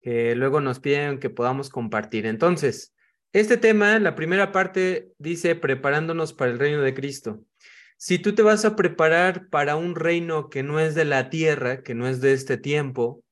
que 0.00 0.34
luego 0.34 0.60
nos 0.60 0.80
piden 0.80 1.18
que 1.18 1.30
podamos 1.30 1.70
compartir. 1.70 2.26
Entonces, 2.26 2.94
este 3.32 3.56
tema, 3.56 3.98
la 3.98 4.14
primera 4.14 4.50
parte 4.50 5.12
dice 5.18 5.54
preparándonos 5.54 6.32
para 6.32 6.50
el 6.50 6.58
reino 6.58 6.82
de 6.82 6.94
Cristo. 6.94 7.44
Si 7.96 8.18
tú 8.18 8.34
te 8.34 8.42
vas 8.42 8.64
a 8.64 8.76
preparar 8.76 9.48
para 9.50 9.76
un 9.76 9.94
reino 9.94 10.48
que 10.48 10.62
no 10.62 10.80
es 10.80 10.94
de 10.94 11.04
la 11.04 11.30
tierra, 11.30 11.82
que 11.82 11.94
no 11.94 12.08
es 12.08 12.20
de 12.20 12.32
este 12.32 12.56
tiempo, 12.56 13.22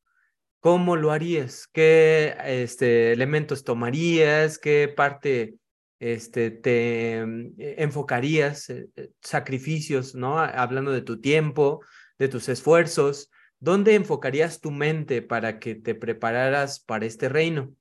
¿cómo 0.61 0.95
lo 0.97 1.11
harías? 1.11 1.67
¿Qué 1.73 2.37
este, 2.45 3.13
elementos 3.13 3.65
tomarías? 3.65 4.59
¿Qué 4.59 4.93
parte 4.95 5.55
este, 5.99 6.51
te 6.51 7.25
mm, 7.27 7.55
enfocarías? 7.59 8.71
Eh, 8.71 8.89
eh, 8.97 9.11
sacrificios, 9.23 10.15
¿no? 10.15 10.39
Hablando 10.39 10.93
de 10.93 11.03
tu 11.03 11.21
tiempo, 11.21 11.81
de 12.19 12.29
tus 12.29 12.49
esfuerzos. 12.49 13.31
¿Dónde 13.61 13.95
enfocarías 13.95 14.61
tu 14.61 14.71
mente 14.71 15.21
para 15.23 15.59
que 15.59 15.75
te 15.75 15.95
prepararas 15.95 16.81
para 16.81 17.07
este 17.07 17.29
reino? 17.29 17.75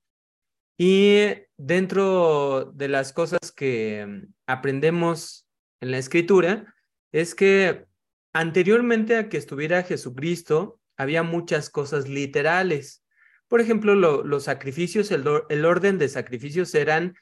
Y 0.78 1.34
dentro 1.58 2.72
de 2.74 2.88
las 2.88 3.14
cosas 3.14 3.52
que 3.52 4.28
aprendemos 4.46 5.48
en 5.82 5.92
la 5.92 5.98
escritura, 5.98 6.74
es 7.12 7.36
que 7.36 7.86
anteriormente 8.34 9.16
a 9.16 9.30
que 9.30 9.38
estuviera 9.38 9.84
Jesucristo, 9.84 10.80
había 10.98 11.24
muchas 11.24 11.70
cosas 11.70 12.08
literales. 12.08 13.04
Por 13.48 13.62
ejemplo, 13.62 13.96
los 13.96 14.44
sacrificios, 14.44 15.12
el, 15.12 15.26
el 15.50 15.66
orden 15.66 15.98
de 15.98 16.10
sacrificios 16.10 16.74
eran 16.76 17.16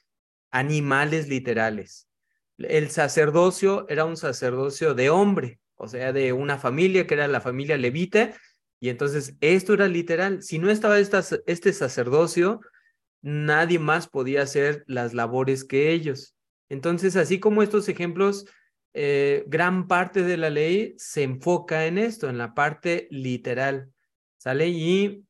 animales 0.52 1.28
literales. 1.28 2.10
El 2.58 2.90
sacerdocio 2.90 3.86
era 3.90 4.06
un 4.06 4.16
sacerdocio 4.16 4.94
de 4.94 5.10
hombre, 5.10 5.60
o 5.76 5.88
sea, 5.88 6.14
de 6.14 6.32
una 6.34 6.58
familia 6.58 7.06
que 7.06 7.14
era 7.14 7.28
la 7.28 7.42
familia 7.42 7.78
levita, 7.78 8.34
y 8.80 8.90
entonces 8.90 9.36
esto 9.42 9.74
era 9.74 9.88
literal. 9.88 10.42
Si 10.44 10.60
no 10.60 10.70
estaba 10.70 11.00
esta, 11.00 11.24
este 11.46 11.74
sacerdocio, 11.74 12.62
nadie 13.22 13.80
más 13.80 14.08
podía 14.08 14.44
hacer 14.44 14.84
las 14.88 15.14
labores 15.14 15.64
que 15.64 15.92
ellos. 15.92 16.36
Entonces, 16.70 17.16
así 17.16 17.40
como 17.40 17.64
estos 17.64 17.88
ejemplos, 17.90 18.46
eh, 18.94 19.44
gran 19.48 19.88
parte 19.88 20.24
de 20.24 20.38
la 20.38 20.50
ley 20.50 20.94
se 20.98 21.24
enfoca 21.24 21.86
en 21.86 21.98
esto, 21.98 22.30
en 22.30 22.38
la 22.38 22.54
parte 22.54 23.08
literal. 23.12 23.92
¿Sale? 24.38 24.68
Y 24.68 25.26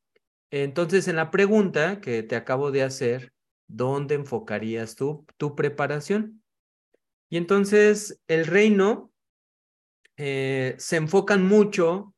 entonces 0.52 1.08
en 1.08 1.16
la 1.16 1.32
pregunta 1.32 2.02
que 2.02 2.24
te 2.24 2.36
acabo 2.36 2.72
de 2.72 2.84
hacer, 2.84 3.34
¿dónde 3.68 4.16
enfocarías 4.16 4.96
tú 4.96 5.26
tu 5.38 5.56
preparación? 5.56 6.44
Y 7.30 7.38
entonces 7.38 8.22
el 8.28 8.46
reino 8.46 9.12
eh, 10.18 10.76
se 10.78 10.98
enfocan 10.98 11.46
mucho 11.46 12.15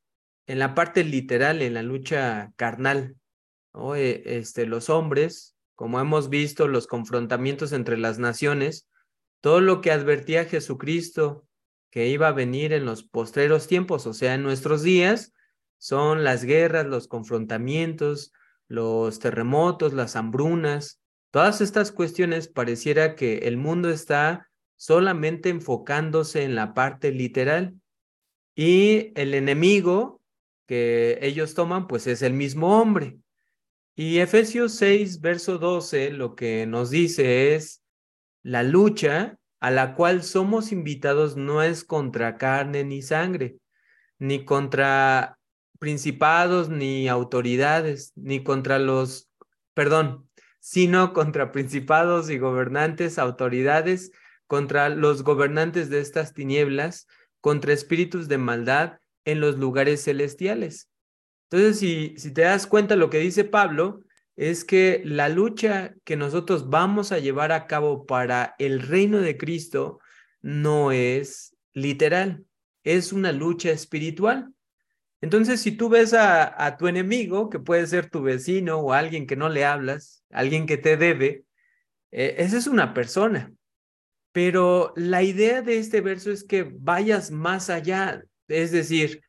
en 0.48 0.60
la 0.60 0.74
parte 0.74 1.04
literal, 1.04 1.62
en 1.62 1.76
la 1.76 1.84
lucha 1.84 2.52
carnal. 2.56 3.16
Eh, 3.96 4.24
este, 4.26 4.66
los 4.66 4.90
hombres 4.90 5.58
como 5.78 6.00
hemos 6.00 6.30
visto 6.30 6.68
los 6.68 6.88
confrontamientos 6.88 7.72
entre 7.72 7.98
las 7.98 8.18
naciones, 8.18 8.90
todo 9.42 9.62
lo 9.62 9.80
que 9.80 9.92
advertía 9.92 10.46
Jesucristo 10.46 11.46
que 11.92 12.08
iba 12.08 12.30
a 12.30 12.34
venir 12.34 12.74
en 12.74 12.84
los 12.84 13.04
postreros 13.04 13.68
tiempos, 13.68 14.08
o 14.08 14.14
sea, 14.16 14.34
en 14.34 14.42
nuestros 14.42 14.82
días, 14.82 15.34
son 15.78 16.24
las 16.24 16.44
guerras, 16.44 16.88
los 16.88 17.08
confrontamientos, 17.08 18.34
los 18.68 19.20
terremotos, 19.20 19.94
las 19.94 20.16
hambrunas, 20.16 21.00
todas 21.30 21.62
estas 21.62 21.92
cuestiones 21.92 22.48
pareciera 22.48 23.16
que 23.16 23.38
el 23.48 23.58
mundo 23.58 23.92
está 23.92 24.50
solamente 24.78 25.50
enfocándose 25.50 26.42
en 26.44 26.56
la 26.56 26.74
parte 26.74 27.12
literal 27.12 27.76
y 28.56 29.12
el 29.14 29.36
enemigo 29.36 30.17
que 30.68 31.18
ellos 31.22 31.56
toman 31.56 31.88
pues 31.88 32.06
es 32.06 32.22
el 32.22 32.34
mismo 32.34 32.80
hombre. 32.80 33.18
Y 33.96 34.20
Efesios 34.20 34.76
6, 34.76 35.22
verso 35.22 35.58
12, 35.58 36.12
lo 36.12 36.36
que 36.36 36.68
nos 36.68 36.92
dice 36.92 37.56
es, 37.56 37.82
la 38.44 38.62
lucha 38.62 39.40
a 39.60 39.72
la 39.72 39.96
cual 39.96 40.22
somos 40.22 40.72
invitados 40.72 41.36
no 41.36 41.64
es 41.64 41.84
contra 41.84 42.38
carne 42.38 42.84
ni 42.84 43.02
sangre, 43.02 43.58
ni 44.20 44.46
contra 44.46 45.40
principados 45.80 46.70
ni 46.70 47.08
autoridades, 47.08 48.14
ni 48.16 48.44
contra 48.44 48.78
los, 48.78 49.32
perdón, 49.74 50.30
sino 50.60 51.14
contra 51.14 51.52
principados 51.52 52.30
y 52.30 52.38
gobernantes, 52.38 53.18
autoridades, 53.18 54.12
contra 54.46 54.90
los 54.90 55.24
gobernantes 55.24 55.90
de 55.90 56.02
estas 56.02 56.34
tinieblas, 56.34 57.08
contra 57.42 57.74
espíritus 57.74 58.28
de 58.28 58.38
maldad 58.38 59.00
en 59.28 59.42
los 59.42 59.58
lugares 59.58 60.06
celestiales. 60.06 60.90
Entonces, 61.50 61.80
si, 61.80 62.16
si 62.18 62.34
te 62.34 62.42
das 62.42 62.66
cuenta, 62.66 62.96
lo 62.96 63.10
que 63.10 63.20
dice 63.20 63.44
Pablo 63.44 64.02
es 64.38 64.64
que 64.64 65.02
la 65.04 65.28
lucha 65.28 65.96
que 66.06 66.16
nosotros 66.16 66.70
vamos 66.70 67.12
a 67.12 67.20
llevar 67.20 67.52
a 67.52 67.68
cabo 67.68 68.06
para 68.06 68.56
el 68.58 68.82
reino 68.82 69.20
de 69.20 69.36
Cristo 69.36 70.00
no 70.42 70.92
es 70.92 71.56
literal, 71.74 72.46
es 72.84 73.12
una 73.12 73.34
lucha 73.34 73.72
espiritual. 73.72 74.54
Entonces, 75.20 75.60
si 75.60 75.74
tú 75.74 75.90
ves 75.90 76.14
a, 76.14 76.78
tu 76.78 76.88
enemigo, 76.88 77.50
que 77.50 77.60
puede 77.60 77.86
ser 77.88 78.10
tu 78.10 78.22
vecino 78.22 78.78
o 78.78 78.94
alguien 78.94 79.28
que 79.28 79.36
no 79.36 79.50
le 79.50 79.66
hablas, 79.66 80.24
alguien 80.30 80.66
que 80.68 80.78
te 80.78 80.96
debe, 80.96 81.44
eh, 82.12 82.36
esa 82.38 82.58
es 82.58 82.68
una 82.68 82.94
persona. 82.94 83.52
Pero 84.32 84.94
la 84.96 85.24
idea 85.24 85.62
de 85.64 85.80
este 85.80 86.00
verso 86.00 86.32
es 86.32 86.44
que 86.44 86.64
vayas 86.64 87.32
más 87.32 87.70
allá, 87.72 88.24
es 88.48 88.72
decir, 88.72 89.22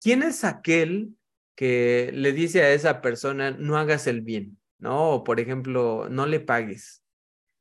¿quién 0.00 0.22
es 0.22 0.44
aquel 0.44 1.14
que 1.58 2.10
le 2.14 2.32
dice 2.32 2.62
a 2.62 2.72
esa 2.72 3.00
persona, 3.00 3.50
no 3.50 3.76
hagas 3.76 4.06
el 4.06 4.20
bien, 4.20 4.60
¿no? 4.78 5.10
O 5.10 5.24
por 5.24 5.40
ejemplo, 5.40 6.08
no 6.08 6.26
le 6.26 6.38
pagues, 6.38 7.02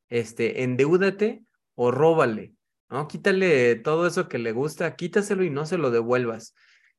este, 0.09 0.61
endeúdate 0.61 1.43
o 1.73 1.89
róbale, 1.89 2.53
¿no? 2.91 3.07
Quítale 3.07 3.75
todo 3.75 4.05
eso 4.05 4.27
que 4.29 4.37
le 4.37 4.51
gusta, 4.51 4.95
quítaselo 4.95 5.43
y 5.43 5.49
no 5.49 5.65
se 5.65 5.79
lo 5.79 5.89
devuelvas. 5.89 6.53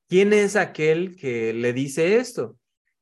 ¿Quién 0.08 0.32
es 0.32 0.56
aquel 0.56 1.14
que 1.14 1.52
le 1.52 1.72
dice 1.72 2.16
esto? 2.16 2.58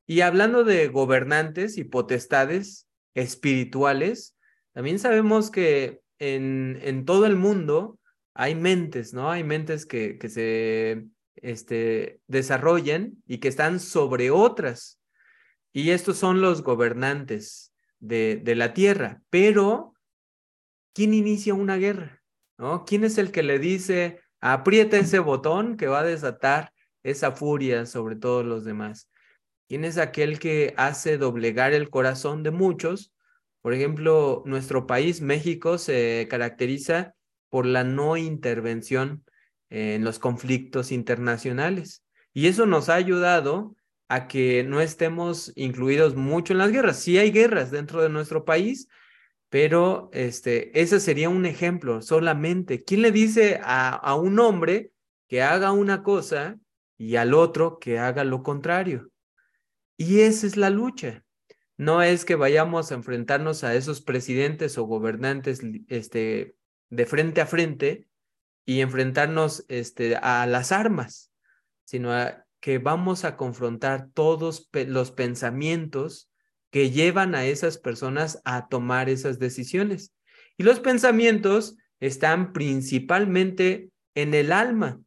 Y 0.06 0.21
hablando 0.21 0.62
de 0.62 0.89
gobernantes 0.89 1.78
y 1.78 1.84
potestades 1.84 2.87
espirituales, 3.15 4.37
también 4.75 4.99
sabemos 4.99 5.50
que 5.50 6.03
en, 6.19 6.78
en 6.83 7.06
todo 7.06 7.25
el 7.25 7.37
mundo 7.37 7.99
hay 8.37 8.55
mentes, 8.55 9.15
¿no? 9.15 9.31
Hay 9.31 9.43
mentes 9.45 9.87
que, 9.87 10.19
que 10.19 10.29
se 10.29 11.07
este, 11.37 12.21
desarrollan 12.27 13.23
y 13.27 13.39
que 13.39 13.49
están 13.49 13.81
sobre 13.81 14.31
otras. 14.31 15.01
Y 15.73 15.91
estos 15.91 16.19
son 16.19 16.41
los 16.43 16.63
gobernantes 16.63 17.75
de, 17.99 18.41
de 18.43 18.55
la 18.55 18.75
tierra. 18.75 19.23
Pero, 19.31 19.95
¿quién 20.95 21.15
inicia 21.15 21.55
una 21.55 21.77
guerra? 21.77 22.23
¿No? 22.59 22.85
¿Quién 22.85 23.05
es 23.05 23.19
el 23.19 23.33
que 23.33 23.43
le 23.43 23.59
dice, 23.59 24.21
aprieta 24.41 24.99
ese 24.99 25.19
botón 25.19 25.77
que 25.77 25.87
va 25.87 26.01
a 26.01 26.05
desatar 26.05 26.73
esa 27.03 27.33
furia 27.33 27.87
sobre 27.87 28.17
todos 28.17 28.45
los 28.45 28.65
demás? 28.65 29.11
¿Quién 29.69 29.85
es 29.85 29.99
aquel 29.99 30.39
que 30.39 30.75
hace 30.77 31.19
doblegar 31.19 31.73
el 31.73 31.91
corazón 31.91 32.43
de 32.43 32.51
muchos? 32.51 33.13
Por 33.63 33.75
ejemplo, 33.75 34.43
nuestro 34.47 34.87
país, 34.87 35.21
México, 35.23 35.77
se 35.79 36.29
caracteriza 36.31 37.16
por 37.49 37.67
la 37.67 37.84
no 37.84 38.17
intervención 38.17 39.25
en 39.71 40.05
los 40.05 40.19
conflictos 40.19 40.93
internacionales. 40.93 42.03
Y 42.33 42.47
eso 42.47 42.67
nos 42.67 42.89
ha 42.89 42.95
ayudado 42.95 43.75
a 44.09 44.29
que 44.29 44.62
no 44.62 44.81
estemos 44.81 45.53
incluidos 45.57 46.15
mucho 46.15 46.53
en 46.53 46.59
las 46.59 46.71
guerras. 46.71 47.01
Sí 47.01 47.19
hay 47.19 47.31
guerras 47.31 47.71
dentro 47.71 48.03
de 48.03 48.09
nuestro 48.09 48.45
país, 48.45 48.89
pero 49.49 50.11
este, 50.12 50.79
ese 50.81 51.01
sería 51.01 51.29
un 51.29 51.47
ejemplo 51.47 52.03
solamente. 52.03 52.84
¿Quién 52.84 53.03
le 53.03 53.11
dice 53.11 53.61
a, 53.63 53.91
a 53.91 54.15
un 54.15 54.39
hombre 54.39 54.93
que 55.28 55.43
haga 55.43 55.73
una 55.73 56.03
cosa 56.03 56.59
y 56.99 57.17
al 57.17 57.34
otro 57.34 57.78
que 57.78 57.99
haga 57.99 58.25
lo 58.25 58.43
contrario? 58.43 59.11
Y 59.97 60.21
esa 60.21 60.47
es 60.47 60.57
la 60.57 60.71
lucha. 60.71 61.25
No 61.78 62.03
es 62.03 62.25
que 62.25 62.37
vayamos 62.37 62.91
a 62.91 62.95
enfrentarnos 62.95 63.65
a 63.65 63.75
esos 63.75 64.01
presidentes 64.01 64.78
o 64.78 64.84
gobernantes 64.84 65.60
este, 65.89 66.54
de 66.91 67.06
frente 67.06 67.41
a 67.41 67.47
frente, 67.47 68.06
y 68.66 68.80
enfrentarnos 68.80 69.65
este, 69.68 70.16
a 70.16 70.44
las 70.47 70.72
armas, 70.72 71.30
sino 71.84 72.12
que 72.60 72.78
vamos 72.78 73.24
a 73.24 73.36
confrontar 73.36 74.09
todos 74.12 74.68
los 74.72 75.12
pensamientos 75.12 76.28
que 76.71 76.91
llevan 76.91 77.36
a 77.36 77.47
esas 77.47 77.78
personas 77.78 78.42
a 78.44 78.66
tomar 78.68 79.09
esas 79.09 79.38
decisiones. 79.38 80.12
Y 80.59 80.65
los 80.65 80.80
pensamientos 80.80 81.77
están 82.00 82.53
principalmente 82.53 83.91
en 84.16 84.34
el 84.34 84.50
alma, 84.50 85.00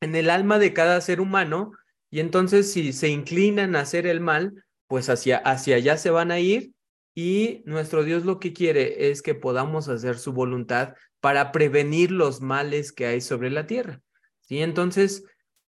en 0.00 0.16
el 0.16 0.30
alma 0.30 0.58
de 0.58 0.72
cada 0.72 1.00
ser 1.02 1.20
humano, 1.20 1.72
y 2.10 2.20
entonces 2.20 2.72
si 2.72 2.94
se 2.94 3.08
inclinan 3.08 3.76
a 3.76 3.80
hacer 3.80 4.06
el 4.06 4.20
mal, 4.20 4.64
pues 4.86 5.10
hacia, 5.10 5.36
hacia 5.38 5.76
allá 5.76 5.98
se 5.98 6.08
van 6.08 6.30
a 6.30 6.40
ir 6.40 6.72
y 7.20 7.64
nuestro 7.66 8.04
Dios 8.04 8.24
lo 8.24 8.38
que 8.38 8.52
quiere 8.52 9.10
es 9.10 9.22
que 9.22 9.34
podamos 9.34 9.88
hacer 9.88 10.18
su 10.18 10.32
voluntad 10.32 10.94
para 11.18 11.50
prevenir 11.50 12.12
los 12.12 12.40
males 12.40 12.92
que 12.92 13.06
hay 13.06 13.20
sobre 13.20 13.50
la 13.50 13.66
tierra. 13.66 14.00
¿Sí? 14.42 14.62
Entonces, 14.62 15.24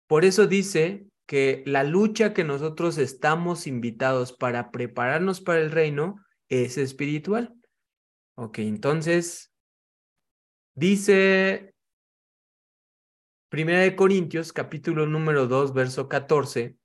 por 0.07 0.27
eso 0.27 0.47
dice 0.47 1.07
que 1.25 1.63
la 1.65 1.83
lucha 1.83 2.35
que 2.35 2.45
nosotros 2.45 2.99
estamos 2.99 3.67
invitados 3.67 4.35
para 4.35 4.71
prepararnos 4.71 5.41
para 5.41 5.61
el 5.61 5.71
reino 5.71 6.23
es 6.51 6.77
espiritual. 6.77 7.55
Ok, 8.35 8.59
entonces 8.59 9.51
dice 10.75 11.73
Primera 13.49 13.81
de 13.81 13.97
Corintios, 13.97 14.53
capítulo 14.53 15.07
número 15.07 15.47
2, 15.47 15.73
verso 15.73 16.07
14. 16.07 16.77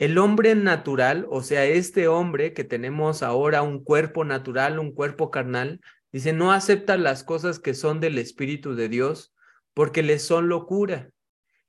El 0.00 0.16
hombre 0.16 0.54
natural, 0.54 1.26
o 1.28 1.42
sea, 1.42 1.66
este 1.66 2.08
hombre 2.08 2.54
que 2.54 2.64
tenemos 2.64 3.22
ahora 3.22 3.60
un 3.60 3.84
cuerpo 3.84 4.24
natural, 4.24 4.78
un 4.78 4.92
cuerpo 4.92 5.30
carnal, 5.30 5.82
dice, 6.10 6.32
no 6.32 6.52
acepta 6.52 6.96
las 6.96 7.22
cosas 7.22 7.58
que 7.58 7.74
son 7.74 8.00
del 8.00 8.16
Espíritu 8.16 8.74
de 8.74 8.88
Dios 8.88 9.34
porque 9.74 10.02
les 10.02 10.22
son 10.22 10.48
locura 10.48 11.10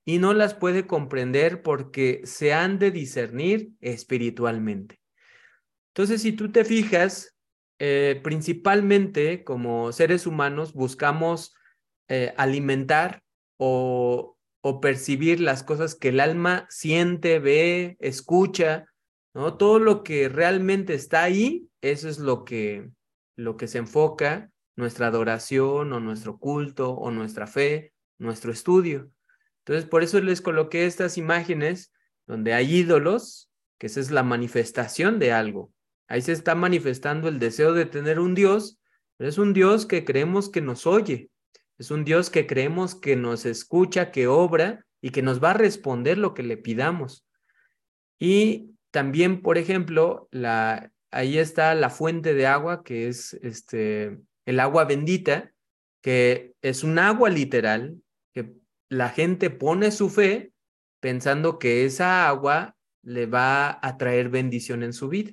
y 0.06 0.20
no 0.20 0.34
las 0.34 0.54
puede 0.54 0.88
comprender 0.88 1.62
porque 1.62 2.22
se 2.24 2.54
han 2.54 2.80
de 2.80 2.92
discernir 2.92 3.72
espiritualmente. 3.82 5.02
Entonces, 5.90 6.22
si 6.22 6.32
tú 6.32 6.54
te 6.54 6.64
fijas, 6.64 7.36
eh, 7.80 8.22
principalmente 8.24 9.44
como 9.44 9.92
seres 9.92 10.26
humanos 10.26 10.72
buscamos 10.72 11.54
eh, 12.08 12.34
alimentar 12.38 13.24
o, 13.58 14.38
percibir 14.82 15.40
las 15.40 15.64
cosas 15.64 15.96
que 15.96 16.10
el 16.10 16.20
alma 16.20 16.68
siente, 16.70 17.40
ve, 17.40 17.98
escucha, 18.00 18.86
¿no? 19.34 19.58
Todo 19.58 19.80
lo 19.80 20.04
que 20.04 20.30
realmente 20.30 20.94
está 20.94 21.24
ahí, 21.24 21.68
eso 21.82 22.08
es 22.10 22.20
lo 22.20 22.46
que, 22.46 22.90
lo 23.36 23.58
que 23.58 23.68
se 23.68 23.80
enfoca 23.80 24.52
nuestra 24.76 25.08
adoración 25.08 25.94
o 25.94 26.00
nuestro 26.00 26.38
culto 26.38 26.92
o 26.92 27.12
nuestra 27.12 27.48
fe, 27.48 27.94
nuestro 28.18 28.52
estudio. 28.52 29.12
Entonces, 29.60 29.88
por 29.90 30.04
eso 30.04 30.20
les 30.22 30.42
coloqué 30.42 30.86
estas 30.86 31.18
imágenes 31.18 31.92
donde 32.28 32.54
hay 32.54 32.76
ídolos, 32.76 33.50
que 33.78 33.88
esa 33.88 34.00
es 34.00 34.12
la 34.12 34.24
manifestación 34.24 35.20
de 35.20 35.34
algo. 35.34 35.72
Ahí 36.08 36.22
se 36.22 36.32
está 36.34 36.56
manifestando 36.56 37.30
el 37.30 37.40
deseo 37.40 37.74
de 37.74 37.86
tener 37.86 38.20
un 38.20 38.36
Dios, 38.36 38.80
pero 39.18 39.30
es 39.30 39.38
un 39.38 39.54
Dios 39.54 39.86
que 39.86 40.04
creemos 40.04 40.50
que 40.50 40.62
nos 40.62 40.86
oye, 40.86 41.30
es 41.82 41.90
un 41.90 42.06
Dios 42.06 42.30
que 42.30 42.46
creemos 42.46 42.94
que 42.94 43.16
nos 43.16 43.44
escucha, 43.48 44.12
que 44.12 44.28
obra 44.28 44.86
y 45.02 45.10
que 45.10 45.24
nos 45.24 45.44
va 45.44 45.50
a 45.50 45.56
responder 45.56 46.20
lo 46.20 46.36
que 46.36 46.44
le 46.44 46.56
pidamos. 46.56 47.26
Y 48.20 48.76
también, 48.92 49.42
por 49.42 49.58
ejemplo, 49.58 50.28
la, 50.30 50.92
ahí 51.10 51.40
está 51.40 51.74
la 51.74 51.90
fuente 51.90 52.36
de 52.36 52.46
agua, 52.46 52.84
que 52.84 53.08
es 53.08 53.34
este, 53.42 54.20
el 54.46 54.60
agua 54.60 54.86
bendita, 54.86 55.54
que 56.04 56.54
es 56.62 56.84
un 56.84 57.00
agua 57.00 57.32
literal, 57.32 58.00
que 58.32 58.54
la 58.88 59.10
gente 59.10 59.50
pone 59.50 59.90
su 59.90 60.12
fe 60.12 60.54
pensando 61.00 61.58
que 61.58 61.86
esa 61.86 62.28
agua 62.28 62.76
le 63.02 63.26
va 63.26 63.80
a 63.82 63.98
traer 63.98 64.30
bendición 64.30 64.84
en 64.84 64.94
su 64.94 65.10
vida. 65.10 65.32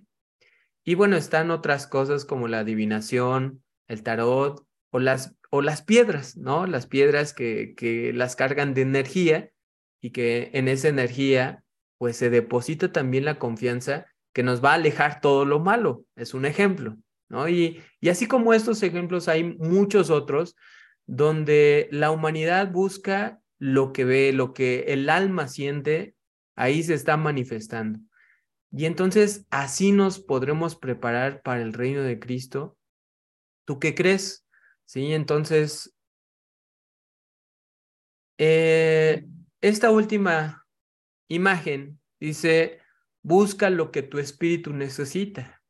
Y 0.83 0.95
bueno, 0.95 1.19
están 1.19 1.51
otras 1.51 1.87
cosas 1.87 2.25
como 2.25 2.49
la 2.49 2.61
adivinación, 2.61 3.63
el 3.87 4.03
tarot 4.03 4.67
o 4.89 4.99
las 4.99 5.38
o 5.51 5.63
las 5.63 5.83
piedras, 5.83 6.37
¿no? 6.37 6.67
Las 6.67 6.87
piedras 6.87 7.33
que, 7.33 7.75
que 7.77 8.13
las 8.13 8.37
cargan 8.37 8.75
de 8.75 8.83
energía 8.83 9.51
y 10.01 10.11
que 10.11 10.51
en 10.55 10.69
esa 10.69 10.89
energía 10.89 11.65
pues 11.99 12.17
se 12.17 12.31
deposita 12.31 12.93
también 12.93 13.25
la 13.25 13.39
confianza 13.39 14.07
que 14.33 14.43
nos 14.43 14.65
va 14.65 14.73
a 14.73 14.75
alejar 14.75 15.21
todo 15.21 15.45
lo 15.45 15.59
malo. 15.59 16.05
Es 16.15 16.35
un 16.35 16.45
ejemplo, 16.45 16.97
¿no? 17.29 17.49
Y, 17.49 17.83
y 18.01 18.09
así 18.09 18.27
como 18.27 18.55
estos 18.55 18.83
ejemplos 18.83 19.29
hay 19.29 19.45
muchos 19.45 20.11
otros 20.11 20.55
donde 21.07 21.89
la 21.91 22.11
humanidad 22.11 22.71
busca 22.71 23.41
lo 23.59 23.93
que 23.93 24.05
ve, 24.05 24.33
lo 24.33 24.53
que 24.53 24.85
el 24.89 25.09
alma 25.11 25.49
siente, 25.49 26.15
ahí 26.55 26.83
se 26.83 26.95
está 26.95 27.17
manifestando. 27.17 27.99
Y 28.71 28.85
entonces 28.85 29.47
así 29.51 29.93
nos 29.93 30.21
podremos 30.21 30.77
preparar 30.77 31.43
para 31.43 31.63
el 31.63 31.73
reino 31.73 32.03
de 32.03 32.19
Cristo. 32.19 32.77
¿Tú 33.65 33.79
qué 33.79 33.95
crees? 33.95 34.47
Sí, 34.89 35.13
entonces, 35.13 35.95
eh, 38.39 39.27
esta 39.61 39.91
última 39.91 40.67
imagen 41.29 42.01
dice, 42.19 42.81
busca 43.21 43.69
lo 43.69 43.91
que 43.91 44.03
tu 44.03 44.19
espíritu 44.19 44.73
necesita. 44.73 45.63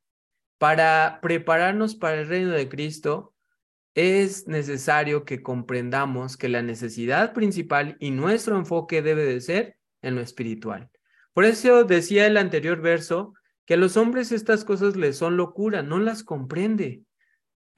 Para 0.59 1.19
prepararnos 1.20 1.97
para 1.97 2.20
el 2.20 2.29
reino 2.29 2.53
de 2.53 2.69
Cristo, 2.69 3.35
es 3.97 4.47
necesario 4.47 5.25
que 5.25 5.43
comprendamos 5.43 6.37
que 6.37 6.49
la 6.49 6.62
necesidad 6.62 7.32
principal 7.32 7.97
y 7.99 8.12
nuestro 8.12 8.56
enfoque 8.56 9.03
debe 9.03 9.25
de 9.25 9.41
ser 9.41 9.79
en 10.00 10.15
lo 10.15 10.20
espiritual. 10.20 10.93
Por 11.32 11.44
eso 11.44 11.82
decía 11.82 12.29
el 12.29 12.37
anterior 12.37 12.81
verso 12.81 13.35
que 13.67 13.75
a 13.75 13.79
los 13.79 13.97
hombres 13.97 14.31
estas 14.31 14.65
cosas 14.65 14.94
les 14.94 15.19
son 15.19 15.37
locura, 15.37 15.82
no 15.82 15.99
las 15.99 16.23
comprende 16.23 17.03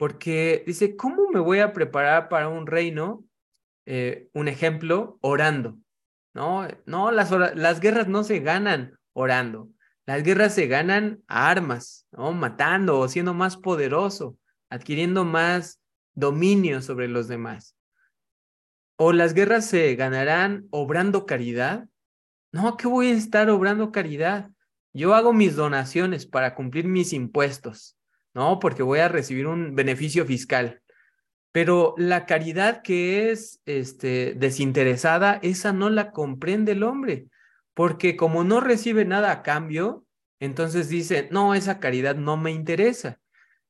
porque 0.01 0.63
dice, 0.65 0.95
¿cómo 0.95 1.29
me 1.29 1.39
voy 1.39 1.59
a 1.59 1.73
preparar 1.73 2.27
para 2.27 2.49
un 2.49 2.65
reino? 2.65 3.23
Eh, 3.85 4.29
un 4.33 4.47
ejemplo, 4.47 5.19
orando. 5.21 5.77
No, 6.33 6.67
no 6.87 7.11
las, 7.11 7.29
guerras 7.79 8.07
no 8.07 8.23
se 8.23 8.39
ganan 8.39 8.97
orando. 9.13 9.69
Las 10.07 10.23
guerras 10.23 10.55
se 10.55 10.65
ganan 10.65 11.21
a 11.27 11.51
armas, 11.51 12.07
¿no? 12.13 12.31
matando 12.31 12.97
o 12.97 13.07
siendo 13.09 13.35
más 13.35 13.57
poderoso, 13.57 14.39
adquiriendo 14.71 15.23
más 15.23 15.79
dominio 16.15 16.81
sobre 16.81 17.07
los 17.07 17.27
demás. 17.27 17.75
O 18.95 19.13
las 19.13 19.35
guerras 19.35 19.67
se 19.67 19.93
ganarán 19.93 20.65
obrando 20.71 21.27
caridad. 21.27 21.87
No, 22.51 22.75
¿qué 22.75 22.87
voy 22.87 23.09
a 23.09 23.13
estar 23.13 23.51
obrando 23.51 23.91
caridad? 23.91 24.49
Yo 24.93 25.13
hago 25.13 25.31
mis 25.31 25.55
donaciones 25.55 26.25
para 26.25 26.55
cumplir 26.55 26.87
mis 26.87 27.13
impuestos. 27.13 27.95
¿No? 28.33 28.59
Porque 28.59 28.83
voy 28.83 28.99
a 28.99 29.07
recibir 29.07 29.47
un 29.47 29.75
beneficio 29.75 30.25
fiscal. 30.25 30.81
Pero 31.51 31.95
la 31.97 32.25
caridad 32.25 32.81
que 32.81 33.31
es 33.31 33.61
este, 33.65 34.35
desinteresada, 34.35 35.39
esa 35.43 35.73
no 35.73 35.89
la 35.89 36.11
comprende 36.11 36.71
el 36.73 36.83
hombre, 36.83 37.27
porque 37.73 38.15
como 38.15 38.43
no 38.43 38.61
recibe 38.61 39.05
nada 39.05 39.31
a 39.31 39.41
cambio, 39.43 40.05
entonces 40.39 40.89
dice, 40.89 41.27
no, 41.31 41.53
esa 41.53 41.79
caridad 41.79 42.15
no 42.15 42.37
me 42.37 42.51
interesa. 42.51 43.19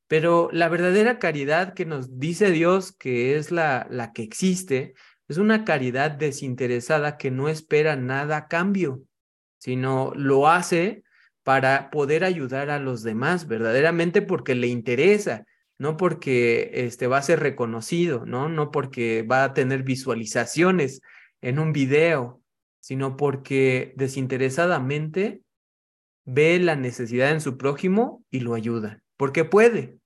Pero 0.06 0.48
la 0.52 0.68
verdadera 0.68 1.18
caridad 1.18 1.74
que 1.74 1.86
nos 1.86 2.18
dice 2.18 2.50
Dios 2.50 2.92
que 2.92 3.36
es 3.36 3.50
la, 3.50 3.86
la 3.90 4.12
que 4.12 4.22
existe, 4.22 4.94
es 5.28 5.38
una 5.38 5.64
caridad 5.64 6.10
desinteresada 6.10 7.16
que 7.16 7.30
no 7.30 7.48
espera 7.48 7.96
nada 7.96 8.36
a 8.36 8.48
cambio, 8.48 9.02
sino 9.58 10.12
lo 10.14 10.48
hace 10.48 11.02
para 11.42 11.90
poder 11.90 12.24
ayudar 12.24 12.70
a 12.70 12.78
los 12.78 13.02
demás 13.02 13.48
verdaderamente 13.48 14.22
porque 14.22 14.54
le 14.54 14.68
interesa, 14.68 15.44
no 15.78 15.96
porque 15.96 16.70
este, 16.74 17.06
va 17.06 17.18
a 17.18 17.22
ser 17.22 17.40
reconocido, 17.40 18.24
¿no? 18.26 18.48
No 18.48 18.70
porque 18.70 19.22
va 19.22 19.44
a 19.44 19.54
tener 19.54 19.82
visualizaciones 19.82 21.00
en 21.40 21.58
un 21.58 21.72
video, 21.72 22.40
sino 22.80 23.16
porque 23.16 23.92
desinteresadamente 23.96 25.42
ve 26.24 26.58
la 26.60 26.76
necesidad 26.76 27.32
en 27.32 27.40
su 27.40 27.56
prójimo 27.56 28.24
y 28.30 28.40
lo 28.40 28.54
ayuda, 28.54 29.02
porque 29.16 29.44
puede. 29.44 29.98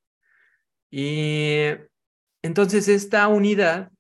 Y 0.91 1.73
entonces 2.43 2.89
esta 2.89 3.29
unidad, 3.29 3.91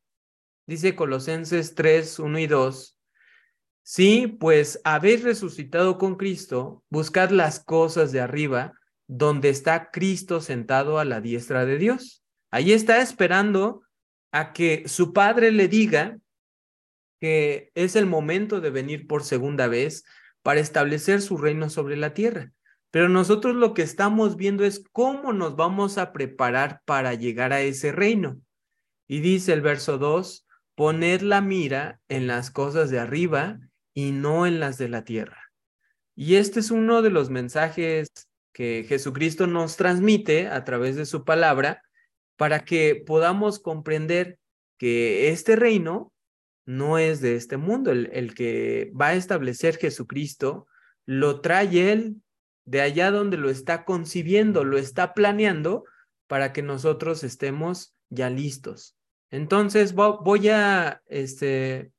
dice 0.67 0.97
Colosenses 0.97 1.75
3, 1.75 2.19
1 2.19 2.39
y 2.39 2.47
2, 2.47 2.96
Sí, 3.89 4.27
pues 4.27 4.81
habéis 4.83 5.23
resucitado 5.23 5.97
con 5.97 6.17
Cristo, 6.17 6.83
buscad 6.91 7.31
las 7.31 7.61
cosas 7.61 8.11
de 8.11 8.21
arriba, 8.21 8.73
donde 9.07 9.49
está 9.49 9.93
Cristo 9.93 10.41
sentado 10.41 10.99
a 10.99 11.05
la 11.05 11.21
diestra 11.21 11.65
de 11.65 11.79
Dios. 11.79 12.25
Ahí 12.51 12.73
está 12.73 13.01
esperando 13.01 13.85
a 14.33 14.53
que 14.53 14.89
su 14.89 15.13
Padre 15.13 15.53
le 15.53 15.69
diga 15.69 16.19
que 17.21 17.71
es 17.77 17.95
el 17.95 18.07
momento 18.07 18.61
de 18.61 18.71
venir 18.71 19.07
por 19.07 19.23
segunda 19.23 19.69
vez 19.69 20.03
para 20.43 20.59
establecer 20.59 21.23
su 21.23 21.37
reino 21.37 21.71
sobre 21.71 21.97
la 21.97 22.13
tierra. 22.13 22.53
Pero 22.91 23.09
nosotros 23.09 23.55
lo 23.55 23.73
que 23.73 23.83
estamos 23.83 24.35
viendo 24.35 24.65
es 24.65 24.83
cómo 24.91 25.33
nos 25.33 25.55
vamos 25.55 25.97
a 25.97 26.13
preparar 26.13 26.83
para 26.87 27.15
llegar 27.15 27.53
a 27.53 27.61
ese 27.61 27.93
reino. 27.93 28.41
Y 29.07 29.21
dice 29.21 29.53
el 29.53 29.61
verso 29.61 29.97
2, 29.97 30.45
poned 30.75 31.21
la 31.21 31.41
mira 31.41 32.01
en 32.09 32.27
las 32.27 32.51
cosas 32.51 32.91
de 32.91 32.99
arriba 32.99 33.61
y 33.97 34.13
no 34.13 34.47
en 34.47 34.61
las 34.61 34.77
de 34.77 34.91
la 34.91 35.05
tierra. 35.05 35.51
Y 36.15 36.37
este 36.37 36.61
es 36.61 36.71
uno 36.71 37.01
de 37.01 37.09
los 37.09 37.31
mensajes 37.31 38.11
que 38.53 38.85
Jesucristo 38.87 39.47
nos 39.47 39.77
transmite 39.77 40.49
a 40.49 40.65
través 40.65 40.97
de 40.97 41.07
su 41.07 41.25
palabra 41.25 41.83
para 42.37 42.67
que 42.67 43.03
podamos 43.07 43.59
comprender 43.59 44.39
que 44.77 45.31
este 45.31 45.57
reino 45.57 46.13
no 46.67 46.99
es 46.99 47.23
de 47.23 47.37
este 47.37 47.57
mundo. 47.57 47.91
El, 47.91 48.11
el, 48.13 48.35
que 48.35 48.93
va 49.01 49.09
a 49.09 49.15
establecer 49.15 49.79
Jesucristo 49.79 50.67
lo 51.07 51.41
trae 51.41 51.91
Él 51.91 52.17
de 52.67 52.83
allá 52.83 53.11
donde 53.11 53.39
lo 53.39 53.49
está 53.49 53.87
concibiendo, 53.87 54.63
lo 54.65 54.77
está 54.77 55.15
planeando 55.15 55.85
para 56.27 56.53
que 56.53 56.61
nosotros 56.61 57.25
estemos 57.25 57.95
ya 58.11 58.29
listos. 58.29 58.95
Entonces 59.31 59.95
voy 59.95 60.51
a 60.51 61.01
este, 61.07 61.93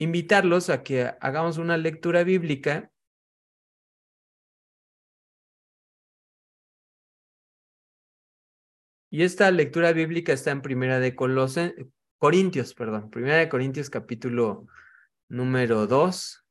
invitarlos 0.00 0.70
a 0.70 0.82
que 0.82 1.14
hagamos 1.20 1.58
una 1.58 1.76
lectura 1.76 2.24
bíblica 2.24 2.90
Y 9.12 9.24
esta 9.24 9.50
lectura 9.50 9.92
bíblica 9.92 10.32
está 10.32 10.52
en 10.52 10.62
Primera 10.62 11.00
de 11.00 11.16
Corintios, 11.16 12.74
perdón, 12.74 13.10
Primera 13.10 13.38
de 13.38 13.48
Corintios 13.48 13.90
capítulo 13.90 14.68
número 15.28 15.88
2. 15.88 16.44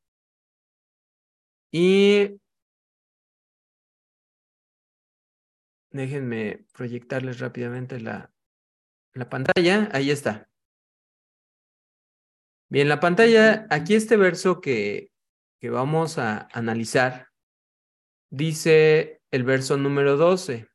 Y 1.72 2.38
déjenme 5.92 6.66
proyectarles 6.74 7.40
rápidamente 7.40 8.00
la, 8.02 8.34
la 9.14 9.30
pantalla. 9.30 9.90
Ahí 9.94 10.12
está. 10.12 10.49
Bien, 12.72 12.88
la 12.88 13.00
pantalla, 13.00 13.66
aquí 13.72 13.96
este 13.96 14.16
verso 14.16 14.62
que, 14.62 15.12
que 15.60 15.72
vamos 15.72 16.20
a 16.20 16.48
analizar, 16.54 17.30
dice 18.30 19.22
el 19.32 19.44
verso 19.44 19.76
número 19.76 20.18
12. 20.18 20.68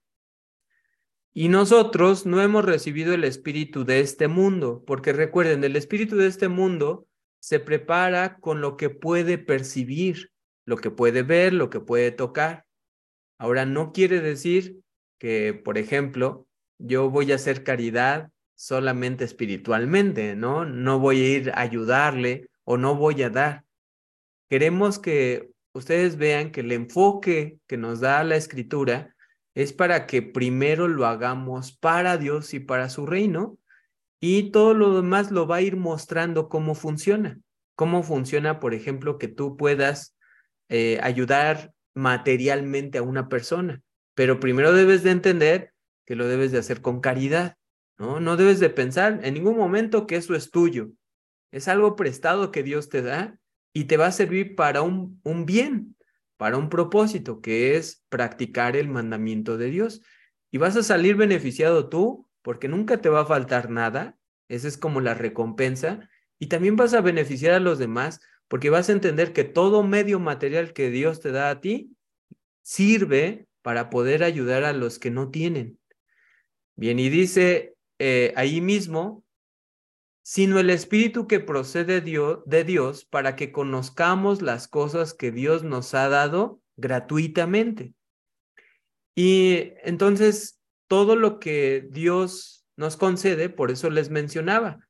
Y 1.32 1.48
nosotros 1.48 2.26
no 2.26 2.42
hemos 2.42 2.64
recibido 2.64 3.14
el 3.14 3.22
espíritu 3.22 3.84
de 3.84 4.00
este 4.00 4.26
mundo, 4.26 4.82
porque 4.84 5.12
recuerden, 5.12 5.62
el 5.62 5.76
espíritu 5.76 6.16
de 6.16 6.26
este 6.26 6.48
mundo 6.48 7.06
se 7.40 7.60
prepara 7.60 8.38
con 8.38 8.60
lo 8.60 8.76
que 8.76 8.90
puede 8.90 9.38
percibir, 9.38 10.32
lo 10.66 10.78
que 10.78 10.90
puede 10.90 11.22
ver, 11.22 11.52
lo 11.52 11.70
que 11.70 11.78
puede 11.78 12.10
tocar. 12.10 12.66
Ahora, 13.38 13.66
no 13.66 13.92
quiere 13.92 14.20
decir 14.20 14.80
que, 15.20 15.54
por 15.54 15.78
ejemplo, 15.78 16.48
yo 16.78 17.08
voy 17.08 17.30
a 17.30 17.36
hacer 17.36 17.62
caridad 17.62 18.32
solamente 18.54 19.24
espiritualmente, 19.24 20.36
¿no? 20.36 20.64
No 20.64 20.98
voy 20.98 21.20
a 21.20 21.36
ir 21.36 21.50
a 21.50 21.60
ayudarle 21.60 22.48
o 22.64 22.76
no 22.76 22.94
voy 22.94 23.22
a 23.22 23.30
dar. 23.30 23.64
Queremos 24.48 24.98
que 24.98 25.50
ustedes 25.72 26.16
vean 26.16 26.50
que 26.52 26.60
el 26.60 26.72
enfoque 26.72 27.58
que 27.66 27.76
nos 27.76 28.00
da 28.00 28.22
la 28.24 28.36
escritura 28.36 29.14
es 29.54 29.72
para 29.72 30.06
que 30.06 30.22
primero 30.22 30.88
lo 30.88 31.06
hagamos 31.06 31.72
para 31.76 32.16
Dios 32.16 32.54
y 32.54 32.60
para 32.60 32.88
su 32.88 33.06
reino 33.06 33.58
y 34.20 34.50
todo 34.50 34.74
lo 34.74 34.96
demás 34.96 35.30
lo 35.30 35.46
va 35.46 35.56
a 35.56 35.62
ir 35.62 35.76
mostrando 35.76 36.48
cómo 36.48 36.74
funciona. 36.74 37.38
Cómo 37.76 38.02
funciona, 38.02 38.60
por 38.60 38.72
ejemplo, 38.72 39.18
que 39.18 39.28
tú 39.28 39.56
puedas 39.56 40.16
eh, 40.68 40.98
ayudar 41.02 41.72
materialmente 41.94 42.98
a 42.98 43.02
una 43.02 43.28
persona, 43.28 43.82
pero 44.14 44.40
primero 44.40 44.72
debes 44.72 45.02
de 45.02 45.10
entender 45.10 45.72
que 46.06 46.16
lo 46.16 46.26
debes 46.26 46.52
de 46.52 46.58
hacer 46.58 46.80
con 46.80 47.00
caridad, 47.00 47.56
¿no? 47.98 48.20
No 48.20 48.36
debes 48.36 48.60
de 48.60 48.70
pensar 48.70 49.20
en 49.22 49.34
ningún 49.34 49.56
momento 49.56 50.06
que 50.06 50.16
eso 50.16 50.34
es 50.34 50.50
tuyo. 50.50 50.90
Es 51.52 51.68
algo 51.68 51.96
prestado 51.96 52.50
que 52.50 52.62
Dios 52.62 52.88
te 52.88 53.02
da 53.02 53.38
y 53.72 53.84
te 53.84 53.96
va 53.96 54.06
a 54.06 54.12
servir 54.12 54.56
para 54.56 54.82
un, 54.82 55.20
un 55.24 55.46
bien, 55.46 55.96
para 56.36 56.56
un 56.56 56.68
propósito, 56.68 57.40
que 57.40 57.76
es 57.76 58.04
practicar 58.08 58.76
el 58.76 58.88
mandamiento 58.88 59.56
de 59.56 59.70
Dios. 59.70 60.02
Y 60.50 60.58
vas 60.58 60.76
a 60.76 60.82
salir 60.82 61.16
beneficiado 61.16 61.88
tú, 61.88 62.28
porque 62.42 62.68
nunca 62.68 63.00
te 63.00 63.08
va 63.08 63.20
a 63.22 63.26
faltar 63.26 63.70
nada. 63.70 64.16
Esa 64.48 64.68
es 64.68 64.76
como 64.76 65.00
la 65.00 65.14
recompensa. 65.14 66.08
Y 66.38 66.48
también 66.48 66.76
vas 66.76 66.94
a 66.94 67.00
beneficiar 67.00 67.54
a 67.54 67.60
los 67.60 67.78
demás, 67.78 68.20
porque 68.48 68.70
vas 68.70 68.88
a 68.88 68.92
entender 68.92 69.32
que 69.32 69.44
todo 69.44 69.82
medio 69.82 70.18
material 70.20 70.72
que 70.72 70.90
Dios 70.90 71.20
te 71.20 71.32
da 71.32 71.50
a 71.50 71.60
ti 71.60 71.96
sirve 72.62 73.46
para 73.62 73.90
poder 73.90 74.22
ayudar 74.24 74.64
a 74.64 74.72
los 74.72 74.98
que 74.98 75.10
no 75.10 75.30
tienen. 75.30 75.78
Bien, 76.76 76.98
y 76.98 77.08
dice 77.08 77.73
eh, 78.06 78.34
ahí 78.36 78.60
mismo, 78.60 79.24
sino 80.22 80.58
el 80.58 80.68
Espíritu 80.68 81.26
que 81.26 81.40
procede 81.40 82.02
de 82.02 82.64
Dios 82.64 83.06
para 83.06 83.34
que 83.34 83.50
conozcamos 83.50 84.42
las 84.42 84.68
cosas 84.68 85.14
que 85.14 85.32
Dios 85.32 85.64
nos 85.64 85.94
ha 85.94 86.10
dado 86.10 86.60
gratuitamente. 86.76 87.94
Y 89.14 89.72
entonces, 89.84 90.60
todo 90.86 91.16
lo 91.16 91.40
que 91.40 91.88
Dios 91.90 92.66
nos 92.76 92.98
concede, 92.98 93.48
por 93.48 93.70
eso 93.70 93.88
les 93.88 94.10
mencionaba, 94.10 94.86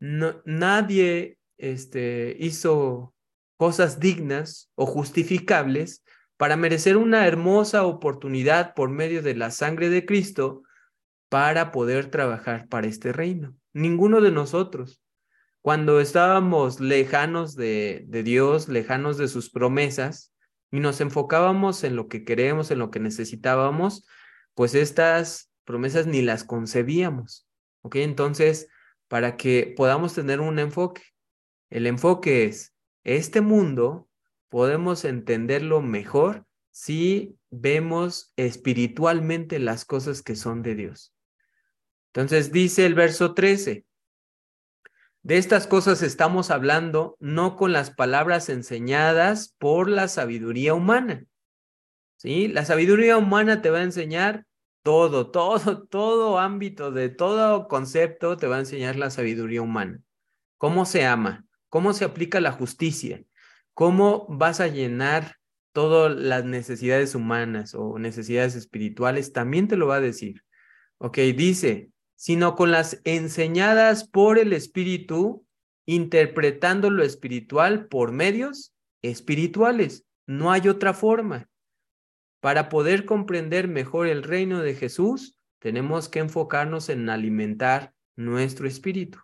nadie 0.00 1.36
este, 1.58 2.38
hizo 2.40 3.12
cosas 3.58 4.00
dignas 4.00 4.70
o 4.76 4.86
justificables 4.86 6.02
para 6.38 6.56
merecer 6.56 6.96
una 6.96 7.26
hermosa 7.26 7.84
oportunidad 7.84 8.72
por 8.72 8.88
medio 8.88 9.20
de 9.20 9.34
la 9.34 9.50
sangre 9.50 9.90
de 9.90 10.06
Cristo 10.06 10.62
para 11.28 11.72
poder 11.72 12.10
trabajar 12.10 12.68
para 12.68 12.86
este 12.86 13.12
reino 13.12 13.56
ninguno 13.76 14.22
de 14.22 14.32
nosotros. 14.32 15.02
Cuando 15.60 16.00
estábamos 16.00 16.80
lejanos 16.80 17.56
de, 17.56 18.06
Dios, 18.24 18.68
lejanos 18.68 19.18
de 19.18 19.28
sus 19.28 19.50
promesas, 19.50 20.32
y 20.72 20.80
nos 20.80 21.00
enfocábamos 21.00 21.84
en 21.84 21.94
lo 21.94 22.08
que 22.08 22.24
queremos, 22.24 22.70
en 22.70 22.78
lo 22.78 22.90
que 22.90 22.98
necesitábamos, 22.98 24.06
pues 24.54 24.74
estas 24.74 25.52
promesas 25.64 26.06
ni 26.06 26.22
las 26.22 26.42
concebíamos. 26.42 27.46
¿Ok? 27.82 27.96
Entonces, 27.96 28.68
para 29.08 29.36
que 29.36 29.74
podamos 29.76 30.14
tener 30.14 30.40
un 30.40 30.58
enfoque, 30.58 31.02
el 31.70 31.86
enfoque 31.86 32.44
es, 32.44 32.74
este 33.04 33.42
mundo 33.42 34.08
podemos 34.48 35.04
entenderlo 35.04 35.82
mejor 35.82 36.46
si 36.70 37.36
vemos 37.50 38.32
espiritualmente 38.36 39.58
las 39.58 39.84
cosas 39.84 40.22
que 40.22 40.34
son 40.34 40.62
de 40.62 40.74
Dios. 40.74 41.15
Entonces 42.16 42.50
dice 42.50 42.86
el 42.86 42.94
verso 42.94 43.34
13, 43.34 43.84
de 45.22 45.36
estas 45.36 45.66
cosas 45.66 46.00
estamos 46.00 46.50
hablando 46.50 47.18
no 47.20 47.56
con 47.56 47.74
las 47.74 47.90
palabras 47.90 48.48
enseñadas 48.48 49.54
por 49.58 49.90
la 49.90 50.08
sabiduría 50.08 50.72
humana. 50.72 51.26
¿Sí? 52.16 52.48
La 52.48 52.64
sabiduría 52.64 53.18
humana 53.18 53.60
te 53.60 53.68
va 53.68 53.80
a 53.80 53.82
enseñar 53.82 54.46
todo, 54.82 55.30
todo, 55.30 55.82
todo 55.90 56.38
ámbito 56.38 56.90
de 56.90 57.10
todo 57.10 57.68
concepto 57.68 58.38
te 58.38 58.46
va 58.46 58.56
a 58.56 58.60
enseñar 58.60 58.96
la 58.96 59.10
sabiduría 59.10 59.60
humana. 59.60 60.00
Cómo 60.56 60.86
se 60.86 61.04
ama, 61.04 61.44
cómo 61.68 61.92
se 61.92 62.06
aplica 62.06 62.40
la 62.40 62.52
justicia, 62.52 63.22
cómo 63.74 64.24
vas 64.30 64.60
a 64.60 64.68
llenar 64.68 65.36
todas 65.72 66.16
las 66.16 66.46
necesidades 66.46 67.14
humanas 67.14 67.74
o 67.74 67.98
necesidades 67.98 68.54
espirituales, 68.54 69.34
también 69.34 69.68
te 69.68 69.76
lo 69.76 69.86
va 69.86 69.96
a 69.96 70.00
decir. 70.00 70.44
Ok, 70.96 71.18
dice, 71.18 71.90
sino 72.16 72.56
con 72.56 72.70
las 72.70 73.00
enseñadas 73.04 74.08
por 74.08 74.38
el 74.38 74.52
Espíritu, 74.52 75.46
interpretando 75.86 76.90
lo 76.90 77.04
espiritual 77.04 77.86
por 77.86 78.10
medios 78.10 78.74
espirituales. 79.02 80.04
No 80.26 80.50
hay 80.50 80.68
otra 80.68 80.94
forma. 80.94 81.48
Para 82.40 82.68
poder 82.68 83.04
comprender 83.04 83.68
mejor 83.68 84.08
el 84.08 84.22
reino 84.22 84.60
de 84.62 84.74
Jesús, 84.74 85.38
tenemos 85.60 86.08
que 86.08 86.18
enfocarnos 86.18 86.88
en 86.88 87.08
alimentar 87.08 87.92
nuestro 88.16 88.66
espíritu. 88.66 89.20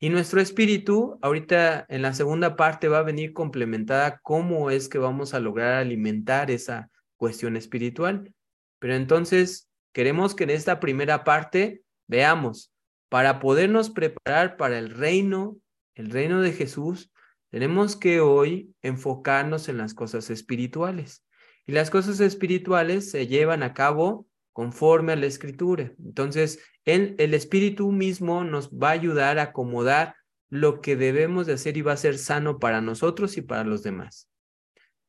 Y 0.00 0.10
nuestro 0.10 0.40
espíritu, 0.40 1.18
ahorita 1.22 1.86
en 1.88 2.02
la 2.02 2.14
segunda 2.14 2.54
parte 2.54 2.86
va 2.86 2.98
a 2.98 3.02
venir 3.02 3.32
complementada 3.32 4.20
cómo 4.22 4.70
es 4.70 4.88
que 4.88 4.98
vamos 4.98 5.34
a 5.34 5.40
lograr 5.40 5.74
alimentar 5.74 6.52
esa 6.52 6.90
cuestión 7.16 7.56
espiritual. 7.56 8.32
Pero 8.78 8.94
entonces, 8.94 9.68
queremos 9.92 10.36
que 10.36 10.44
en 10.44 10.50
esta 10.50 10.78
primera 10.78 11.24
parte 11.24 11.82
Veamos, 12.08 12.72
para 13.08 13.38
podernos 13.38 13.90
preparar 13.90 14.56
para 14.56 14.78
el 14.78 14.90
reino, 14.90 15.56
el 15.94 16.10
reino 16.10 16.40
de 16.40 16.52
Jesús, 16.52 17.12
tenemos 17.50 17.96
que 17.96 18.20
hoy 18.20 18.74
enfocarnos 18.82 19.68
en 19.68 19.78
las 19.78 19.94
cosas 19.94 20.30
espirituales. 20.30 21.24
Y 21.66 21.72
las 21.72 21.90
cosas 21.90 22.20
espirituales 22.20 23.10
se 23.10 23.26
llevan 23.26 23.62
a 23.62 23.74
cabo 23.74 24.26
conforme 24.52 25.12
a 25.12 25.16
la 25.16 25.26
escritura. 25.26 25.92
Entonces, 26.04 26.60
el, 26.84 27.14
el 27.18 27.34
espíritu 27.34 27.92
mismo 27.92 28.42
nos 28.42 28.70
va 28.70 28.88
a 28.88 28.92
ayudar 28.92 29.38
a 29.38 29.44
acomodar 29.44 30.16
lo 30.50 30.80
que 30.80 30.96
debemos 30.96 31.46
de 31.46 31.54
hacer 31.54 31.76
y 31.76 31.82
va 31.82 31.92
a 31.92 31.98
ser 31.98 32.18
sano 32.18 32.58
para 32.58 32.80
nosotros 32.80 33.36
y 33.36 33.42
para 33.42 33.64
los 33.64 33.82
demás. 33.82 34.28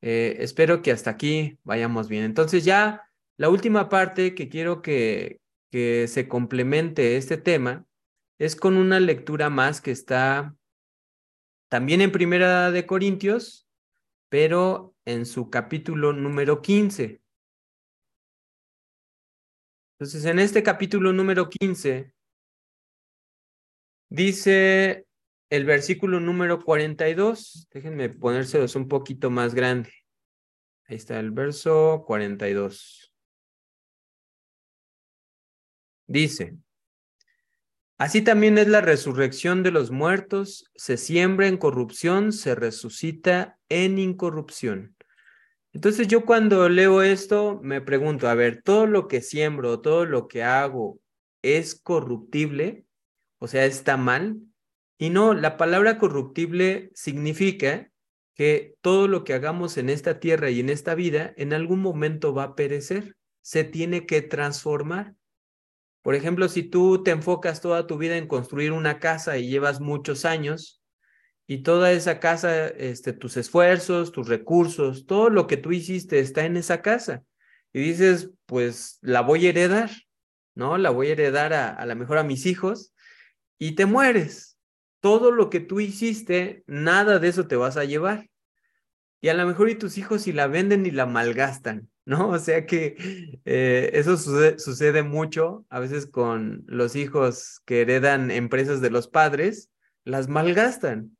Eh, 0.01 0.37
espero 0.39 0.81
que 0.81 0.91
hasta 0.91 1.11
aquí 1.11 1.57
vayamos 1.63 2.07
bien. 2.09 2.23
Entonces 2.23 2.65
ya 2.65 3.03
la 3.37 3.49
última 3.49 3.89
parte 3.89 4.35
que 4.35 4.49
quiero 4.49 4.81
que, 4.81 5.39
que 5.69 6.07
se 6.07 6.27
complemente 6.27 7.17
este 7.17 7.37
tema 7.37 7.85
es 8.37 8.55
con 8.55 8.77
una 8.77 8.99
lectura 8.99 9.49
más 9.49 9.81
que 9.81 9.91
está 9.91 10.55
también 11.69 12.01
en 12.01 12.11
Primera 12.11 12.71
de 12.71 12.85
Corintios, 12.85 13.67
pero 14.29 14.95
en 15.05 15.25
su 15.25 15.49
capítulo 15.49 16.13
número 16.13 16.61
15. 16.61 17.21
Entonces, 19.93 20.25
en 20.25 20.39
este 20.39 20.63
capítulo 20.63 21.11
número 21.11 21.49
15, 21.49 22.13
dice 24.09 25.05
el 25.49 25.65
versículo 25.65 26.19
número 26.19 26.63
42, 26.63 27.67
déjenme 27.71 28.09
ponérselos 28.09 28.75
un 28.75 28.87
poquito 28.87 29.29
más 29.29 29.53
grande. 29.53 29.91
Ahí 30.85 30.95
está 30.95 31.19
el 31.19 31.31
verso 31.31 32.03
42. 32.07 33.08
Dice, 36.09 36.57
Así 37.99 38.21
también 38.21 38.57
es 38.57 38.67
la 38.69 38.79
resurrección 38.79 39.61
de 39.61 39.71
los 39.71 39.91
muertos, 39.91 40.71
se 40.73 40.95
siembra 40.95 41.47
en 41.47 41.57
corrupción, 41.57 42.31
se 42.31 42.55
resucita 42.55 43.59
en 43.67 43.99
incorrupción. 43.99 44.95
Entonces 45.73 46.07
yo 46.07 46.25
cuando 46.25 46.67
leo 46.69 47.01
esto 47.01 47.59
me 47.61 47.81
pregunto, 47.81 48.29
a 48.29 48.35
ver, 48.35 48.61
todo 48.63 48.87
lo 48.87 49.09
que 49.09 49.19
siembro, 49.21 49.81
todo 49.81 50.05
lo 50.05 50.29
que 50.29 50.43
hago 50.43 51.01
es 51.41 51.75
corruptible, 51.75 52.85
o 53.37 53.49
sea, 53.49 53.65
está 53.65 53.97
mal. 53.97 54.37
Y 54.97 55.09
no, 55.09 55.33
la 55.33 55.57
palabra 55.57 55.97
corruptible 55.97 56.91
significa 56.95 57.91
que 58.33 58.75
todo 58.79 59.09
lo 59.09 59.25
que 59.25 59.33
hagamos 59.33 59.77
en 59.77 59.89
esta 59.89 60.21
tierra 60.21 60.49
y 60.49 60.61
en 60.61 60.69
esta 60.69 60.95
vida 60.95 61.33
en 61.35 61.51
algún 61.51 61.81
momento 61.81 62.33
va 62.33 62.43
a 62.43 62.55
perecer, 62.55 63.17
se 63.41 63.65
tiene 63.65 64.05
que 64.05 64.21
transformar. 64.21 65.15
Por 66.01 66.15
ejemplo, 66.15 66.47
si 66.47 66.63
tú 66.63 67.03
te 67.03 67.11
enfocas 67.11 67.61
toda 67.61 67.87
tu 67.87 67.97
vida 67.97 68.17
en 68.17 68.27
construir 68.27 68.71
una 68.71 68.99
casa 68.99 69.37
y 69.37 69.49
llevas 69.49 69.81
muchos 69.81 70.25
años 70.25 70.81
y 71.45 71.63
toda 71.63 71.91
esa 71.91 72.19
casa, 72.19 72.67
este, 72.67 73.11
tus 73.13 73.37
esfuerzos, 73.37 74.11
tus 74.11 74.27
recursos, 74.27 75.05
todo 75.05 75.29
lo 75.29 75.47
que 75.47 75.57
tú 75.57 75.71
hiciste 75.71 76.19
está 76.19 76.45
en 76.45 76.57
esa 76.57 76.81
casa 76.81 77.23
y 77.73 77.81
dices, 77.81 78.31
pues 78.45 78.99
la 79.01 79.21
voy 79.21 79.45
a 79.45 79.49
heredar, 79.49 79.91
¿no? 80.55 80.77
La 80.77 80.89
voy 80.89 81.07
a 81.07 81.11
heredar 81.11 81.53
a, 81.53 81.69
a 81.69 81.85
lo 81.85 81.95
mejor 81.95 82.17
a 82.17 82.23
mis 82.23 82.45
hijos 82.45 82.93
y 83.57 83.75
te 83.75 83.85
mueres. 83.85 84.57
Todo 85.01 85.31
lo 85.31 85.49
que 85.49 85.59
tú 85.59 85.79
hiciste, 85.79 86.63
nada 86.67 87.19
de 87.19 87.27
eso 87.27 87.47
te 87.47 87.55
vas 87.55 87.77
a 87.77 87.85
llevar. 87.85 88.29
Y 89.21 89.29
a 89.29 89.33
lo 89.33 89.45
mejor 89.45 89.69
y 89.69 89.75
tus 89.75 89.97
hijos 89.97 90.23
si 90.23 90.31
la 90.31 90.47
venden 90.47 90.85
y 90.85 90.91
la 90.91 91.05
malgastan. 91.05 91.89
¿No? 92.09 92.29
O 92.29 92.39
sea 92.39 92.65
que 92.65 92.95
eh, 93.45 93.91
eso 93.93 94.17
sucede, 94.17 95.03
mucho 95.03 95.67
a 95.69 95.79
veces 95.79 96.07
con 96.07 96.63
los 96.65 96.95
hijos 96.95 97.61
que 97.65 97.81
heredan 97.81 98.31
empresas 98.31 98.81
de 98.81 98.89
los 98.89 99.07
padres, 99.07 99.69
las 100.05 100.27
malgastan, 100.27 101.15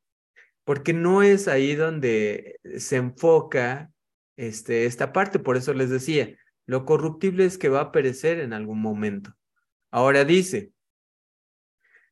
porque 0.63 0.93
no 0.93 1.22
es 1.22 1.48
ahí 1.48 1.75
donde 1.75 2.60
se 2.79 2.96
enfoca 2.96 3.91
este, 4.36 4.86
esta 4.86 5.13
parte. 5.13 5.38
Por 5.38 5.58
eso 5.58 5.75
les 5.75 5.91
decía, 5.91 6.36
lo 6.65 6.86
corruptible 6.86 7.46
es 7.46 7.60
que 7.60 7.69
va 7.69 7.81
a 7.81 7.91
perecer 7.91 8.39
en 8.39 8.51
algún 8.51 8.81
momento. 8.81 9.36
Ahora 9.91 10.25
dice, 10.25 10.72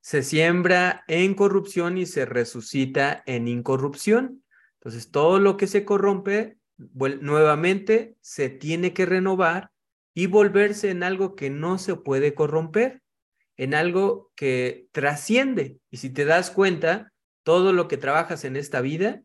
se 0.02 0.22
siembra 0.22 1.04
en 1.08 1.34
corrupción 1.34 1.98
y 1.98 2.06
se 2.06 2.28
resucita 2.28 3.24
en 3.26 3.48
incorrupción. 3.48 4.44
Entonces, 4.76 5.10
todo 5.10 5.40
lo 5.40 5.58
que 5.58 5.66
se 5.66 5.84
corrompe 5.84 6.60
nuevamente 6.78 8.16
se 8.22 8.50
tiene 8.50 8.94
que 8.94 9.06
renovar 9.06 9.72
y 10.14 10.28
volverse 10.28 10.90
en 10.90 11.04
algo 11.04 11.36
que 11.36 11.50
no 11.50 11.78
se 11.78 11.96
puede 11.96 12.34
corromper, 12.34 13.02
en 13.56 13.74
algo 13.74 14.32
que 14.36 14.88
trasciende. 14.92 15.80
Y 15.90 15.98
si 15.98 16.10
te 16.10 16.26
das 16.26 16.52
cuenta, 16.52 17.12
todo 17.44 17.74
lo 17.74 17.88
que 17.88 17.98
trabajas 17.98 18.44
en 18.44 18.56
esta 18.56 18.82
vida, 18.82 19.24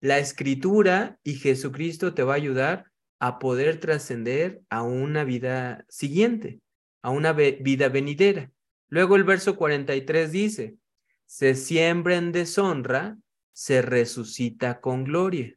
la 0.00 0.18
escritura 0.18 1.18
y 1.22 1.34
Jesucristo 1.34 2.12
te 2.12 2.22
va 2.22 2.32
a 2.32 2.36
ayudar 2.36 2.86
a 3.20 3.38
poder 3.38 3.78
trascender 3.78 4.62
a 4.68 4.82
una 4.82 5.22
vida 5.22 5.84
siguiente, 5.88 6.60
a 7.02 7.10
una 7.10 7.32
vida 7.32 7.88
venidera. 7.88 8.50
Luego 8.88 9.16
el 9.16 9.24
verso 9.24 9.56
43 9.56 10.32
dice, 10.32 10.76
se 11.24 11.54
siembra 11.54 12.16
en 12.16 12.32
deshonra, 12.32 13.16
se 13.52 13.80
resucita 13.80 14.80
con 14.80 15.04
gloria. 15.04 15.56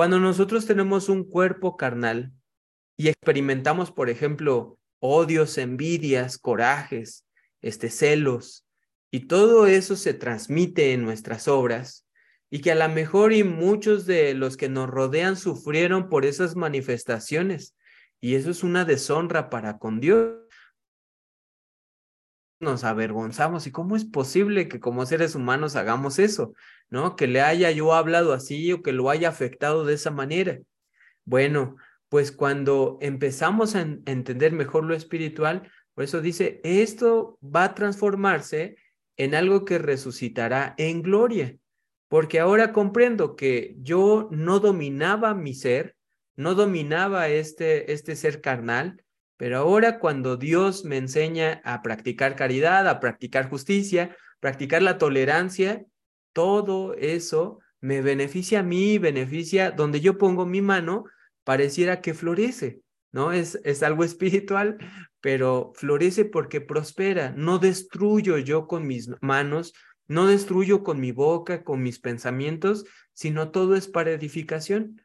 Cuando 0.00 0.18
nosotros 0.18 0.64
tenemos 0.64 1.10
un 1.10 1.24
cuerpo 1.24 1.76
carnal 1.76 2.32
y 2.96 3.08
experimentamos, 3.08 3.92
por 3.92 4.08
ejemplo, 4.08 4.78
odios, 4.98 5.58
envidias, 5.58 6.38
corajes, 6.38 7.26
este, 7.60 7.90
celos, 7.90 8.66
y 9.10 9.26
todo 9.26 9.66
eso 9.66 9.96
se 9.96 10.14
transmite 10.14 10.94
en 10.94 11.02
nuestras 11.02 11.48
obras, 11.48 12.06
y 12.48 12.62
que 12.62 12.72
a 12.72 12.76
lo 12.76 12.88
mejor 12.88 13.34
y 13.34 13.44
muchos 13.44 14.06
de 14.06 14.32
los 14.32 14.56
que 14.56 14.70
nos 14.70 14.88
rodean 14.88 15.36
sufrieron 15.36 16.08
por 16.08 16.24
esas 16.24 16.56
manifestaciones, 16.56 17.76
y 18.22 18.36
eso 18.36 18.52
es 18.52 18.64
una 18.64 18.86
deshonra 18.86 19.50
para 19.50 19.76
con 19.76 20.00
Dios 20.00 20.32
nos 22.60 22.84
avergonzamos. 22.84 23.66
¿Y 23.66 23.72
cómo 23.72 23.96
es 23.96 24.04
posible 24.04 24.68
que 24.68 24.80
como 24.80 25.06
seres 25.06 25.34
humanos 25.34 25.76
hagamos 25.76 26.18
eso? 26.18 26.54
¿No? 26.88 27.16
Que 27.16 27.26
le 27.26 27.40
haya 27.40 27.70
yo 27.70 27.94
hablado 27.94 28.32
así 28.32 28.72
o 28.72 28.82
que 28.82 28.92
lo 28.92 29.10
haya 29.10 29.28
afectado 29.28 29.84
de 29.84 29.94
esa 29.94 30.10
manera. 30.10 30.60
Bueno, 31.24 31.76
pues 32.08 32.32
cuando 32.32 32.98
empezamos 33.00 33.74
a 33.74 33.82
entender 33.82 34.52
mejor 34.52 34.84
lo 34.84 34.94
espiritual, 34.94 35.70
por 35.94 36.04
eso 36.04 36.20
dice, 36.20 36.60
esto 36.64 37.38
va 37.42 37.64
a 37.64 37.74
transformarse 37.74 38.76
en 39.16 39.34
algo 39.34 39.64
que 39.64 39.78
resucitará 39.78 40.74
en 40.78 41.02
gloria, 41.02 41.56
porque 42.08 42.40
ahora 42.40 42.72
comprendo 42.72 43.36
que 43.36 43.76
yo 43.80 44.28
no 44.32 44.60
dominaba 44.60 45.34
mi 45.34 45.54
ser, 45.54 45.94
no 46.36 46.54
dominaba 46.54 47.28
este, 47.28 47.92
este 47.92 48.16
ser 48.16 48.40
carnal, 48.40 49.04
pero 49.40 49.56
ahora 49.56 49.98
cuando 50.00 50.36
Dios 50.36 50.84
me 50.84 50.98
enseña 50.98 51.62
a 51.64 51.80
practicar 51.80 52.36
caridad, 52.36 52.86
a 52.86 53.00
practicar 53.00 53.48
justicia, 53.48 54.14
practicar 54.38 54.82
la 54.82 54.98
tolerancia, 54.98 55.86
todo 56.34 56.92
eso 56.92 57.58
me 57.80 58.02
beneficia 58.02 58.60
a 58.60 58.62
mí, 58.62 58.98
beneficia 58.98 59.70
donde 59.70 60.02
yo 60.02 60.18
pongo 60.18 60.44
mi 60.44 60.60
mano, 60.60 61.04
pareciera 61.42 62.02
que 62.02 62.12
florece, 62.12 62.82
¿no? 63.12 63.32
Es, 63.32 63.58
es 63.64 63.82
algo 63.82 64.04
espiritual, 64.10 64.76
pero 65.22 65.72
florece 65.74 66.26
porque 66.26 66.60
prospera. 66.60 67.32
No 67.34 67.58
destruyo 67.58 68.36
yo 68.36 68.66
con 68.66 68.86
mis 68.86 69.08
manos, 69.22 69.72
no 70.06 70.26
destruyo 70.26 70.82
con 70.82 71.00
mi 71.00 71.12
boca, 71.12 71.64
con 71.64 71.82
mis 71.82 71.98
pensamientos, 71.98 72.84
sino 73.14 73.50
todo 73.50 73.74
es 73.74 73.88
para 73.88 74.10
edificación. 74.10 75.00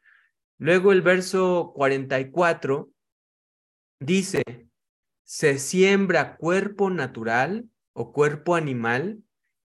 Luego 0.58 0.92
el 0.92 1.00
verso 1.00 1.72
44 1.74 2.90
dice, 4.00 4.42
se 5.24 5.58
siembra 5.58 6.36
cuerpo 6.36 6.90
natural 6.90 7.68
o 7.92 8.12
cuerpo 8.12 8.54
animal 8.54 9.22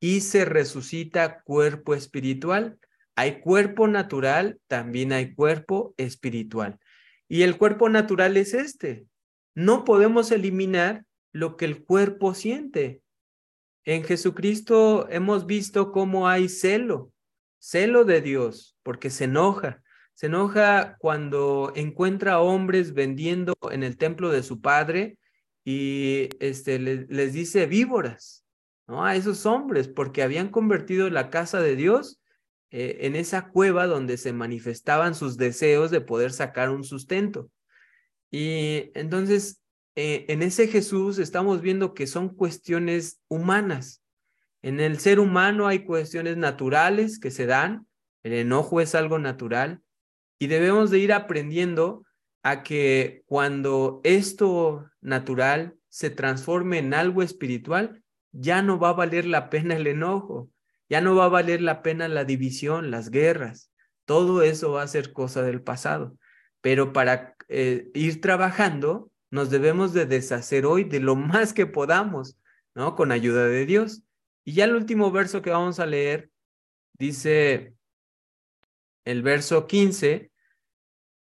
y 0.00 0.20
se 0.22 0.44
resucita 0.44 1.42
cuerpo 1.42 1.94
espiritual. 1.94 2.78
Hay 3.14 3.40
cuerpo 3.40 3.86
natural, 3.88 4.58
también 4.66 5.12
hay 5.12 5.34
cuerpo 5.34 5.94
espiritual. 5.96 6.78
Y 7.28 7.42
el 7.42 7.58
cuerpo 7.58 7.88
natural 7.88 8.36
es 8.36 8.54
este. 8.54 9.06
No 9.54 9.84
podemos 9.84 10.30
eliminar 10.32 11.04
lo 11.32 11.56
que 11.56 11.66
el 11.66 11.84
cuerpo 11.84 12.34
siente. 12.34 13.02
En 13.84 14.04
Jesucristo 14.04 15.08
hemos 15.10 15.46
visto 15.46 15.92
cómo 15.92 16.28
hay 16.28 16.48
celo, 16.48 17.12
celo 17.58 18.04
de 18.04 18.20
Dios, 18.20 18.76
porque 18.82 19.10
se 19.10 19.24
enoja. 19.24 19.82
Se 20.14 20.26
enoja 20.26 20.96
cuando 20.98 21.72
encuentra 21.74 22.40
hombres 22.40 22.94
vendiendo 22.94 23.54
en 23.70 23.82
el 23.82 23.96
templo 23.96 24.30
de 24.30 24.42
su 24.42 24.60
padre 24.60 25.18
y 25.64 26.28
este, 26.40 26.78
les, 26.78 27.32
dice 27.32 27.66
víboras, 27.66 28.44
¿no? 28.86 29.04
A 29.04 29.16
esos 29.16 29.46
hombres, 29.46 29.88
porque 29.88 30.22
habían 30.22 30.48
convertido 30.48 31.08
la 31.10 31.30
casa 31.30 31.60
de 31.60 31.76
Dios 31.76 32.20
eh, 32.70 32.98
en 33.06 33.16
esa 33.16 33.48
cueva 33.48 33.86
donde 33.86 34.16
se 34.16 34.32
manifestaban 34.32 35.14
sus 35.14 35.36
deseos 35.36 35.90
de 35.90 36.00
poder 36.00 36.32
sacar 36.32 36.70
un 36.70 36.84
sustento. 36.84 37.50
Y 38.30 38.90
entonces, 38.94 39.60
eh, 39.94 40.24
en 40.28 40.42
ese 40.42 40.68
Jesús 40.68 41.18
estamos 41.18 41.60
viendo 41.60 41.94
que 41.94 42.06
son 42.06 42.30
cuestiones 42.30 43.20
humanas. 43.28 44.02
En 44.62 44.80
el 44.80 44.98
ser 44.98 45.20
humano 45.20 45.66
hay 45.66 45.84
cuestiones 45.84 46.36
naturales 46.36 47.18
que 47.18 47.30
se 47.30 47.46
dan, 47.46 47.86
el 48.22 48.32
enojo 48.32 48.80
es 48.80 48.94
algo 48.94 49.18
natural, 49.18 49.82
y 50.42 50.48
debemos 50.48 50.90
de 50.90 50.98
ir 50.98 51.12
aprendiendo 51.12 52.04
a 52.42 52.64
que 52.64 53.22
cuando 53.26 54.00
esto 54.02 54.90
natural 55.00 55.76
se 55.88 56.10
transforme 56.10 56.78
en 56.78 56.94
algo 56.94 57.22
espiritual, 57.22 58.02
ya 58.32 58.60
no 58.60 58.76
va 58.76 58.88
a 58.88 58.94
valer 58.94 59.24
la 59.24 59.50
pena 59.50 59.76
el 59.76 59.86
enojo, 59.86 60.50
ya 60.88 61.00
no 61.00 61.14
va 61.14 61.26
a 61.26 61.28
valer 61.28 61.62
la 61.62 61.80
pena 61.80 62.08
la 62.08 62.24
división, 62.24 62.90
las 62.90 63.10
guerras. 63.10 63.70
Todo 64.04 64.42
eso 64.42 64.72
va 64.72 64.82
a 64.82 64.88
ser 64.88 65.12
cosa 65.12 65.42
del 65.42 65.62
pasado. 65.62 66.18
Pero 66.60 66.92
para 66.92 67.36
eh, 67.48 67.92
ir 67.94 68.20
trabajando, 68.20 69.12
nos 69.30 69.48
debemos 69.48 69.92
de 69.92 70.06
deshacer 70.06 70.66
hoy 70.66 70.82
de 70.82 70.98
lo 70.98 71.14
más 71.14 71.52
que 71.52 71.66
podamos, 71.66 72.36
¿no? 72.74 72.96
Con 72.96 73.12
ayuda 73.12 73.46
de 73.46 73.64
Dios. 73.64 74.02
Y 74.44 74.54
ya 74.54 74.64
el 74.64 74.74
último 74.74 75.12
verso 75.12 75.40
que 75.40 75.50
vamos 75.50 75.78
a 75.78 75.86
leer 75.86 76.32
dice 76.94 77.76
el 79.04 79.22
verso 79.22 79.68
15, 79.68 80.31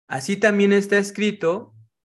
Así 0.09 0.37
también 0.37 0.73
está 0.73 0.99
escrito, 0.99 1.75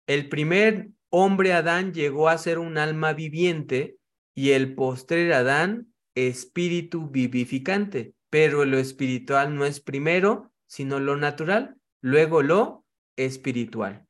el 0.07 0.29
primer 0.29 0.89
hombre 1.09 1.53
Adán 1.53 1.93
llegó 1.93 2.29
a 2.29 2.37
ser 2.37 2.59
un 2.59 2.77
alma 2.77 3.13
viviente 3.13 3.97
y 4.35 4.51
el 4.51 4.75
postrer 4.75 5.33
Adán 5.33 5.93
espíritu 6.15 7.09
vivificante, 7.09 8.13
pero 8.29 8.65
lo 8.65 8.77
espiritual 8.77 9.55
no 9.55 9.65
es 9.65 9.79
primero, 9.79 10.51
sino 10.67 10.99
lo 10.99 11.15
natural, 11.15 11.75
luego 12.01 12.43
lo 12.43 12.85
espiritual. 13.15 14.05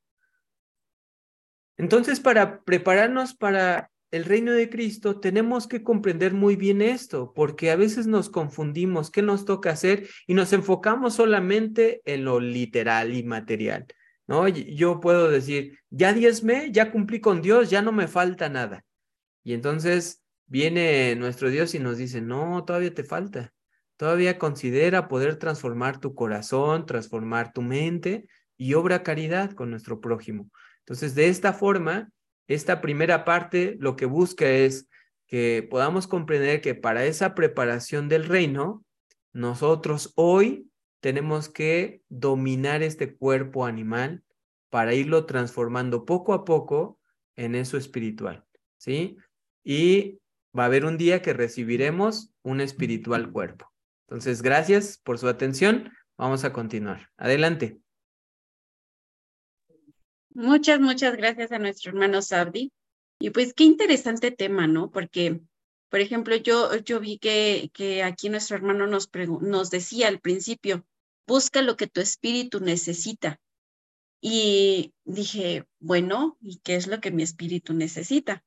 Entonces, 1.77 2.19
para 2.19 2.61
prepararnos 2.63 3.33
para 3.33 3.91
el 4.11 4.25
reino 4.25 4.51
de 4.51 4.69
Cristo, 4.69 5.19
tenemos 5.19 5.67
que 5.67 5.83
comprender 5.83 6.33
muy 6.33 6.55
bien 6.55 6.81
esto, 6.81 7.31
porque 7.33 7.71
a 7.71 7.75
veces 7.75 8.07
nos 8.07 8.29
confundimos 8.29 9.11
qué 9.11 9.21
nos 9.21 9.45
toca 9.45 9.71
hacer 9.71 10.07
y 10.25 10.33
nos 10.33 10.51
enfocamos 10.53 11.15
solamente 11.15 12.01
en 12.05 12.25
lo 12.25 12.39
literal 12.39 13.13
y 13.13 13.23
material. 13.23 13.85
¿no? 14.27 14.47
Yo 14.47 14.99
puedo 14.99 15.29
decir, 15.29 15.79
ya 15.89 16.13
diezmé, 16.13 16.71
ya 16.71 16.91
cumplí 16.91 17.19
con 17.19 17.41
Dios, 17.41 17.69
ya 17.69 17.81
no 17.81 17.91
me 17.91 18.07
falta 18.07 18.49
nada. 18.49 18.83
Y 19.43 19.53
entonces 19.53 20.23
viene 20.45 21.15
nuestro 21.15 21.49
Dios 21.49 21.73
y 21.75 21.79
nos 21.79 21.97
dice, 21.97 22.21
no, 22.21 22.63
todavía 22.65 22.93
te 22.93 23.03
falta. 23.03 23.53
Todavía 23.97 24.37
considera 24.37 25.07
poder 25.07 25.37
transformar 25.37 25.99
tu 25.99 26.15
corazón, 26.15 26.85
transformar 26.85 27.53
tu 27.53 27.61
mente 27.61 28.27
y 28.57 28.73
obra 28.73 29.03
caridad 29.03 29.51
con 29.51 29.69
nuestro 29.71 29.99
prójimo. 29.99 30.49
Entonces, 30.79 31.15
de 31.15 31.27
esta 31.27 31.53
forma, 31.53 32.09
esta 32.49 32.81
primera 32.81 33.23
parte 33.25 33.77
lo 33.79 33.95
que 33.95 34.05
busca 34.05 34.49
es 34.49 34.89
que 35.27 35.65
podamos 35.69 36.07
comprender 36.07 36.61
que 36.61 36.73
para 36.73 37.05
esa 37.05 37.35
preparación 37.35 38.09
del 38.09 38.25
reino, 38.25 38.83
nosotros 39.31 40.11
hoy 40.15 40.67
tenemos 40.99 41.47
que 41.47 42.01
dominar 42.09 42.81
este 42.81 43.15
cuerpo 43.15 43.65
animal 43.65 44.23
para 44.71 44.95
irlo 44.95 45.25
transformando 45.27 46.05
poco 46.05 46.33
a 46.33 46.43
poco 46.43 46.99
en 47.35 47.53
eso 47.53 47.77
espiritual, 47.77 48.43
¿sí? 48.77 49.17
Y 49.63 50.19
va 50.57 50.63
a 50.63 50.65
haber 50.65 50.85
un 50.85 50.97
día 50.97 51.21
que 51.21 51.33
recibiremos 51.33 52.33
un 52.41 52.61
espiritual 52.61 53.31
cuerpo. 53.31 53.71
Entonces, 54.07 54.41
gracias 54.41 54.97
por 54.97 55.19
su 55.19 55.27
atención. 55.27 55.91
Vamos 56.17 56.43
a 56.43 56.51
continuar. 56.51 57.09
Adelante. 57.15 57.79
Muchas, 60.31 60.79
muchas 60.79 61.15
gracias 61.17 61.51
a 61.51 61.59
nuestro 61.59 61.91
hermano 61.91 62.21
Sabdi. 62.21 62.71
Y 63.19 63.31
pues 63.31 63.53
qué 63.53 63.63
interesante 63.63 64.31
tema, 64.31 64.67
¿no? 64.67 64.91
Porque, 64.91 65.41
por 65.89 65.99
ejemplo, 65.99 66.35
yo, 66.35 66.75
yo 66.77 66.99
vi 66.99 67.17
que, 67.17 67.69
que 67.73 68.03
aquí 68.03 68.29
nuestro 68.29 68.55
hermano 68.55 68.87
nos, 68.87 69.09
nos 69.41 69.69
decía 69.69 70.07
al 70.07 70.19
principio, 70.19 70.85
busca 71.27 71.61
lo 71.61 71.75
que 71.75 71.87
tu 71.87 71.99
espíritu 71.99 72.59
necesita. 72.59 73.39
Y 74.21 74.93
dije, 75.03 75.65
bueno, 75.79 76.37
¿y 76.41 76.59
qué 76.59 76.75
es 76.75 76.87
lo 76.87 76.99
que 76.99 77.11
mi 77.11 77.23
espíritu 77.23 77.73
necesita? 77.73 78.43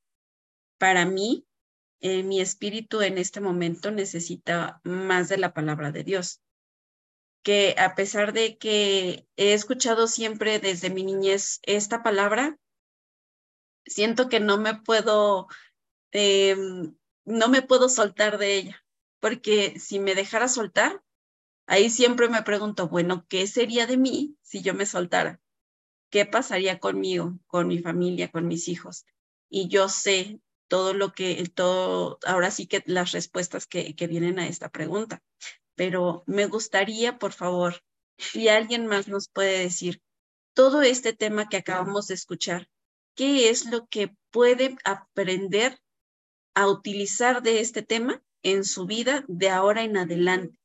Para 0.79 1.05
mí, 1.05 1.47
eh, 2.01 2.23
mi 2.23 2.41
espíritu 2.41 3.01
en 3.03 3.19
este 3.19 3.41
momento 3.41 3.91
necesita 3.91 4.81
más 4.85 5.29
de 5.29 5.39
la 5.39 5.53
palabra 5.53 5.93
de 5.93 6.05
Dios 6.05 6.41
que 7.43 7.75
a 7.79 7.95
pesar 7.95 8.33
de 8.33 8.57
que 8.57 9.27
he 9.37 9.53
escuchado 9.53 10.07
siempre 10.07 10.59
desde 10.59 10.91
mi 10.91 11.03
niñez 11.03 11.61
esta 11.63 12.03
palabra, 12.03 12.59
siento 13.85 14.29
que 14.29 14.41
no 14.41 14.59
me 14.59 14.77
puedo, 14.77 15.49
em, 16.13 16.95
no 17.25 17.49
me 17.49 17.63
puedo 17.63 17.89
soltar 17.89 18.39
de 18.39 18.55
ella, 18.55 18.85
porque 19.21 19.79
si 19.79 19.99
me 19.99 20.15
dejara 20.15 20.49
soltar, 20.49 21.03
ahí 21.67 21.91
siempre 21.91 22.29
me 22.29 22.43
pregunto, 22.43 22.89
bueno, 22.89 23.27
¿qué 23.29 23.47
sería 23.47 23.87
de 23.87 23.97
mí 23.97 24.37
si 24.43 24.63
yo 24.63 24.75
me 24.75 24.87
soltara? 24.87 25.41
¿Qué 26.11 26.27
pasaría 26.27 26.79
conmigo, 26.79 27.39
con 27.47 27.69
mi 27.69 27.79
familia, 27.79 28.31
con 28.31 28.47
mis 28.47 28.69
hijos? 28.69 29.07
Y 29.49 29.69
yo 29.69 29.89
sé 29.89 30.41
todo 30.69 30.95
lo 30.95 31.13
que, 31.13 31.45
todo, 31.55 32.19
ahora 32.25 32.51
sí 32.51 32.67
que 32.67 32.83
las 32.87 33.13
respuestas 33.13 33.67
que, 33.67 33.97
que 33.97 34.07
vienen 34.07 34.39
a 34.39 34.47
esta 34.47 34.71
pregunta 34.71 35.23
pero 35.75 36.23
me 36.27 36.47
gustaría, 36.47 37.19
por 37.19 37.33
favor, 37.33 37.83
si 38.19 38.49
alguien 38.49 38.87
más 38.87 39.09
nos 39.09 39.29
puede 39.29 39.59
decir 39.59 40.01
todo 40.55 40.83
este 40.83 41.13
tema 41.13 41.49
que 41.49 41.57
acabamos 41.57 42.09
de 42.09 42.15
escuchar, 42.15 42.69
¿qué 43.15 43.49
es 43.49 43.67
lo 43.67 43.87
que 43.87 44.15
puede 44.31 44.77
aprender 44.85 45.79
a 46.55 46.69
utilizar 46.69 47.43
de 47.43 47.61
este 47.61 47.83
tema 47.83 48.23
en 48.43 48.65
su 48.65 48.87
vida 48.87 49.25
de 49.29 49.49
ahora 49.49 49.83
en 49.83 49.97
adelante? 49.97 50.59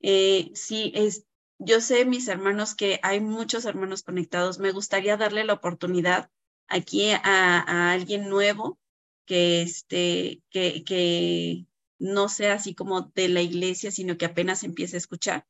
Eh, 0.00 0.50
si 0.54 0.92
es, 0.94 1.24
yo 1.58 1.80
sé, 1.80 2.04
mis 2.04 2.28
hermanos, 2.28 2.74
que 2.74 3.00
hay 3.02 3.20
muchos 3.20 3.64
hermanos 3.64 4.02
conectados. 4.02 4.58
Me 4.58 4.70
gustaría 4.70 5.16
darle 5.16 5.44
la 5.44 5.54
oportunidad 5.54 6.30
aquí 6.68 7.10
a, 7.10 7.18
a 7.24 7.92
alguien 7.92 8.28
nuevo 8.28 8.78
que, 9.24 9.62
este, 9.62 10.42
que, 10.50 10.84
que, 10.84 11.66
no 11.98 12.28
sea 12.28 12.54
así 12.54 12.74
como 12.74 13.02
de 13.14 13.28
la 13.28 13.42
iglesia, 13.42 13.90
sino 13.90 14.16
que 14.16 14.26
apenas 14.26 14.64
empiece 14.64 14.96
a 14.96 14.98
escuchar 14.98 15.46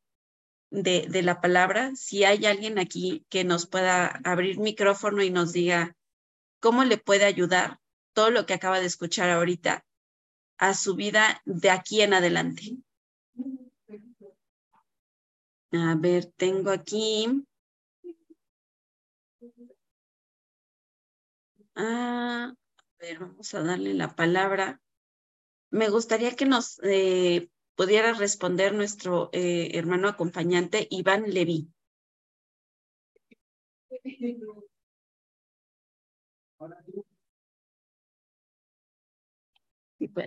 de, 0.71 1.07
de 1.09 1.23
la 1.23 1.41
palabra. 1.41 1.95
Si 1.95 2.25
hay 2.25 2.47
alguien 2.47 2.79
aquí 2.79 3.27
que 3.29 3.45
nos 3.45 3.67
pueda 3.67 4.21
abrir 4.25 4.59
micrófono 4.59 5.23
y 5.23 5.31
nos 5.31 5.53
diga 5.53 5.97
cómo 6.61 6.85
le 6.85 6.99
puede 6.99 7.25
ayudar 7.25 7.79
todo 8.13 8.31
lo 8.31 8.47
que 8.47 8.55
acaba 8.55 8.81
de 8.81 8.87
escuchar 8.87 9.31
ahorita 9.31 9.85
a 10.59 10.75
su 10.75 10.97
vida 10.97 11.41
de 11.45 11.71
aquí 11.71 12.03
en 12.03 12.15
adelante. 12.15 12.77
A 15.73 15.95
ver, 15.97 16.27
tengo 16.37 16.71
aquí. 16.71 17.45
Ah, 21.77 22.53
a 22.53 22.97
ver, 22.99 23.19
vamos 23.21 23.55
a 23.55 23.63
darle 23.63 23.95
la 23.95 24.17
palabra 24.17 24.81
me 25.71 25.89
gustaría 25.91 26.35
que 26.35 26.47
nos 26.47 26.81
eh, 26.83 27.49
pudiera 27.75 28.13
responder 28.13 28.75
nuestro 28.75 29.31
eh, 29.33 29.71
hermano 29.75 30.09
acompañante, 30.09 30.87
Iván 30.91 31.31
Leví. 31.31 31.69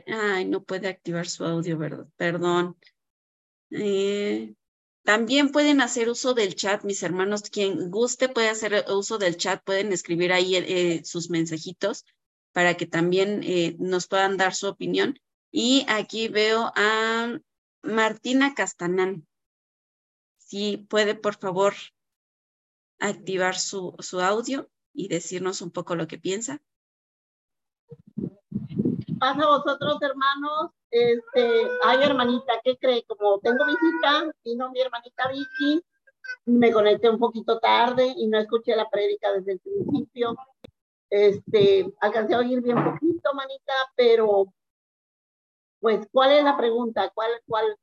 Ay, 0.08 0.46
no 0.46 0.64
puede 0.64 0.88
activar 0.88 1.28
su 1.28 1.44
audio, 1.46 1.78
¿verdad? 1.78 2.08
Perdón. 2.18 2.78
Eh, 3.72 4.54
también 5.04 5.52
pueden 5.52 5.82
hacer 5.82 6.10
uso 6.10 6.34
del 6.34 6.56
chat, 6.56 6.84
mis 6.84 7.02
hermanos. 7.04 7.44
Quien 7.44 7.90
guste 7.90 8.30
puede 8.30 8.50
hacer 8.50 8.86
uso 8.90 9.18
del 9.18 9.38
chat, 9.38 9.64
pueden 9.64 9.92
escribir 9.92 10.32
ahí 10.34 11.02
sus 11.04 11.30
mensajitos 11.30 12.06
para 12.52 12.76
que 12.76 12.86
también 12.86 13.42
nos 13.80 14.08
puedan 14.08 14.38
dar 14.38 14.54
su 14.54 14.68
opinión. 14.68 15.18
Y 15.52 15.86
aquí 15.90 16.30
veo 16.30 16.72
a 16.76 17.38
Martina 17.84 18.54
Castanán. 18.56 19.28
Si 20.38 20.78
puede, 20.78 21.16
por 21.16 21.36
favor, 21.36 21.74
activar 23.00 23.58
su, 23.58 23.96
su 24.00 24.22
audio 24.22 24.70
y 24.94 25.08
decirnos 25.08 25.62
un 25.62 25.72
poco 25.72 25.96
lo 25.96 26.08
que 26.08 26.18
piensa. 26.18 26.62
pasa 29.20 29.44
a 29.44 29.58
vosotros, 29.58 29.98
hermanos? 30.02 30.72
Este, 30.90 31.68
ay, 31.84 32.00
hermanita, 32.02 32.54
¿qué 32.64 32.78
cree? 32.78 33.04
Como 33.06 33.40
tengo 33.40 33.66
visita, 33.66 34.34
vino 34.44 34.70
mi 34.72 34.82
hermanita 34.82 35.30
Vicky, 35.30 35.82
me 36.46 36.72
conecté 36.72 37.10
un 37.10 37.20
poquito 37.20 37.60
tarde 37.60 38.14
y 38.16 38.28
no 38.28 38.38
escuché 38.40 38.76
la 38.76 38.90
prédica 38.90 39.32
desde 39.32 39.54
el 39.54 39.60
principio. 39.60 40.36
Este, 41.10 41.94
alcancé 42.00 42.36
a 42.36 42.40
oír 42.40 42.62
bien 42.62 42.84
poquito, 42.84 43.34
manita, 43.34 43.74
pero 43.96 44.54
pues, 45.82 46.08
¿cuál 46.12 46.32
es 46.32 46.44
la 46.44 46.56
pregunta? 46.56 47.12
¿Cuál, 47.14 47.32
cuál? 47.46 47.76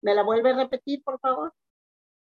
¿Me 0.00 0.14
la 0.14 0.22
vuelve 0.22 0.52
a 0.52 0.56
repetir, 0.56 1.02
por 1.02 1.20
favor? 1.20 1.52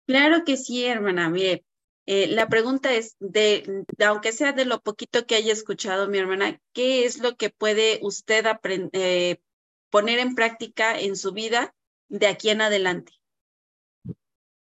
Claro 0.07 0.43
que 0.45 0.57
sí, 0.57 0.85
hermana. 0.85 1.29
Mire, 1.29 1.65
eh, 2.07 2.27
la 2.29 2.49
pregunta 2.49 2.95
es, 2.95 3.17
de, 3.21 3.85
aunque 4.05 4.33
sea 4.33 4.53
de 4.53 4.65
lo 4.65 4.81
poquito 4.81 5.27
que 5.27 5.35
haya 5.35 5.53
escuchado 5.53 6.09
mi 6.09 6.17
hermana, 6.17 6.59
¿qué 6.73 7.05
es 7.05 7.19
lo 7.19 7.37
que 7.37 7.51
puede 7.51 8.01
usted 8.03 8.47
eh, 8.93 9.43
poner 9.91 10.19
en 10.19 10.35
práctica 10.35 10.99
en 10.99 11.17
su 11.17 11.33
vida 11.33 11.75
de 12.09 12.27
aquí 12.27 12.49
en 12.49 12.63
adelante? 12.63 13.13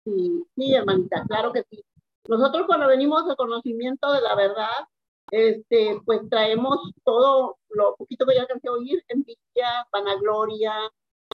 Sí, 0.04 0.44
sí, 0.54 0.74
hermanita, 0.74 1.24
claro 1.26 1.52
que 1.52 1.64
sí. 1.70 1.82
Nosotros 2.28 2.66
cuando 2.66 2.86
venimos 2.86 3.26
al 3.26 3.36
conocimiento 3.36 4.12
de 4.12 4.20
la 4.20 4.34
verdad, 4.34 4.86
este, 5.30 6.00
pues 6.04 6.20
traemos 6.30 6.92
todo 7.04 7.58
lo 7.70 7.96
poquito 7.96 8.26
que 8.26 8.34
ya 8.34 8.42
alcancé 8.42 8.68
a 8.68 8.72
oír, 8.72 9.02
envidia, 9.08 9.86
vanagloria, 9.92 10.74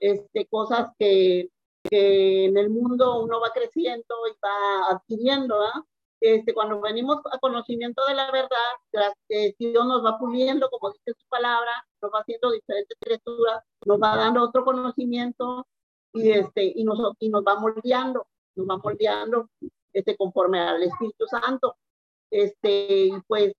este, 0.00 0.46
cosas 0.46 0.88
que, 0.98 1.50
que 1.88 2.46
en 2.46 2.56
el 2.56 2.70
mundo 2.70 3.22
uno 3.22 3.40
va 3.40 3.50
creciendo 3.50 4.14
y 4.28 4.36
va 4.44 4.96
adquiriendo, 4.96 5.56
Este, 6.20 6.54
cuando 6.54 6.80
venimos 6.80 7.18
a 7.30 7.38
conocimiento 7.38 8.02
de 8.06 8.14
la 8.14 8.30
verdad, 8.30 9.12
eh, 9.28 9.54
Dios 9.58 9.86
nos 9.86 10.02
va 10.04 10.18
puliendo, 10.18 10.70
como 10.70 10.90
dice 10.92 11.12
su 11.18 11.26
palabra, 11.28 11.86
nos 12.00 12.10
va 12.12 12.20
haciendo 12.20 12.50
diferentes 12.50 12.96
lecturas, 13.06 13.62
nos 13.84 13.98
va 13.98 14.16
dando 14.16 14.42
otro 14.42 14.64
conocimiento 14.64 15.66
y, 16.14 16.30
este, 16.30 16.72
y, 16.74 16.84
nos, 16.84 16.98
y 17.18 17.28
nos 17.28 17.44
va 17.44 17.60
moldeando, 17.60 18.26
nos 18.56 18.66
va 18.66 18.78
moldeando 18.78 19.50
este, 19.92 20.16
conforme 20.16 20.60
al 20.60 20.82
Espíritu 20.82 21.26
Santo. 21.26 21.76
Este, 22.30 23.06
y 23.06 23.12
pues 23.28 23.52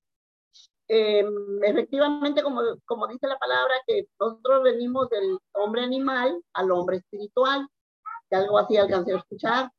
eh, 0.87 1.25
efectivamente, 1.63 2.43
como, 2.43 2.61
como 2.85 3.07
dice 3.07 3.27
la 3.27 3.37
palabra, 3.37 3.73
que 3.87 4.07
nosotros 4.19 4.63
venimos 4.63 5.09
del 5.09 5.39
hombre 5.53 5.83
animal 5.83 6.41
al 6.53 6.71
hombre 6.71 6.97
espiritual, 6.97 7.67
que 8.29 8.35
algo 8.35 8.59
así 8.59 8.77
alcancé 8.77 9.13
a 9.13 9.17
escuchar. 9.17 9.71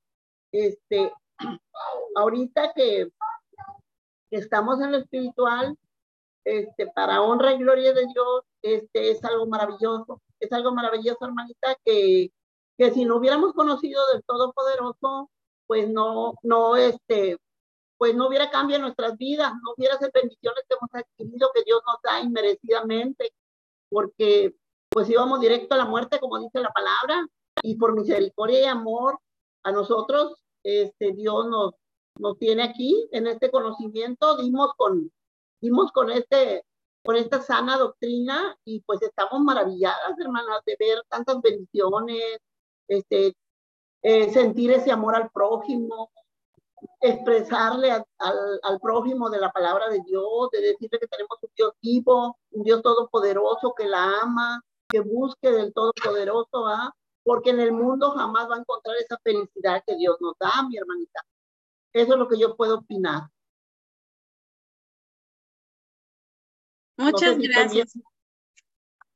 Este, 0.53 1.12
ahorita 2.16 2.73
que, 2.75 3.09
que 4.31 4.37
estamos 4.37 4.81
en 4.81 4.92
lo 4.92 4.99
espiritual, 4.99 5.77
este, 6.45 6.87
para 6.88 7.23
honra 7.23 7.55
y 7.55 7.59
gloria 7.59 7.92
de 7.92 8.07
Dios, 8.07 8.45
este, 8.62 9.11
es 9.11 9.25
algo 9.25 9.47
maravilloso. 9.47 10.21
Es 10.40 10.53
algo 10.53 10.73
maravilloso, 10.73 11.25
hermanita, 11.25 11.77
que, 11.85 12.31
que 12.77 12.90
si 12.92 13.05
no 13.05 13.16
hubiéramos 13.16 13.53
conocido 13.53 14.01
del 14.12 14.23
Todopoderoso, 14.25 15.31
pues 15.66 15.88
no, 15.88 16.35
no, 16.42 16.77
este, 16.77 17.38
pues 17.99 18.15
no 18.15 18.29
hubiera 18.29 18.51
cambio 18.51 18.77
en 18.77 18.83
nuestras 18.83 19.17
vidas, 19.17 19.53
no 19.63 19.73
hubiera 19.77 19.95
esas 19.95 20.11
bendiciones 20.13 20.63
que 20.69 20.75
hemos 20.75 20.91
adquirido 20.93 21.51
que 21.55 21.63
Dios 21.65 21.81
nos 21.87 21.97
da 22.03 22.21
inmerecidamente, 22.21 23.33
porque 23.89 24.55
pues 24.91 25.09
íbamos 25.11 25.41
directo 25.41 25.75
a 25.75 25.79
la 25.79 25.85
muerte, 25.85 26.19
como 26.21 26.39
dice 26.39 26.61
la 26.61 26.73
palabra, 26.73 27.27
y 27.63 27.77
por 27.77 27.95
misericordia 27.95 28.61
y 28.61 28.65
amor 28.65 29.19
a 29.63 29.73
nosotros, 29.73 30.43
este, 30.63 31.13
Dios 31.13 31.47
nos, 31.49 31.75
nos 32.19 32.39
tiene 32.39 32.63
aquí 32.63 33.09
en 33.13 33.27
este 33.27 33.51
conocimiento, 33.51 34.37
dimos 34.37 34.73
con, 34.77 35.11
dimos 35.61 35.93
con 35.93 36.11
este, 36.11 36.65
con 37.05 37.17
esta 37.17 37.41
sana 37.41 37.79
doctrina 37.79 38.57
y 38.65 38.81
pues 38.81 39.01
estamos 39.03 39.41
maravilladas, 39.41 40.19
hermanas, 40.19 40.61
de 40.67 40.77
ver 40.79 41.03
tantas 41.09 41.41
bendiciones, 41.41 42.39
este, 42.89 43.35
eh, 44.03 44.31
sentir 44.31 44.71
ese 44.73 44.93
amor 44.93 45.15
al 45.17 45.31
prójimo, 45.31 46.11
expresarle 47.01 47.90
al, 47.90 48.05
al, 48.18 48.81
prójimo 48.81 49.31
de 49.31 49.40
la 49.40 49.51
palabra 49.51 49.88
de 49.88 50.01
Dios, 50.07 50.51
de 50.53 50.61
decirle 50.61 50.99
que 50.99 51.07
tenemos 51.07 51.38
un 51.42 51.51
Dios 51.57 51.72
vivo, 51.83 52.38
un 52.51 52.62
Dios 52.62 52.83
todopoderoso 52.83 53.75
que 53.77 53.87
la 53.87 54.20
ama, 54.22 54.61
que 54.88 55.01
busque 55.01 55.51
del 55.51 55.72
todopoderoso, 55.72 56.66
¿ah? 56.66 56.94
porque 57.22 57.51
en 57.51 57.61
el 57.61 57.72
mundo 57.72 58.12
jamás 58.12 58.49
va 58.49 58.57
a 58.57 58.61
encontrar 58.61 58.96
esa 58.96 59.18
felicidad 59.22 59.83
que 59.87 59.96
Dios 59.96 60.16
nos 60.20 60.35
da, 60.38 60.62
mi 60.68 60.77
hermanita. 60.77 61.20
Eso 61.92 62.12
es 62.12 62.18
lo 62.18 62.29
que 62.29 62.38
yo 62.38 62.57
puedo 62.57 62.79
opinar. 62.79 63.31
Muchas 66.96 67.38
gracias. 67.38 67.99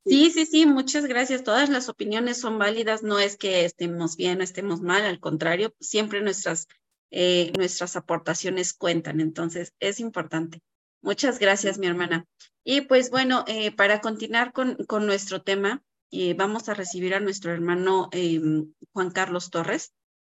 Sí, 0.05 0.31
sí, 0.31 0.45
sí, 0.45 0.65
muchas 0.65 1.05
gracias. 1.05 1.43
Todas 1.43 1.69
las 1.69 1.87
opiniones 1.87 2.39
son 2.39 2.57
válidas. 2.57 3.03
No 3.03 3.19
es 3.19 3.37
que 3.37 3.65
estemos 3.65 4.15
bien 4.15 4.41
o 4.41 4.43
estemos 4.43 4.81
mal, 4.81 5.03
al 5.03 5.19
contrario, 5.19 5.73
siempre 5.79 6.21
nuestras 6.21 6.67
eh, 7.11 7.51
nuestras 7.57 7.95
aportaciones 7.95 8.73
cuentan. 8.73 9.19
Entonces, 9.19 9.73
es 9.79 9.99
importante. 9.99 10.61
Muchas 11.01 11.39
gracias, 11.39 11.77
mi 11.77 11.87
hermana. 11.87 12.25
Y 12.63 12.81
pues 12.81 13.09
bueno, 13.09 13.43
eh, 13.47 13.75
para 13.75 14.01
continuar 14.01 14.53
con, 14.53 14.75
con 14.85 15.05
nuestro 15.05 15.41
tema, 15.41 15.83
eh, 16.11 16.33
vamos 16.33 16.69
a 16.69 16.73
recibir 16.73 17.15
a 17.15 17.19
nuestro 17.19 17.51
hermano 17.51 18.09
em, 18.11 18.73
Juan 18.93 19.11
Carlos 19.11 19.49
Torres 19.49 19.93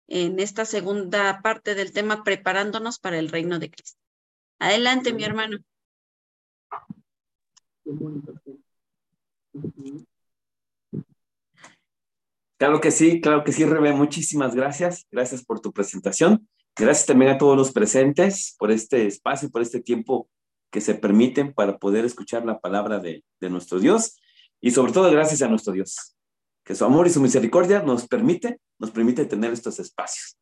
en 0.07 0.39
esta 0.39 0.65
segunda 0.65 1.41
parte 1.43 1.75
del 1.75 1.93
tema, 1.93 2.23
preparándonos 2.25 2.99
para 2.99 3.19
el 3.19 3.29
reino 3.29 3.59
de 3.59 3.71
Cristo. 3.71 3.99
Adelante, 4.59 5.13
mi 5.13 5.25
hermano. 5.25 5.59
Claro 12.59 12.81
que 12.81 12.91
sí, 12.91 13.21
claro 13.21 13.43
que 13.43 13.53
sí, 13.53 13.65
Rebe. 13.65 13.93
Muchísimas 13.93 14.55
gracias. 14.55 15.07
Gracias 15.11 15.45
por 15.45 15.61
tu 15.61 15.73
presentación. 15.73 16.47
Gracias 16.75 17.05
también 17.05 17.33
a 17.33 17.39
todos 17.39 17.55
los 17.55 17.71
presentes 17.71 18.57
por 18.59 18.71
este 18.71 19.07
espacio, 19.07 19.51
por 19.51 19.61
este 19.61 19.81
tiempo 19.81 20.31
que 20.71 20.81
se 20.81 20.95
permiten 20.95 21.53
para 21.53 21.77
poder 21.77 22.07
escuchar 22.07 22.47
la 22.47 22.61
palabra 22.61 22.99
de, 22.99 23.23
nuestro 23.41 23.79
Dios 23.79 24.17
y 24.59 24.71
sobre 24.71 24.93
todo 24.93 25.11
gracias 25.11 25.43
a 25.43 25.49
nuestro 25.49 25.75
Dios, 25.75 26.17
que 26.65 26.75
su 26.75 26.87
amor 26.87 27.07
y 27.07 27.11
su 27.11 27.21
misericordia 27.21 27.83
nos 27.83 28.09
permite, 28.09 28.59
nos 28.79 28.91
permite 28.91 29.27
tener 29.27 29.53
estos 29.53 29.79
espacios. 29.81 30.39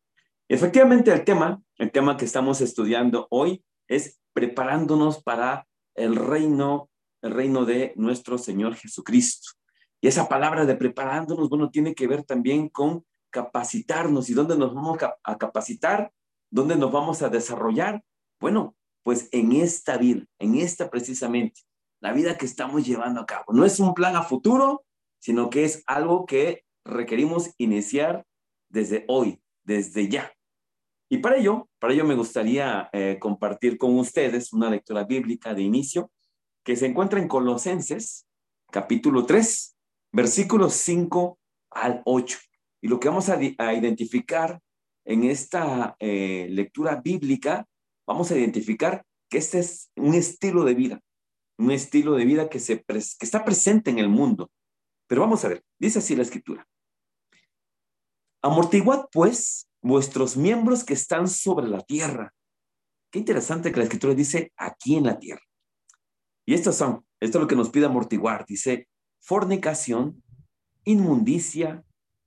efectivamente 0.47 1.11
el 1.11 1.25
tema, 1.25 1.61
el 1.77 1.91
tema 1.91 2.15
que 2.15 2.25
estamos 2.25 2.61
estudiando 2.61 3.27
hoy 3.29 3.61
es 3.89 4.19
preparándonos 4.31 5.21
para 5.21 5.67
el 5.95 6.15
reino, 6.15 6.89
el 7.21 7.33
reino 7.33 7.65
de 7.65 7.91
nuestro 7.97 8.37
Señor 8.37 8.75
Jesucristo. 8.75 9.51
Y 9.99 10.07
esa 10.07 10.29
palabra 10.29 10.65
de 10.65 10.75
preparándonos, 10.75 11.49
bueno, 11.49 11.69
tiene 11.69 11.93
que 11.93 12.07
ver 12.07 12.23
también 12.23 12.69
con 12.69 13.05
capacitarnos 13.29 14.29
y 14.29 14.33
dónde 14.33 14.57
nos 14.57 14.73
vamos 14.73 14.97
a 15.23 15.37
capacitar 15.37 16.11
¿Dónde 16.51 16.75
nos 16.75 16.91
vamos 16.91 17.21
a 17.21 17.29
desarrollar? 17.29 18.03
Bueno, 18.39 18.75
pues 19.03 19.29
en 19.31 19.53
esta 19.53 19.97
vida, 19.97 20.25
en 20.37 20.55
esta 20.55 20.89
precisamente, 20.89 21.61
la 22.01 22.11
vida 22.11 22.37
que 22.37 22.45
estamos 22.45 22.85
llevando 22.85 23.21
a 23.21 23.25
cabo. 23.25 23.45
No 23.53 23.63
es 23.63 23.79
un 23.79 23.93
plan 23.93 24.15
a 24.17 24.23
futuro, 24.23 24.83
sino 25.19 25.49
que 25.49 25.63
es 25.63 25.83
algo 25.87 26.25
que 26.25 26.65
requerimos 26.83 27.51
iniciar 27.57 28.25
desde 28.69 29.05
hoy, 29.07 29.41
desde 29.63 30.09
ya. 30.09 30.33
Y 31.09 31.19
para 31.19 31.37
ello, 31.37 31.69
para 31.79 31.93
ello 31.93 32.05
me 32.05 32.15
gustaría 32.15 32.89
eh, 32.91 33.17
compartir 33.19 33.77
con 33.77 33.97
ustedes 33.97 34.51
una 34.51 34.69
lectura 34.69 35.03
bíblica 35.03 35.53
de 35.53 35.61
inicio 35.61 36.11
que 36.63 36.75
se 36.75 36.85
encuentra 36.85 37.19
en 37.19 37.27
Colosenses, 37.27 38.27
capítulo 38.71 39.25
3, 39.25 39.77
versículos 40.11 40.73
5 40.73 41.39
al 41.71 42.01
8. 42.05 42.39
Y 42.81 42.87
lo 42.87 42.99
que 42.99 43.09
vamos 43.09 43.29
a, 43.29 43.39
a 43.57 43.73
identificar 43.73 44.59
en 45.05 45.23
esta 45.23 45.95
eh, 45.99 46.47
lectura 46.49 47.01
bíblica 47.01 47.67
vamos 48.05 48.31
a 48.31 48.37
identificar 48.37 49.05
que 49.29 49.37
este 49.37 49.59
es 49.59 49.91
un 49.95 50.13
estilo 50.13 50.63
de 50.65 50.73
vida, 50.73 51.01
un 51.57 51.71
estilo 51.71 52.15
de 52.15 52.25
vida 52.25 52.49
que, 52.49 52.59
se 52.59 52.83
que 52.83 52.97
está 52.97 53.45
presente 53.45 53.89
en 53.89 53.99
el 53.99 54.09
mundo. 54.09 54.51
Pero 55.07 55.21
vamos 55.21 55.43
a 55.45 55.49
ver, 55.49 55.63
dice 55.79 55.99
así 55.99 56.15
la 56.15 56.23
escritura. 56.23 56.67
Amortiguad 58.41 59.05
pues 59.11 59.67
vuestros 59.81 60.37
miembros 60.37 60.83
que 60.83 60.93
están 60.93 61.27
sobre 61.27 61.67
la 61.67 61.81
tierra. 61.81 62.33
Qué 63.11 63.19
interesante 63.19 63.71
que 63.71 63.77
la 63.77 63.83
escritura 63.83 64.13
dice 64.13 64.51
aquí 64.57 64.95
en 64.95 65.05
la 65.05 65.19
tierra. 65.19 65.43
Y 66.45 66.53
estos 66.53 66.75
son, 66.75 67.05
esto 67.19 67.37
es 67.37 67.41
lo 67.41 67.47
que 67.47 67.55
nos 67.55 67.69
pide 67.69 67.85
amortiguar, 67.85 68.45
dice 68.47 68.87
fornicación, 69.19 70.23
inmundicia, 70.83 71.83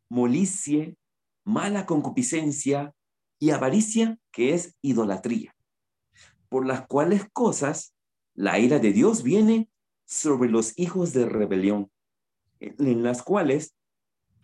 molicie, 0.09 0.97
mala 1.45 1.87
concupiscencia 1.87 2.95
y 3.39 3.51
avaricia, 3.51 4.19
que 4.33 4.55
es 4.55 4.77
idolatría, 4.83 5.55
por 6.49 6.67
las 6.67 6.87
cuales 6.87 7.27
cosas 7.33 7.95
la 8.35 8.59
ira 8.59 8.79
de 8.79 8.93
Dios 8.93 9.23
viene 9.23 9.69
sobre 10.07 10.51
los 10.51 10.79
hijos 10.79 11.13
de 11.13 11.27
rebelión, 11.27 11.91
en 12.61 13.03
las 13.03 13.23
cuales 13.23 13.75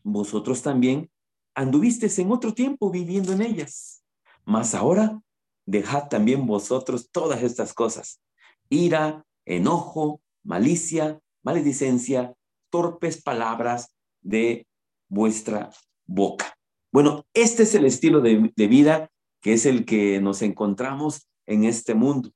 vosotros 0.02 0.62
también 0.62 1.10
anduvisteis 1.54 2.18
en 2.18 2.30
otro 2.30 2.54
tiempo 2.54 2.90
viviendo 2.90 3.32
en 3.32 3.42
ellas. 3.42 4.04
Mas 4.44 4.74
ahora 4.74 5.20
dejad 5.66 6.08
también 6.08 6.46
vosotros 6.46 7.10
todas 7.10 7.42
estas 7.42 7.74
cosas, 7.74 8.20
ira, 8.68 9.24
enojo, 9.44 10.20
malicia, 10.42 11.20
maledicencia, 11.42 12.34
torpes 12.70 13.22
palabras 13.22 13.94
de 14.20 14.66
vuestra 15.08 15.70
boca. 16.06 16.60
Bueno, 16.92 17.24
este 17.35 17.62
es 17.62 17.74
el 17.76 17.85
estilo 17.85 18.20
de, 18.20 18.53
vida 18.57 19.11
que 19.40 19.53
es 19.53 19.64
el 19.64 19.85
que 19.85 20.20
nos 20.20 20.42
encontramos 20.42 21.29
en 21.46 21.64
este 21.64 21.94
mundo. 21.94 22.33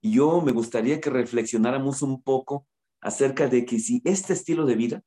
Y 0.00 0.12
yo 0.12 0.40
me 0.42 0.52
gustaría 0.52 1.00
que 1.00 1.10
reflexionáramos 1.10 2.00
un 2.02 2.22
poco 2.22 2.66
acerca 3.00 3.48
de 3.48 3.64
que 3.64 3.80
si 3.80 4.00
este 4.04 4.32
estilo 4.32 4.64
de 4.64 4.76
vida 4.76 5.02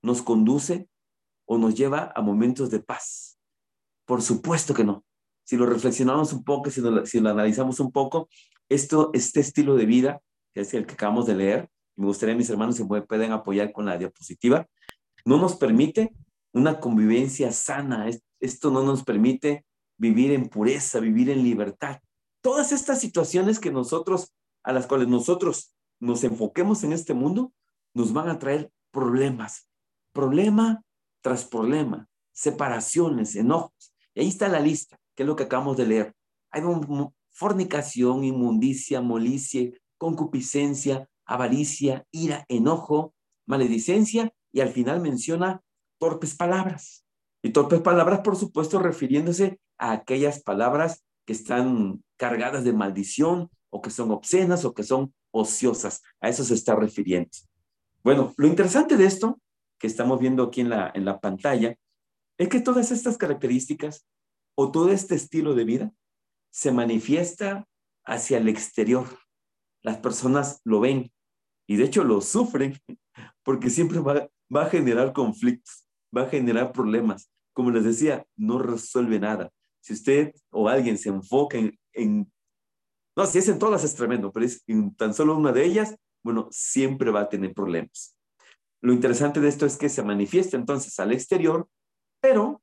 nos 0.00 0.22
conduce 0.22 0.88
o 1.44 1.58
nos 1.58 1.74
lleva 1.74 2.10
a 2.16 2.22
momentos 2.22 2.70
de 2.70 2.80
paz. 2.80 3.38
Por 4.06 4.22
supuesto 4.22 4.72
que 4.72 4.84
no. 4.84 5.04
Si 5.44 5.56
lo 5.56 5.66
reflexionamos 5.66 6.32
un 6.32 6.42
poco, 6.42 6.70
si 6.70 6.80
lo, 6.80 7.04
si 7.04 7.20
lo 7.20 7.28
analizamos 7.28 7.80
un 7.80 7.92
poco, 7.92 8.28
esto, 8.70 9.10
este 9.12 9.40
estilo 9.40 9.76
de 9.76 9.84
vida, 9.84 10.22
que 10.54 10.62
es 10.62 10.72
el 10.72 10.86
que 10.86 10.94
acabamos 10.94 11.26
de 11.26 11.34
leer, 11.34 11.68
me 11.96 12.06
gustaría 12.06 12.34
mis 12.34 12.48
hermanos 12.48 12.76
se 12.76 12.84
pueden 12.84 13.32
apoyar 13.32 13.72
con 13.72 13.84
la 13.84 13.98
diapositiva, 13.98 14.66
no 15.24 15.38
nos 15.38 15.56
permite 15.56 16.12
una 16.52 16.80
convivencia 16.80 17.52
sana. 17.52 18.08
Esto 18.40 18.70
no 18.70 18.82
nos 18.82 19.04
permite 19.04 19.64
vivir 19.98 20.32
en 20.32 20.48
pureza, 20.48 21.00
vivir 21.00 21.30
en 21.30 21.42
libertad. 21.42 22.00
Todas 22.42 22.72
estas 22.72 23.00
situaciones 23.00 23.58
que 23.58 23.70
nosotros, 23.70 24.32
a 24.62 24.72
las 24.72 24.86
cuales 24.86 25.08
nosotros 25.08 25.74
nos 26.00 26.24
enfoquemos 26.24 26.84
en 26.84 26.92
este 26.92 27.14
mundo, 27.14 27.52
nos 27.94 28.12
van 28.12 28.28
a 28.28 28.38
traer 28.38 28.70
problemas, 28.90 29.68
problema 30.12 30.82
tras 31.22 31.44
problema, 31.44 32.08
separaciones, 32.32 33.34
enojos. 33.34 33.92
Y 34.14 34.20
ahí 34.20 34.28
está 34.28 34.48
la 34.48 34.60
lista, 34.60 34.98
que 35.14 35.24
es 35.24 35.26
lo 35.26 35.34
que 35.34 35.44
acabamos 35.44 35.76
de 35.76 35.86
leer. 35.86 36.14
Hay 36.50 36.62
fornicación, 37.30 38.22
inmundicia, 38.22 39.00
molicie, 39.00 39.80
concupiscencia, 39.98 41.08
avaricia, 41.24 42.06
ira, 42.12 42.44
enojo, 42.48 43.14
maledicencia 43.46 44.32
y 44.52 44.60
al 44.60 44.70
final 44.70 45.00
menciona 45.00 45.62
torpes 45.98 46.34
palabras. 46.34 47.06
Y 47.42 47.50
torpes 47.50 47.80
palabras, 47.80 48.20
por 48.20 48.36
supuesto, 48.36 48.78
refiriéndose 48.78 49.60
a 49.78 49.92
aquellas 49.92 50.42
palabras 50.42 51.04
que 51.26 51.32
están 51.32 52.02
cargadas 52.16 52.64
de 52.64 52.72
maldición 52.72 53.50
o 53.70 53.82
que 53.82 53.90
son 53.90 54.10
obscenas 54.10 54.64
o 54.64 54.74
que 54.74 54.82
son 54.82 55.14
ociosas. 55.30 56.02
A 56.20 56.28
eso 56.28 56.44
se 56.44 56.54
está 56.54 56.74
refiriendo. 56.74 57.30
Bueno, 58.02 58.34
lo 58.36 58.46
interesante 58.46 58.96
de 58.96 59.06
esto 59.06 59.40
que 59.78 59.86
estamos 59.86 60.18
viendo 60.20 60.44
aquí 60.44 60.60
en 60.60 60.70
la, 60.70 60.90
en 60.94 61.04
la 61.04 61.20
pantalla 61.20 61.76
es 62.38 62.48
que 62.48 62.60
todas 62.60 62.90
estas 62.90 63.16
características 63.16 64.06
o 64.54 64.70
todo 64.70 64.90
este 64.90 65.14
estilo 65.14 65.54
de 65.54 65.64
vida 65.64 65.92
se 66.50 66.72
manifiesta 66.72 67.66
hacia 68.04 68.38
el 68.38 68.48
exterior. 68.48 69.06
las 69.82 69.98
personas 69.98 70.60
lo 70.64 70.80
ven 70.80 71.12
y 71.68 71.76
de 71.76 71.84
hecho 71.84 72.02
lo 72.02 72.20
sufren 72.20 72.80
porque 73.44 73.70
siempre 73.70 74.00
va, 74.00 74.28
va 74.54 74.64
a 74.64 74.70
generar 74.70 75.12
conflictos, 75.12 75.85
va 76.16 76.22
a 76.22 76.28
generar 76.28 76.72
problemas. 76.72 77.30
Como 77.52 77.70
les 77.70 77.84
decía, 77.84 78.26
no 78.36 78.58
resuelve 78.58 79.18
nada. 79.18 79.50
Si 79.80 79.92
usted 79.92 80.34
o 80.50 80.68
alguien 80.68 80.98
se 80.98 81.10
enfoca 81.10 81.58
en, 81.58 81.78
en 81.92 82.30
no, 83.16 83.24
si 83.24 83.38
es 83.38 83.48
en 83.48 83.58
todas 83.58 83.82
es 83.82 83.94
tremendo, 83.94 84.30
pero 84.30 84.44
es 84.44 84.62
en 84.66 84.94
tan 84.94 85.14
solo 85.14 85.36
una 85.36 85.50
de 85.50 85.64
ellas, 85.64 85.96
bueno, 86.22 86.48
siempre 86.50 87.10
va 87.10 87.22
a 87.22 87.28
tener 87.30 87.54
problemas. 87.54 88.14
Lo 88.82 88.92
interesante 88.92 89.40
de 89.40 89.48
esto 89.48 89.64
es 89.64 89.78
que 89.78 89.88
se 89.88 90.02
manifiesta 90.02 90.56
entonces 90.56 91.00
al 91.00 91.12
exterior, 91.12 91.66
pero 92.20 92.62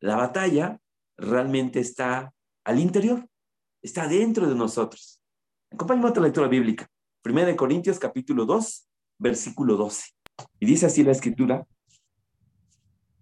la 0.00 0.16
batalla 0.16 0.80
realmente 1.16 1.78
está 1.78 2.34
al 2.64 2.80
interior, 2.80 3.28
está 3.80 4.08
dentro 4.08 4.48
de 4.48 4.56
nosotros. 4.56 5.22
Acompáñame 5.70 6.08
a 6.08 6.10
otra 6.10 6.22
lectura 6.24 6.48
bíblica. 6.48 6.88
Primera 7.22 7.46
de 7.46 7.56
Corintios 7.56 8.00
capítulo 8.00 8.44
2, 8.44 8.88
versículo 9.18 9.76
12. 9.76 10.10
Y 10.58 10.66
dice 10.66 10.86
así 10.86 11.04
la 11.04 11.12
escritura, 11.12 11.64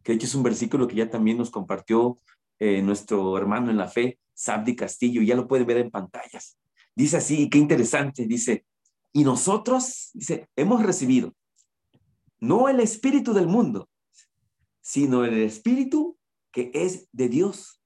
que 0.05 0.13
de 0.13 0.17
hecho 0.17 0.27
es 0.27 0.35
un 0.35 0.43
versículo 0.43 0.87
que 0.87 0.97
ya 0.97 1.11
también 1.11 1.39
nos 1.39 1.51
compartió 1.51 2.17
eh, 2.61 2.83
nuestro 2.83 3.37
hermano 3.37 3.71
en 3.71 3.79
la 3.79 3.89
fe, 3.89 4.19
Sabdi 4.35 4.77
Castillo, 4.77 5.23
ya 5.23 5.35
lo 5.35 5.49
pueden 5.49 5.67
ver 5.67 5.79
en 5.79 5.91
pantallas. 5.91 6.59
Dice 6.95 7.17
así, 7.17 7.49
qué 7.49 7.59
interesante, 7.59 8.27
dice, 8.27 8.65
y 9.13 9.25
nosotros, 9.25 10.11
dice, 10.13 10.49
hemos 10.55 10.83
recibido 10.83 11.33
no 12.39 12.69
el 12.69 12.81
espíritu 12.81 13.33
del 13.33 13.47
mundo, 13.47 13.89
sino 14.83 15.25
el 15.25 15.43
espíritu 15.43 16.19
que 16.53 16.71
es 16.75 17.09
de 17.13 17.29
Dios, 17.29 17.81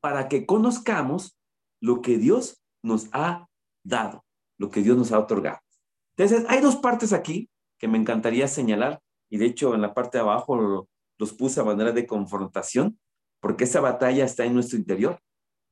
para 0.00 0.28
que 0.28 0.46
conozcamos 0.46 1.36
lo 1.80 2.00
que 2.00 2.16
Dios 2.16 2.62
nos 2.82 3.08
ha 3.12 3.48
dado, 3.82 4.24
lo 4.56 4.70
que 4.70 4.82
Dios 4.82 4.96
nos 4.96 5.10
ha 5.10 5.18
otorgado. 5.18 5.58
Entonces, 6.16 6.46
hay 6.48 6.60
dos 6.60 6.76
partes 6.76 7.12
aquí 7.12 7.50
que 7.78 7.88
me 7.88 7.98
encantaría 7.98 8.46
señalar, 8.46 9.02
y 9.28 9.38
de 9.38 9.46
hecho 9.46 9.74
en 9.74 9.80
la 9.80 9.94
parte 9.94 10.18
de 10.18 10.22
abajo 10.22 10.88
los 11.22 11.32
puse 11.32 11.60
a 11.60 11.64
manera 11.64 11.92
de 11.92 12.04
confrontación, 12.04 12.98
porque 13.38 13.62
esa 13.62 13.80
batalla 13.80 14.24
está 14.24 14.44
en 14.44 14.54
nuestro 14.54 14.76
interior. 14.76 15.20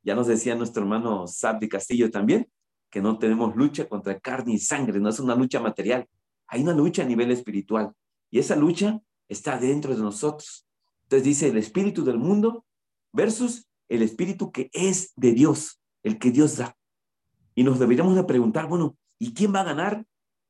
Ya 0.04 0.14
nos 0.14 0.28
decía 0.28 0.54
nuestro 0.54 0.84
hermano 0.84 1.26
Sabdi 1.26 1.68
Castillo 1.68 2.08
también, 2.12 2.48
que 2.88 3.02
no 3.02 3.18
tenemos 3.18 3.56
lucha 3.56 3.88
contra 3.88 4.20
carne 4.20 4.52
y 4.52 4.58
sangre, 4.58 5.00
no 5.00 5.08
es 5.08 5.18
una 5.18 5.34
lucha 5.34 5.58
material, 5.58 6.08
hay 6.46 6.62
una 6.62 6.72
lucha 6.72 7.02
a 7.02 7.06
nivel 7.06 7.32
espiritual 7.32 7.92
y 8.30 8.38
esa 8.38 8.54
lucha 8.54 9.00
está 9.28 9.58
dentro 9.58 9.92
de 9.92 10.00
nosotros. 10.00 10.68
Entonces 11.02 11.24
dice 11.24 11.48
el 11.48 11.56
espíritu 11.56 12.04
del 12.04 12.18
mundo 12.18 12.64
versus 13.12 13.66
el 13.88 14.02
espíritu 14.02 14.52
que 14.52 14.70
es 14.72 15.12
de 15.16 15.32
Dios, 15.32 15.82
el 16.04 16.20
que 16.20 16.30
Dios 16.30 16.58
da. 16.58 16.76
Y 17.56 17.64
nos 17.64 17.80
deberíamos 17.80 18.14
de 18.14 18.22
preguntar, 18.22 18.68
bueno, 18.68 18.96
¿y 19.18 19.34
quién 19.34 19.52
va 19.52 19.62
a 19.62 19.64
ganar? 19.64 20.06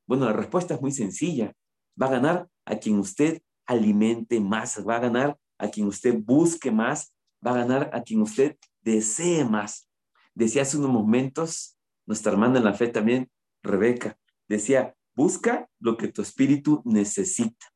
Bueno, 0.07 0.27
la 0.27 0.35
respuesta 0.35 0.75
es 0.75 0.83
muy 0.83 0.93
sencilla. 0.93 1.55
Va 2.01 2.09
a 2.09 2.11
ganar 2.11 2.49
a 2.67 2.77
quien 2.77 2.99
usted 2.99 3.41
alimente 3.71 4.41
más, 4.41 4.85
va 4.87 4.97
a 4.97 5.01
ganar 5.01 5.39
a 5.59 5.69
quien 5.69 5.87
usted 5.87 6.19
busque 6.19 6.71
más, 6.71 7.15
va 7.45 7.53
a 7.53 7.59
ganar 7.59 7.91
a 7.93 8.03
quien 8.03 8.21
usted 8.23 8.57
desee 8.83 9.45
más. 9.45 9.89
Decía 10.35 10.63
hace 10.63 10.77
unos 10.77 10.91
momentos 10.91 11.79
nuestra 12.07 12.33
hermana 12.33 12.59
en 12.59 12.65
la 12.65 12.75
fe 12.75 12.89
también, 12.89 13.31
Rebeca, 13.63 14.19
decía, 14.49 14.95
busca 15.15 15.69
lo 15.79 15.97
que 15.97 16.09
tu 16.09 16.23
espíritu 16.23 16.83
necesita. 16.85 17.67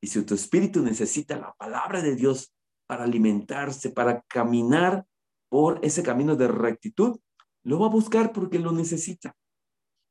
Y 0.00 0.08
si 0.08 0.22
tu 0.24 0.34
espíritu 0.34 0.82
necesita 0.82 1.36
la 1.36 1.52
palabra 1.52 2.02
de 2.02 2.16
Dios 2.16 2.52
para 2.86 3.04
alimentarse, 3.04 3.90
para 3.90 4.22
caminar 4.22 5.06
por 5.48 5.78
ese 5.82 6.02
camino 6.02 6.36
de 6.36 6.48
rectitud, 6.48 7.18
lo 7.62 7.78
va 7.78 7.86
a 7.86 7.90
buscar 7.90 8.32
porque 8.32 8.58
lo 8.58 8.72
necesita. 8.72 9.36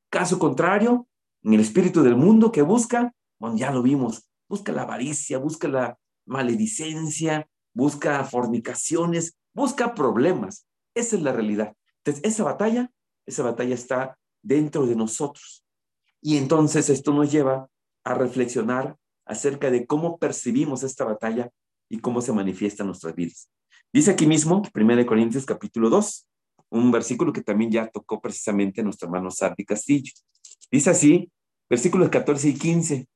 Caso 0.10 0.40
contrario, 0.40 1.08
en 1.44 1.54
el 1.54 1.60
espíritu 1.60 2.02
del 2.02 2.16
mundo 2.16 2.52
que 2.52 2.62
busca, 2.62 3.14
bueno, 3.40 3.58
ya 3.58 3.72
lo 3.72 3.82
vimos, 3.82 4.30
busca 4.48 4.72
la 4.72 4.84
avaricia, 4.84 5.38
busca 5.38 5.68
la 5.68 5.98
maledicencia, 6.26 7.48
busca 7.74 8.24
fornicaciones, 8.24 9.38
busca 9.54 9.94
problemas. 9.94 10.68
Esa 10.96 11.16
es 11.16 11.22
la 11.22 11.32
realidad. 11.32 11.76
Entonces, 12.04 12.24
esa 12.24 12.44
batalla, 12.44 12.92
esa 13.26 13.44
batalla 13.44 13.76
está 13.76 14.18
dentro 14.42 14.86
de 14.86 14.96
nosotros. 14.96 15.64
Y 16.22 16.38
entonces 16.38 16.90
esto 16.90 17.14
nos 17.14 17.32
lleva 17.32 17.68
a 18.04 18.14
reflexionar 18.14 18.96
acerca 19.26 19.72
de 19.72 19.86
cómo 19.86 20.18
percibimos 20.18 20.84
esta 20.84 21.04
batalla 21.04 21.52
y 21.90 22.00
cómo 22.00 22.22
se 22.22 22.34
manifiesta 22.34 22.84
en 22.84 22.88
nuestras 22.88 23.16
vidas. 23.16 23.50
Dice 23.92 24.12
aquí 24.12 24.28
mismo, 24.28 24.62
1 24.74 25.06
Corintios 25.06 25.46
capítulo 25.46 25.90
2, 25.90 26.28
un 26.70 26.92
versículo 26.92 27.32
que 27.32 27.42
también 27.42 27.72
ya 27.72 27.88
tocó 27.88 28.22
precisamente 28.22 28.84
nuestro 28.84 29.08
hermano 29.08 29.32
Sardi 29.32 29.66
Castillo. 29.66 30.12
Dice 30.72 30.90
así, 30.90 31.32
versículos 31.70 32.10
14 32.10 32.50
y 32.50 32.54
15. 32.56 33.08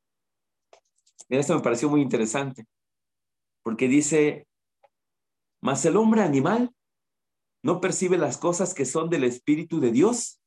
Mira, 1.29 1.41
esto 1.41 1.55
me 1.55 1.61
pareció 1.61 1.89
muy 1.89 2.01
interesante, 2.01 2.65
porque 3.63 3.87
dice, 3.87 4.47
mas 5.61 5.85
el 5.85 5.95
hombre 5.95 6.21
animal 6.21 6.73
no 7.63 7.79
percibe 7.81 8.17
las 8.17 8.37
cosas 8.37 8.73
que 8.73 8.85
son 8.85 9.09
del 9.09 9.23
Espíritu 9.23 9.79
de 9.79 9.91
Dios 9.91 10.41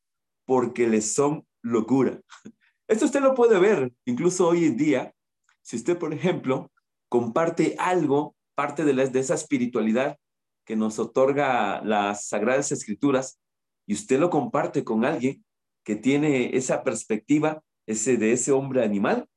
porque 0.45 0.89
les 0.89 1.15
son 1.15 1.47
locura. 1.63 2.21
Esto 2.89 3.05
usted 3.05 3.21
lo 3.21 3.35
puede 3.35 3.59
ver, 3.61 3.93
incluso 4.05 4.49
hoy 4.49 4.65
en 4.65 4.77
día, 4.77 5.15
si 5.63 5.77
usted, 5.77 5.97
por 5.99 6.13
ejemplo, 6.13 6.71
comparte 7.09 7.77
algo, 7.79 8.35
parte 8.55 8.85
de, 8.85 8.93
de 8.93 9.21
esa 9.21 9.35
espiritualidad 9.35 10.19
que 10.67 10.77
nos 10.77 10.99
otorga 10.99 11.81
las 11.83 12.27
Sagradas 12.29 12.73
Escrituras, 12.73 13.39
y 13.87 13.95
usted 13.95 14.19
lo 14.19 14.31
comparte 14.31 14.85
con 14.85 15.05
alguien 15.05 15.45
que 15.85 15.97
tiene 15.97 16.57
esa 16.57 16.83
perspectiva 16.83 17.63
ese, 17.87 18.17
de 18.17 18.33
ese 18.33 18.53
hombre 18.53 18.85
animal, 18.85 19.29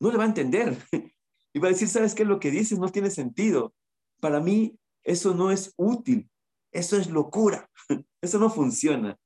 no 0.00 0.10
le 0.10 0.18
va 0.18 0.24
a 0.24 0.28
entender. 0.28 0.76
Y 1.54 1.60
va 1.60 1.68
a 1.68 1.70
decir, 1.70 1.88
¿sabes 1.88 2.14
qué? 2.14 2.26
Lo 2.26 2.38
que 2.38 2.50
dices 2.50 2.78
no 2.78 2.90
tiene 2.90 3.10
sentido. 3.10 3.74
Para 4.20 4.38
mí, 4.38 4.78
eso 5.02 5.34
no 5.34 5.50
es 5.50 5.72
útil. 5.76 6.28
Eso 6.72 6.98
es 6.98 7.08
locura. 7.10 7.70
Eso 8.22 8.38
no 8.38 8.50
funciona. 8.50 9.18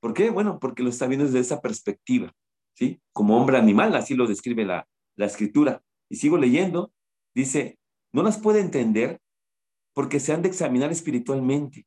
¿Por 0.00 0.12
qué? 0.12 0.28
Bueno, 0.30 0.60
porque 0.60 0.82
lo 0.82 0.90
está 0.90 1.06
viendo 1.06 1.24
desde 1.24 1.40
esa 1.40 1.60
perspectiva, 1.60 2.32
¿sí? 2.74 3.00
Como 3.12 3.36
hombre 3.36 3.56
animal, 3.56 3.96
así 3.96 4.14
lo 4.14 4.26
describe 4.26 4.64
la, 4.64 4.86
la 5.16 5.26
escritura. 5.26 5.82
Y 6.10 6.16
sigo 6.16 6.36
leyendo, 6.36 6.92
dice, 7.34 7.78
no 8.12 8.22
las 8.22 8.38
puede 8.38 8.60
entender 8.60 9.20
porque 9.94 10.20
se 10.20 10.32
han 10.32 10.42
de 10.42 10.48
examinar 10.48 10.90
espiritualmente. 10.92 11.86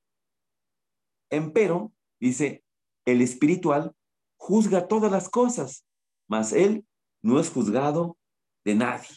Empero, 1.29 1.93
dice, 2.19 2.63
el 3.05 3.21
espiritual 3.21 3.95
juzga 4.37 4.87
todas 4.87 5.11
las 5.11 5.29
cosas, 5.29 5.85
mas 6.27 6.53
él 6.53 6.85
no 7.21 7.39
es 7.39 7.49
juzgado 7.49 8.17
de 8.65 8.75
nadie. 8.75 9.09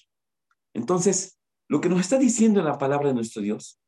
Entonces, 0.74 1.38
lo 1.68 1.80
que 1.80 1.88
nos 1.88 2.00
está 2.00 2.18
diciendo 2.18 2.60
en 2.60 2.66
la 2.66 2.78
palabra 2.78 3.08
de 3.08 3.14
nuestro 3.14 3.42
Dios 3.42 3.80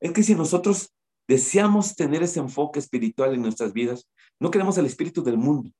es 0.00 0.12
que 0.12 0.22
si 0.22 0.34
nosotros 0.34 0.94
deseamos 1.28 1.94
tener 1.94 2.22
ese 2.22 2.40
enfoque 2.40 2.78
espiritual 2.78 3.34
en 3.34 3.42
nuestras 3.42 3.72
vidas, 3.72 4.08
no 4.40 4.50
queremos 4.50 4.76
el 4.78 4.86
espíritu 4.86 5.22
del 5.22 5.38
mundo. 5.38 5.70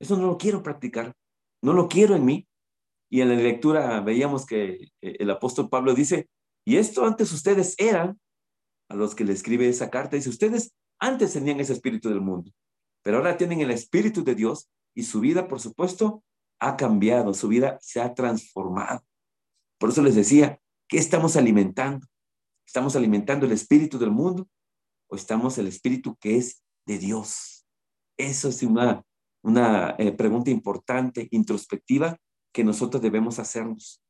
Eso 0.00 0.16
no 0.16 0.26
lo 0.26 0.38
quiero 0.38 0.62
practicar, 0.62 1.12
no 1.62 1.72
lo 1.72 1.88
quiero 1.88 2.14
en 2.14 2.24
mí. 2.24 2.48
Y 3.10 3.22
en 3.22 3.30
la 3.30 3.34
lectura 3.36 4.00
veíamos 4.00 4.46
que 4.46 4.90
eh, 5.00 5.16
el 5.18 5.30
apóstol 5.30 5.68
Pablo 5.68 5.94
dice, 5.94 6.28
y 6.64 6.76
esto 6.76 7.04
antes 7.04 7.32
ustedes 7.32 7.74
eran, 7.78 8.20
a 8.90 8.94
los 8.94 9.14
que 9.14 9.24
le 9.24 9.32
escribe 9.32 9.68
esa 9.68 9.90
carta, 9.90 10.16
dice, 10.16 10.28
ustedes 10.28 10.72
antes 11.00 11.32
tenían 11.32 11.60
ese 11.60 11.72
espíritu 11.72 12.08
del 12.08 12.20
mundo, 12.20 12.50
pero 13.02 13.18
ahora 13.18 13.36
tienen 13.36 13.60
el 13.60 13.70
espíritu 13.70 14.24
de 14.24 14.34
Dios 14.34 14.68
y 14.94 15.04
su 15.04 15.20
vida, 15.20 15.48
por 15.48 15.60
supuesto, 15.60 16.22
ha 16.60 16.76
cambiado, 16.76 17.34
su 17.34 17.48
vida 17.48 17.78
se 17.80 18.00
ha 18.00 18.14
transformado. 18.14 19.02
Por 19.78 19.90
eso 19.90 20.02
les 20.02 20.14
decía, 20.14 20.60
¿qué 20.88 20.98
estamos 20.98 21.36
alimentando? 21.36 22.06
¿Estamos 22.66 22.96
alimentando 22.96 23.46
el 23.46 23.52
espíritu 23.52 23.98
del 23.98 24.10
mundo 24.10 24.48
o 25.08 25.16
estamos 25.16 25.56
el 25.58 25.68
espíritu 25.68 26.16
que 26.16 26.36
es 26.36 26.62
de 26.86 26.98
Dios? 26.98 27.66
Eso 28.18 28.48
es 28.48 28.62
una, 28.62 29.04
una 29.42 29.94
eh, 29.98 30.12
pregunta 30.12 30.50
importante, 30.50 31.28
introspectiva, 31.30 32.18
que 32.52 32.64
nosotros 32.64 33.02
debemos 33.02 33.38
hacernos. 33.38 34.02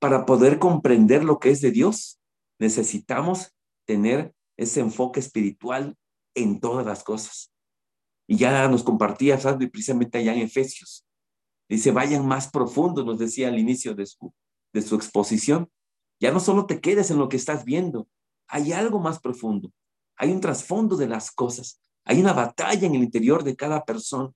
Para 0.00 0.24
poder 0.24 0.58
comprender 0.58 1.22
lo 1.24 1.38
que 1.38 1.50
es 1.50 1.60
de 1.60 1.70
Dios, 1.70 2.18
necesitamos 2.58 3.54
tener 3.86 4.34
ese 4.56 4.80
enfoque 4.80 5.20
espiritual 5.20 5.96
en 6.34 6.60
todas 6.60 6.86
las 6.86 7.02
cosas. 7.02 7.52
Y 8.26 8.36
ya 8.36 8.68
nos 8.68 8.82
compartía 8.82 9.38
Sandy 9.38 9.66
precisamente 9.66 10.18
allá 10.18 10.32
en 10.34 10.40
Efesios. 10.40 11.04
Dice, 11.70 11.92
vayan 11.92 12.26
más 12.26 12.50
profundo, 12.50 13.04
nos 13.04 13.20
decía 13.20 13.46
al 13.46 13.56
inicio 13.56 13.94
de 13.94 14.04
su, 14.04 14.34
de 14.72 14.82
su 14.82 14.96
exposición. 14.96 15.70
Ya 16.18 16.32
no 16.32 16.40
solo 16.40 16.66
te 16.66 16.80
quedes 16.80 17.12
en 17.12 17.18
lo 17.18 17.28
que 17.28 17.36
estás 17.36 17.64
viendo, 17.64 18.08
hay 18.48 18.72
algo 18.72 18.98
más 18.98 19.20
profundo, 19.20 19.72
hay 20.16 20.32
un 20.32 20.40
trasfondo 20.40 20.96
de 20.96 21.06
las 21.06 21.30
cosas, 21.30 21.80
hay 22.04 22.20
una 22.20 22.32
batalla 22.32 22.88
en 22.88 22.96
el 22.96 23.04
interior 23.04 23.44
de 23.44 23.54
cada 23.54 23.84
persona 23.84 24.32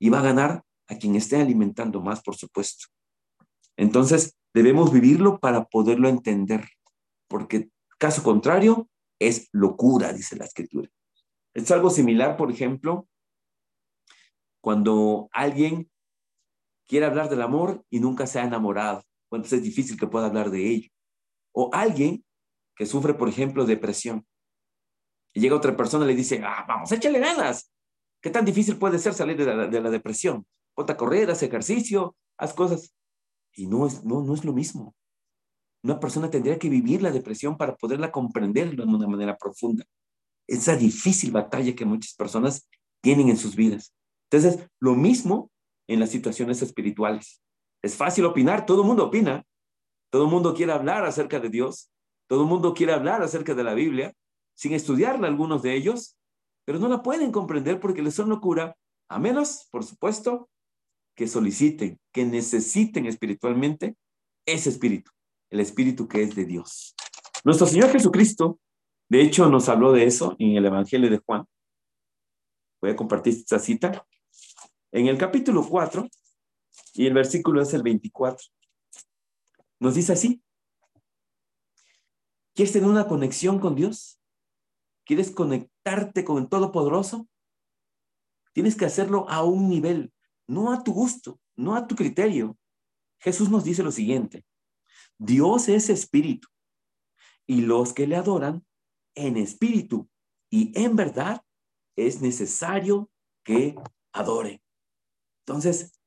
y 0.00 0.08
va 0.08 0.20
a 0.20 0.22
ganar 0.22 0.64
a 0.86 0.96
quien 0.96 1.16
esté 1.16 1.36
alimentando 1.36 2.00
más, 2.00 2.22
por 2.22 2.34
supuesto. 2.34 2.86
Entonces, 3.76 4.34
debemos 4.54 4.90
vivirlo 4.90 5.40
para 5.40 5.66
poderlo 5.66 6.08
entender, 6.08 6.66
porque 7.28 7.68
caso 7.98 8.22
contrario 8.22 8.88
es 9.18 9.50
locura, 9.52 10.14
dice 10.14 10.34
la 10.36 10.46
escritura. 10.46 10.88
Es 11.52 11.70
algo 11.70 11.90
similar, 11.90 12.38
por 12.38 12.50
ejemplo, 12.50 13.06
Cuando 14.60 15.28
alguien 15.32 15.88
quiere 16.88 17.06
hablar 17.06 17.28
del 17.28 17.42
amor 17.42 17.84
y 17.90 18.00
nunca 18.00 18.26
se 18.26 18.40
ha 18.40 18.44
enamorado, 18.44 19.04
bueno, 19.30 19.44
es 19.44 19.62
difícil 19.62 19.98
que 19.98 20.06
pueda 20.06 20.26
hablar 20.26 20.50
de 20.50 20.66
ello. 20.66 20.88
O 21.52 21.70
alguien 21.72 22.24
que 22.74 22.86
sufre, 22.86 23.14
por 23.14 23.28
ejemplo, 23.28 23.66
depresión. 23.66 24.26
Y 25.34 25.40
llega 25.40 25.56
otra 25.56 25.76
persona 25.76 26.04
y 26.04 26.08
le 26.08 26.14
dice, 26.14 26.40
ah, 26.42 26.64
vamos, 26.66 26.90
échale 26.90 27.18
ganas. 27.18 27.70
¿Qué 28.20 28.30
tan 28.30 28.44
difícil 28.44 28.78
puede 28.78 28.98
ser 28.98 29.14
salir 29.14 29.36
de 29.36 29.44
la, 29.44 29.66
de 29.66 29.80
la 29.80 29.90
depresión? 29.90 30.46
Ponte 30.74 30.92
a 30.92 30.96
correr, 30.96 31.30
haz 31.30 31.42
ejercicio, 31.42 32.16
haz 32.38 32.54
cosas. 32.54 32.94
Y 33.54 33.66
no 33.66 33.86
es, 33.86 34.04
no, 34.04 34.22
no 34.22 34.34
es 34.34 34.44
lo 34.44 34.52
mismo. 34.52 34.94
Una 35.82 36.00
persona 36.00 36.30
tendría 36.30 36.58
que 36.58 36.68
vivir 36.68 37.02
la 37.02 37.10
depresión 37.10 37.56
para 37.56 37.76
poderla 37.76 38.10
comprender 38.10 38.74
de 38.74 38.82
una 38.82 39.06
manera 39.06 39.36
profunda. 39.36 39.84
Esa 40.46 40.74
difícil 40.76 41.30
batalla 41.30 41.74
que 41.74 41.84
muchas 41.84 42.14
personas 42.14 42.68
tienen 43.02 43.28
en 43.28 43.36
sus 43.36 43.54
vidas. 43.54 43.92
Entonces, 44.30 44.66
lo 44.80 44.94
mismo 44.94 45.50
en 45.88 45.98
las 45.98 46.10
situaciones 46.10 46.62
espirituales. 46.62 47.42
Es 47.82 47.96
fácil 47.96 48.24
opinar, 48.24 48.66
todo 48.66 48.82
el 48.82 48.86
mundo 48.86 49.06
opina, 49.06 49.44
todo 50.10 50.24
el 50.24 50.30
mundo 50.30 50.54
quiere 50.54 50.72
hablar 50.72 51.04
acerca 51.04 51.40
de 51.40 51.48
Dios, 51.48 51.90
todo 52.28 52.42
el 52.42 52.48
mundo 52.48 52.74
quiere 52.74 52.92
hablar 52.92 53.22
acerca 53.22 53.54
de 53.54 53.64
la 53.64 53.74
Biblia, 53.74 54.14
sin 54.54 54.74
estudiarla 54.74 55.26
algunos 55.26 55.62
de 55.62 55.74
ellos, 55.74 56.16
pero 56.64 56.78
no 56.78 56.88
la 56.88 57.02
pueden 57.02 57.32
comprender 57.32 57.80
porque 57.80 58.02
les 58.02 58.14
son 58.14 58.28
locura, 58.28 58.76
a 59.08 59.18
menos, 59.18 59.66
por 59.70 59.84
supuesto, 59.84 60.50
que 61.16 61.26
soliciten, 61.26 61.98
que 62.12 62.24
necesiten 62.24 63.06
espiritualmente 63.06 63.96
ese 64.46 64.68
espíritu, 64.68 65.10
el 65.50 65.60
espíritu 65.60 66.06
que 66.06 66.22
es 66.22 66.34
de 66.34 66.44
Dios. 66.44 66.94
Nuestro 67.44 67.66
Señor 67.66 67.90
Jesucristo, 67.90 68.60
de 69.08 69.22
hecho, 69.22 69.48
nos 69.48 69.68
habló 69.68 69.92
de 69.92 70.04
eso 70.04 70.36
en 70.38 70.56
el 70.56 70.66
Evangelio 70.66 71.08
de 71.08 71.18
Juan. 71.18 71.44
Voy 72.80 72.90
a 72.90 72.96
compartir 72.96 73.32
esta 73.32 73.58
cita. 73.58 74.06
En 74.90 75.06
el 75.06 75.18
capítulo 75.18 75.66
4, 75.66 76.08
y 76.94 77.06
el 77.06 77.14
versículo 77.14 77.60
es 77.60 77.74
el 77.74 77.82
24, 77.82 78.46
nos 79.80 79.94
dice 79.94 80.12
así. 80.12 80.42
¿Quieres 82.54 82.72
tener 82.72 82.88
una 82.88 83.06
conexión 83.06 83.60
con 83.60 83.76
Dios? 83.76 84.20
¿Quieres 85.04 85.30
conectarte 85.30 86.24
con 86.24 86.38
el 86.38 86.48
Todopoderoso? 86.48 87.28
Tienes 88.52 88.76
que 88.76 88.86
hacerlo 88.86 89.28
a 89.28 89.44
un 89.44 89.68
nivel, 89.68 90.12
no 90.46 90.72
a 90.72 90.82
tu 90.82 90.92
gusto, 90.92 91.38
no 91.54 91.76
a 91.76 91.86
tu 91.86 91.94
criterio. 91.94 92.58
Jesús 93.20 93.50
nos 93.50 93.64
dice 93.64 93.82
lo 93.82 93.92
siguiente, 93.92 94.44
Dios 95.18 95.68
es 95.68 95.90
espíritu 95.90 96.48
y 97.46 97.60
los 97.60 97.92
que 97.92 98.06
le 98.06 98.16
adoran 98.16 98.64
en 99.14 99.36
espíritu 99.36 100.08
y 100.50 100.72
en 100.80 100.96
verdad 100.96 101.42
es 101.96 102.20
necesario 102.20 103.10
que 103.44 103.76
adore. 104.12 104.62
Entonces, 105.48 105.98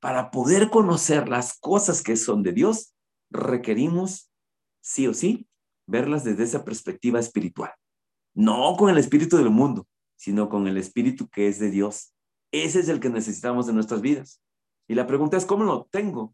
para 0.00 0.30
poder 0.30 0.70
conocer 0.70 1.28
las 1.28 1.58
cosas 1.58 2.00
que 2.00 2.14
son 2.14 2.44
de 2.44 2.52
Dios, 2.52 2.94
requerimos, 3.28 4.30
sí 4.80 5.08
o 5.08 5.14
sí, 5.14 5.48
verlas 5.84 6.22
desde 6.22 6.44
esa 6.44 6.64
perspectiva 6.64 7.18
espiritual. 7.18 7.72
No 8.34 8.76
con 8.76 8.90
el 8.90 8.98
espíritu 8.98 9.36
del 9.36 9.50
mundo, 9.50 9.88
sino 10.14 10.48
con 10.48 10.68
el 10.68 10.76
espíritu 10.76 11.28
que 11.28 11.48
es 11.48 11.58
de 11.58 11.72
Dios. 11.72 12.14
Ese 12.52 12.78
es 12.78 12.88
el 12.88 13.00
que 13.00 13.08
necesitamos 13.10 13.68
en 13.68 13.74
nuestras 13.74 14.00
vidas. 14.00 14.40
Y 14.86 14.94
la 14.94 15.08
pregunta 15.08 15.36
es, 15.36 15.44
¿cómo 15.44 15.64
lo 15.64 15.86
tengo? 15.90 16.32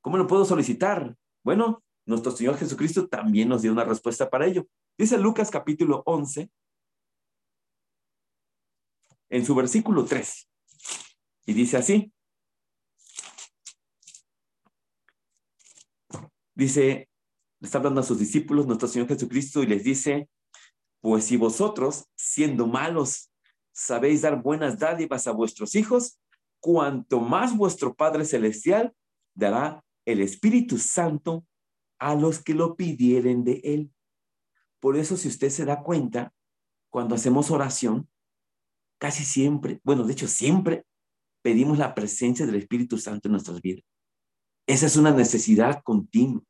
¿Cómo 0.00 0.16
lo 0.16 0.26
puedo 0.26 0.44
solicitar? 0.44 1.16
Bueno, 1.44 1.84
nuestro 2.06 2.32
Señor 2.32 2.56
Jesucristo 2.56 3.06
también 3.06 3.48
nos 3.48 3.62
dio 3.62 3.70
una 3.70 3.84
respuesta 3.84 4.28
para 4.28 4.46
ello. 4.46 4.66
Dice 4.98 5.16
Lucas 5.16 5.48
capítulo 5.48 6.02
11, 6.06 6.50
en 9.30 9.46
su 9.46 9.54
versículo 9.54 10.04
3, 10.04 10.48
y 11.44 11.52
dice 11.54 11.76
así, 11.76 12.12
dice, 16.54 17.08
está 17.60 17.78
hablando 17.78 18.00
a 18.00 18.04
sus 18.04 18.18
discípulos, 18.18 18.66
nuestro 18.66 18.88
Señor 18.88 19.08
Jesucristo, 19.08 19.62
y 19.62 19.66
les 19.66 19.84
dice, 19.84 20.28
pues 21.00 21.24
si 21.24 21.36
vosotros, 21.36 22.06
siendo 22.14 22.66
malos, 22.66 23.30
sabéis 23.72 24.22
dar 24.22 24.42
buenas 24.42 24.78
dádivas 24.78 25.26
a 25.26 25.32
vuestros 25.32 25.74
hijos, 25.74 26.20
cuanto 26.60 27.20
más 27.20 27.56
vuestro 27.56 27.94
Padre 27.94 28.24
Celestial 28.24 28.94
dará 29.34 29.84
el 30.04 30.20
Espíritu 30.20 30.78
Santo 30.78 31.44
a 31.98 32.14
los 32.14 32.42
que 32.42 32.54
lo 32.54 32.76
pidieren 32.76 33.44
de 33.44 33.60
Él. 33.64 33.92
Por 34.80 34.96
eso, 34.96 35.16
si 35.16 35.28
usted 35.28 35.50
se 35.50 35.64
da 35.64 35.82
cuenta, 35.82 36.32
cuando 36.90 37.14
hacemos 37.14 37.50
oración, 37.50 38.08
casi 38.98 39.24
siempre, 39.24 39.80
bueno, 39.82 40.04
de 40.04 40.12
hecho 40.12 40.28
siempre, 40.28 40.84
pedimos 41.42 41.78
la 41.78 41.94
presencia 41.94 42.46
del 42.46 42.56
Espíritu 42.56 42.98
Santo 42.98 43.28
en 43.28 43.32
nuestras 43.32 43.60
vidas. 43.60 43.84
Esa 44.66 44.86
es 44.86 44.96
una 44.96 45.10
necesidad 45.10 45.82
continua, 45.82 46.42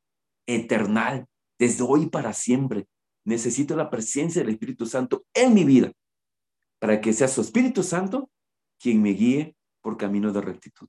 eternal, 0.46 1.26
desde 1.58 1.82
hoy 1.82 2.08
para 2.08 2.32
siempre. 2.32 2.86
Necesito 3.24 3.74
la 3.76 3.90
presencia 3.90 4.42
del 4.42 4.52
Espíritu 4.52 4.86
Santo 4.86 5.24
en 5.34 5.54
mi 5.54 5.64
vida 5.64 5.92
para 6.78 7.00
que 7.00 7.12
sea 7.12 7.28
su 7.28 7.40
Espíritu 7.40 7.82
Santo 7.82 8.30
quien 8.78 9.00
me 9.00 9.10
guíe 9.10 9.56
por 9.80 9.96
camino 9.96 10.32
de 10.32 10.40
rectitud. 10.40 10.88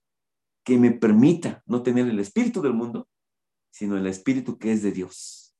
Que 0.63 0.77
me 0.77 0.91
permita 0.91 1.61
no 1.67 1.83
tener 1.83 2.07
el 2.07 2.19
espíritu 2.19 2.61
del 2.61 2.73
mundo, 2.73 3.07
sino 3.69 3.97
el 3.97 4.07
espíritu 4.07 4.57
que 4.57 4.71
es 4.71 4.81
de 4.81 4.91
Dios. 4.91 5.55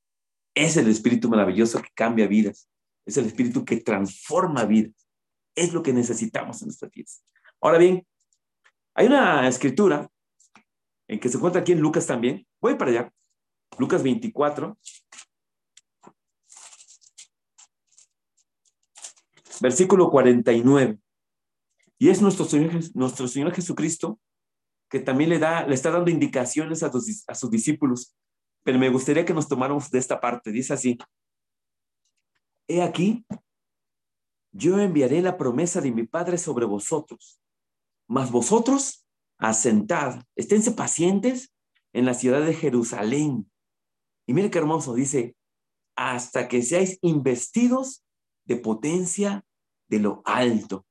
Es 0.56 0.78
el 0.78 0.88
espíritu 0.88 1.30
maravilloso 1.30 1.82
que 1.82 1.90
cambia 1.94 2.26
vidas. 2.26 2.68
Es 3.06 3.18
el 3.18 3.26
espíritu 3.26 3.64
que 3.66 3.78
transforma 3.78 4.66
vidas. 4.66 5.08
Es 5.56 5.74
lo 5.74 5.84
que 5.84 5.94
necesitamos 5.94 6.62
en 6.62 6.70
nuestras 6.70 6.90
vidas. 6.92 7.24
Ahora 7.62 7.78
bien, 7.78 8.06
hay 8.96 9.08
una 9.08 9.48
escritura 9.48 10.10
en 11.08 11.20
que 11.20 11.30
se 11.30 11.38
encuentra 11.38 11.62
aquí 11.62 11.72
en 11.72 11.82
Lucas 11.82 12.06
también. 12.06 12.48
Voy 12.62 12.76
para 12.76 12.92
allá. 12.92 13.14
Lucas 13.78 14.04
24. 14.04 14.78
Versículo 19.62 20.10
49. 20.10 21.00
Y 21.98 22.10
es 22.10 22.22
nuestro 22.22 22.46
Señor, 22.46 22.82
nuestro 22.94 23.28
Señor 23.28 23.54
Jesucristo 23.54 24.20
que 24.94 25.00
también 25.00 25.32
le, 25.32 25.40
da, 25.40 25.66
le 25.66 25.74
está 25.74 25.90
dando 25.90 26.12
indicaciones 26.12 26.84
a, 26.84 26.92
a 27.28 27.36
sus 27.36 27.50
discípulos. 27.50 28.16
Pero 28.64 28.78
me 28.78 28.90
gustaría 28.90 29.26
que 29.26 29.34
nos 29.34 29.48
tomáramos 29.48 29.90
de 29.90 29.98
esta 29.98 30.22
parte. 30.22 30.52
Dice 30.52 30.74
así. 30.74 31.00
He 32.68 32.84
aquí, 32.84 33.26
yo 34.52 34.80
enviaré 34.80 35.22
la 35.24 35.36
promesa 35.36 35.82
de 35.82 35.92
mi 35.92 36.06
Padre 36.06 36.38
sobre 36.38 36.66
vosotros, 36.66 37.40
mas 38.14 38.30
vosotros 38.30 39.08
asentad, 39.40 40.24
esténse 40.36 40.72
pacientes 40.72 41.52
en 41.94 42.06
la 42.06 42.14
ciudad 42.14 42.46
de 42.46 42.54
Jerusalén. 42.54 43.52
Y 44.28 44.36
mire 44.36 44.52
qué 44.52 44.60
hermoso, 44.60 44.94
dice, 44.94 45.36
hasta 45.96 46.48
que 46.48 46.62
seáis 46.62 47.00
investidos 47.02 48.06
de 48.46 48.58
potencia 48.58 49.44
de 49.90 49.98
lo 49.98 50.22
alto. 50.26 50.86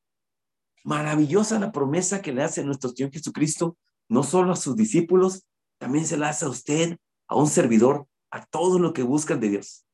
Maravillosa 0.82 1.60
la 1.60 1.70
promesa 1.70 2.22
que 2.22 2.32
le 2.32 2.42
hace 2.42 2.64
nuestro 2.64 2.90
Señor 2.90 3.12
Jesucristo, 3.12 3.76
no 4.08 4.24
solo 4.24 4.52
a 4.52 4.56
sus 4.56 4.74
discípulos, 4.74 5.46
también 5.78 6.06
se 6.06 6.16
la 6.16 6.30
hace 6.30 6.44
a 6.44 6.48
usted, 6.48 6.98
a 7.28 7.36
un 7.36 7.46
servidor, 7.46 8.08
a 8.32 8.44
todos 8.46 8.80
los 8.80 8.92
que 8.92 9.04
buscan 9.04 9.38
de 9.38 9.50
Dios. 9.50 9.86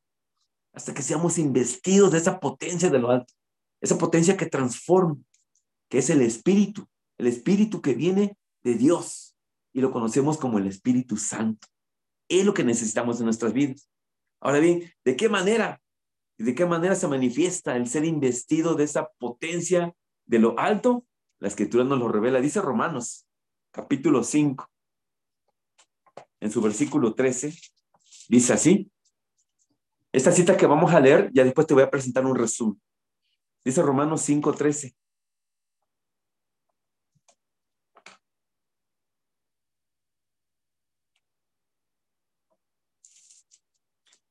Hasta 0.73 0.95
que 0.95 1.03
seamos 1.03 1.37
investidos 1.37 2.11
de 2.11 2.19
esa 2.19 2.41
potencia 2.41 2.89
de 2.89 2.99
lo 2.99 3.11
alto, 3.11 3.35
esa 3.83 3.99
potencia 3.99 4.35
que 4.35 4.47
transforma, 4.47 5.19
que 5.91 5.99
es 5.99 6.09
el 6.09 6.23
Espíritu, 6.23 6.89
el 7.19 7.27
Espíritu 7.27 7.83
que 7.83 7.95
viene 7.95 8.39
de 8.63 8.75
Dios 8.75 9.37
y 9.73 9.81
lo 9.81 9.93
conocemos 9.93 10.39
como 10.39 10.59
el 10.59 10.67
Espíritu 10.67 11.17
Santo. 11.17 11.67
Es 12.29 12.45
lo 12.45 12.55
que 12.55 12.65
necesitamos 12.65 13.19
en 13.19 13.27
nuestras 13.27 13.53
vidas. 13.53 13.91
Ahora 14.41 14.61
bien, 14.61 14.93
¿de 15.05 15.17
qué 15.17 15.29
manera? 15.29 15.81
¿De 16.39 16.55
qué 16.55 16.67
manera 16.67 16.95
se 16.95 17.09
manifiesta 17.09 17.77
el 17.77 17.89
ser 17.89 18.05
investido 18.05 18.75
de 18.75 18.85
esa 18.85 19.11
potencia 19.19 19.95
de 20.27 20.39
lo 20.39 20.59
alto? 20.59 21.05
La 21.41 21.49
escritura 21.49 21.85
nos 21.85 21.99
lo 21.99 22.09
revela. 22.09 22.41
Dice 22.41 22.61
Romanos, 22.61 23.27
capítulo 23.73 24.23
5, 24.23 24.71
en 26.41 26.51
su 26.51 26.61
versículo 26.61 27.15
13, 27.15 27.53
dice 28.29 28.53
así. 28.53 28.91
Esta 30.13 30.33
cita 30.33 30.57
que 30.57 30.67
vamos 30.67 30.93
a 30.93 31.01
leer, 31.01 31.31
ya 31.33 31.45
después 31.45 31.67
te 31.67 31.75
voy 31.75 31.83
a 31.83 31.91
presentar 31.91 32.25
un 32.25 32.37
resumen. 32.37 32.81
Dice 33.65 33.83
Romanos 33.83 34.23
5, 34.23 34.53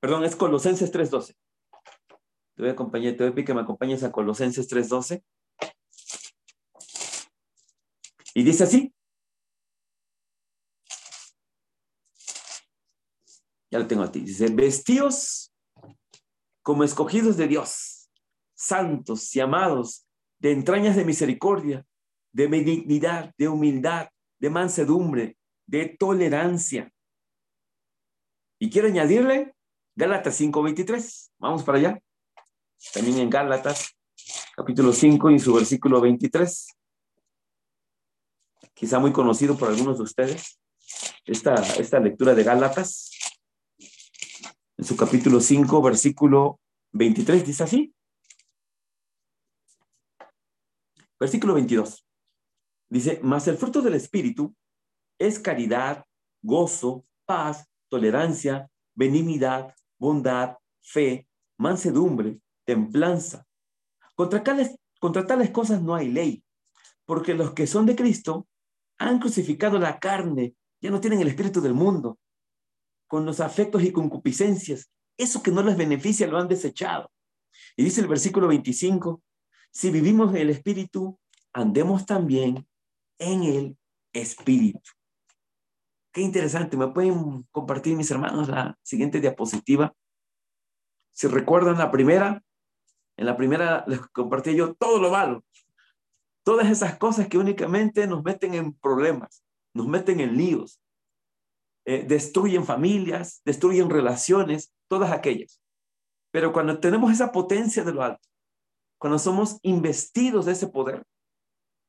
Perdón, 0.07 0.23
es 0.23 0.37
Colosenses 0.37 0.89
3.12. 0.93 1.35
Te 2.55 2.61
voy 2.61 2.69
a 2.69 2.71
acompañar, 2.71 3.17
te 3.17 3.25
voy 3.25 3.31
a 3.31 3.35
pedir 3.35 3.45
que 3.45 3.53
me 3.53 3.59
acompañes 3.59 4.03
a 4.03 4.11
Colosenses 4.13 4.65
3.12. 4.69 5.21
Y 8.33 8.43
dice 8.43 8.63
así. 8.63 8.93
Ya 13.69 13.79
lo 13.79 13.87
tengo 13.87 14.03
a 14.03 14.09
ti. 14.09 14.21
Dice, 14.21 14.47
vestíos 14.47 15.51
como 16.61 16.85
escogidos 16.85 17.35
de 17.35 17.49
Dios, 17.49 18.09
santos 18.53 19.35
y 19.35 19.41
amados, 19.41 20.07
de 20.39 20.53
entrañas 20.53 20.95
de 20.95 21.03
misericordia, 21.03 21.85
de 22.31 22.47
benignidad, 22.47 23.35
de 23.37 23.49
humildad, 23.49 24.07
de 24.39 24.49
mansedumbre, 24.49 25.37
de 25.65 25.97
tolerancia. 25.99 26.93
Y 28.57 28.69
quiero 28.69 28.87
añadirle 28.87 29.56
Gálatas 29.97 30.39
5:23. 30.39 31.31
Vamos 31.39 31.63
para 31.63 31.79
allá. 31.79 31.99
También 32.93 33.17
en 33.17 33.31
Gálatas, 33.31 33.97
capítulo 34.55 34.93
5 34.93 35.31
y 35.31 35.39
su 35.39 35.51
versículo 35.55 35.99
23. 35.99 36.67
Quizá 38.75 38.99
muy 38.99 39.11
conocido 39.11 39.57
por 39.57 39.69
algunos 39.69 39.97
de 39.97 40.03
ustedes. 40.03 40.59
Esta, 41.25 41.55
esta 41.79 41.99
lectura 41.99 42.35
de 42.35 42.43
Gálatas, 42.43 43.09
en 44.77 44.85
su 44.85 44.95
capítulo 44.95 45.41
5, 45.41 45.81
versículo 45.81 46.59
23, 46.91 47.43
dice 47.43 47.63
así. 47.63 47.95
Versículo 51.19 51.55
22. 51.55 52.05
Dice, 52.87 53.19
mas 53.23 53.47
el 53.47 53.57
fruto 53.57 53.81
del 53.81 53.95
Espíritu 53.95 54.55
es 55.17 55.39
caridad, 55.39 56.05
gozo, 56.43 57.03
paz, 57.25 57.67
tolerancia, 57.89 58.69
benignidad, 58.93 59.73
bondad, 59.97 60.57
fe, 60.81 61.27
mansedumbre, 61.57 62.39
templanza. 62.65 63.45
Contra 64.15 64.43
tales, 64.43 64.75
contra 64.99 65.25
tales 65.25 65.51
cosas 65.51 65.81
no 65.81 65.95
hay 65.95 66.09
ley, 66.09 66.43
porque 67.05 67.33
los 67.33 67.53
que 67.53 67.67
son 67.67 67.85
de 67.85 67.95
Cristo 67.95 68.47
han 68.97 69.19
crucificado 69.19 69.79
la 69.79 69.99
carne, 69.99 70.55
ya 70.81 70.89
no 70.89 70.99
tienen 70.99 71.21
el 71.21 71.27
espíritu 71.27 71.61
del 71.61 71.73
mundo, 71.73 72.19
con 73.07 73.25
los 73.25 73.39
afectos 73.39 73.83
y 73.83 73.91
concupiscencias. 73.91 74.89
Eso 75.17 75.41
que 75.41 75.51
no 75.51 75.63
les 75.63 75.77
beneficia 75.77 76.27
lo 76.27 76.37
han 76.37 76.47
desechado. 76.47 77.09
Y 77.75 77.83
dice 77.83 78.01
el 78.01 78.07
versículo 78.07 78.47
25, 78.47 79.21
si 79.71 79.89
vivimos 79.91 80.31
en 80.31 80.37
el 80.37 80.49
espíritu, 80.49 81.19
andemos 81.53 82.05
también 82.05 82.67
en 83.17 83.43
el 83.43 83.77
espíritu. 84.13 84.91
Qué 86.18 86.24
interesante. 86.24 86.78
¿Me 86.78 86.88
pueden 86.88 87.43
compartir, 87.51 87.95
mis 87.95 88.09
hermanos, 88.09 88.49
la 88.49 88.76
siguiente 88.82 89.22
diapositiva? 89.22 89.93
Si 91.13 91.28
recuerdan 91.28 91.78
la 91.78 91.91
primera, 91.91 92.43
en 93.18 93.26
la 93.28 93.38
primera 93.38 93.84
les 93.86 93.99
compartí 94.07 94.55
yo 94.55 94.74
todo 94.74 94.99
lo 94.99 95.11
malo. 95.11 95.45
Todas 96.43 96.72
esas 96.72 96.97
cosas 96.97 97.28
que 97.28 97.38
únicamente 97.38 98.07
nos 98.07 98.24
meten 98.24 98.55
en 98.55 98.74
problemas, 98.74 99.43
nos 99.76 99.88
meten 99.88 100.20
en 100.20 100.36
líos, 100.36 100.82
eh, 101.86 102.03
destruyen 102.07 102.65
familias, 102.65 103.43
destruyen 103.45 103.88
relaciones, 103.88 104.74
todas 104.88 105.11
aquellas. 105.11 105.61
Pero 106.32 106.51
cuando 106.51 106.80
tenemos 106.80 107.11
esa 107.11 107.32
potencia 107.32 107.84
de 107.84 107.93
lo 107.93 108.01
alto, 108.01 108.28
cuando 108.97 109.20
somos 109.20 109.59
investidos 109.61 110.47
de 110.47 110.53
ese 110.53 110.65
poder, 110.65 111.03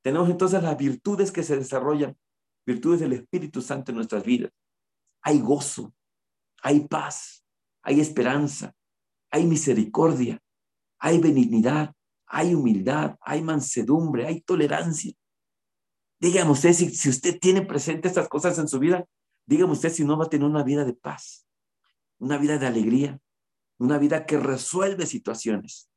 tenemos 0.02 0.28
entonces 0.28 0.62
las 0.62 0.76
virtudes 0.76 1.32
que 1.32 1.42
se 1.42 1.56
desarrollan, 1.56 2.14
virtudes 2.68 3.00
del 3.00 3.14
Espíritu 3.14 3.62
Santo 3.62 3.90
en 3.90 3.96
nuestras 3.96 4.22
vidas. 4.24 4.52
Hay 5.22 5.40
gozo, 5.40 5.94
hay 6.62 6.86
paz, 6.86 7.44
hay 7.82 7.98
esperanza, 7.98 8.74
hay 9.30 9.46
misericordia, 9.46 10.38
hay 10.98 11.18
benignidad, 11.18 11.94
hay 12.26 12.54
humildad, 12.54 13.16
hay 13.22 13.42
mansedumbre, 13.42 14.26
hay 14.26 14.42
tolerancia. 14.42 15.14
Dígame 16.20 16.50
usted 16.50 16.74
si, 16.74 17.08
usted 17.08 17.38
tiene 17.40 17.62
presente 17.62 18.06
estas 18.06 18.28
cosas 18.28 18.58
en 18.58 18.68
su 18.68 18.78
vida, 18.78 19.06
dígame 19.46 19.72
usted 19.72 19.90
si 19.90 20.04
no 20.04 20.18
va 20.18 20.26
a 20.26 20.28
tener 20.28 20.46
una 20.46 20.62
vida 20.62 20.84
de 20.84 20.92
paz, 20.92 21.46
una 22.18 22.36
vida 22.36 22.58
de 22.58 22.66
alegría, 22.66 23.18
una 23.78 23.96
vida 23.96 24.26
que 24.26 24.38
resuelve 24.38 25.06
situaciones. 25.06 25.88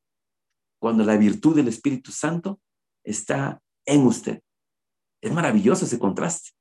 Cuando 0.80 1.04
la 1.04 1.18
virtud 1.18 1.56
del 1.56 1.68
Espíritu 1.68 2.12
Santo 2.12 2.62
está 3.04 3.62
en 3.86 4.06
usted. 4.06 4.42
Es 5.22 5.32
maravilloso 5.32 5.86
ese 5.86 6.00
contraste. 6.00 6.52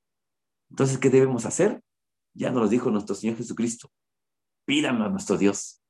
Entonces, 0.70 0.98
¿qué 0.98 1.10
debemos 1.10 1.46
hacer? 1.46 1.82
Ya 2.34 2.50
nos 2.50 2.62
lo 2.62 2.68
dijo 2.68 2.90
nuestro 2.90 3.14
Señor 3.14 3.36
Jesucristo. 3.36 3.90
Pidan 4.64 5.02
a 5.02 5.08
nuestro 5.08 5.36
Dios. 5.36 5.82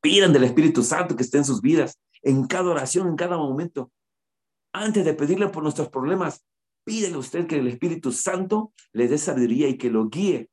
Pidan 0.00 0.32
del 0.32 0.44
Espíritu 0.44 0.82
Santo 0.82 1.16
que 1.16 1.24
esté 1.24 1.38
en 1.38 1.44
sus 1.44 1.60
vidas, 1.60 1.98
en 2.22 2.46
cada 2.46 2.70
oración, 2.70 3.08
en 3.08 3.16
cada 3.16 3.36
momento. 3.36 3.90
Antes 4.72 5.04
de 5.04 5.14
pedirle 5.14 5.48
por 5.48 5.62
nuestros 5.62 5.88
problemas, 5.88 6.44
pídele 6.84 7.16
a 7.16 7.18
usted 7.18 7.46
que 7.46 7.58
el 7.58 7.66
Espíritu 7.66 8.12
Santo 8.12 8.72
le 8.92 9.08
dé 9.08 9.18
sabiduría 9.18 9.68
y 9.68 9.76
que 9.76 9.90
lo 9.90 10.08
guíe, 10.08 10.50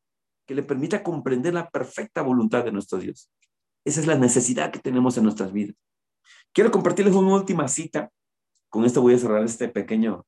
que 0.47 0.55
le 0.55 0.63
permita 0.63 1.03
comprender 1.03 1.53
la 1.53 1.69
perfecta 1.69 2.23
voluntad 2.23 2.63
de 2.63 2.71
nuestro 2.71 2.97
Dios. 2.97 3.29
Esa 3.85 3.99
es 3.99 4.07
la 4.07 4.17
necesidad 4.17 4.71
que 4.71 4.79
tenemos 4.79 5.15
en 5.17 5.23
nuestras 5.23 5.53
vidas. 5.53 5.75
Quiero 6.53 6.71
compartirles 6.71 7.13
una 7.13 7.35
última 7.35 7.67
cita. 7.67 8.11
Con 8.69 8.83
esto 8.83 9.01
voy 9.01 9.13
a 9.13 9.19
cerrar 9.19 9.43
este 9.43 9.69
pequeño, 9.69 10.25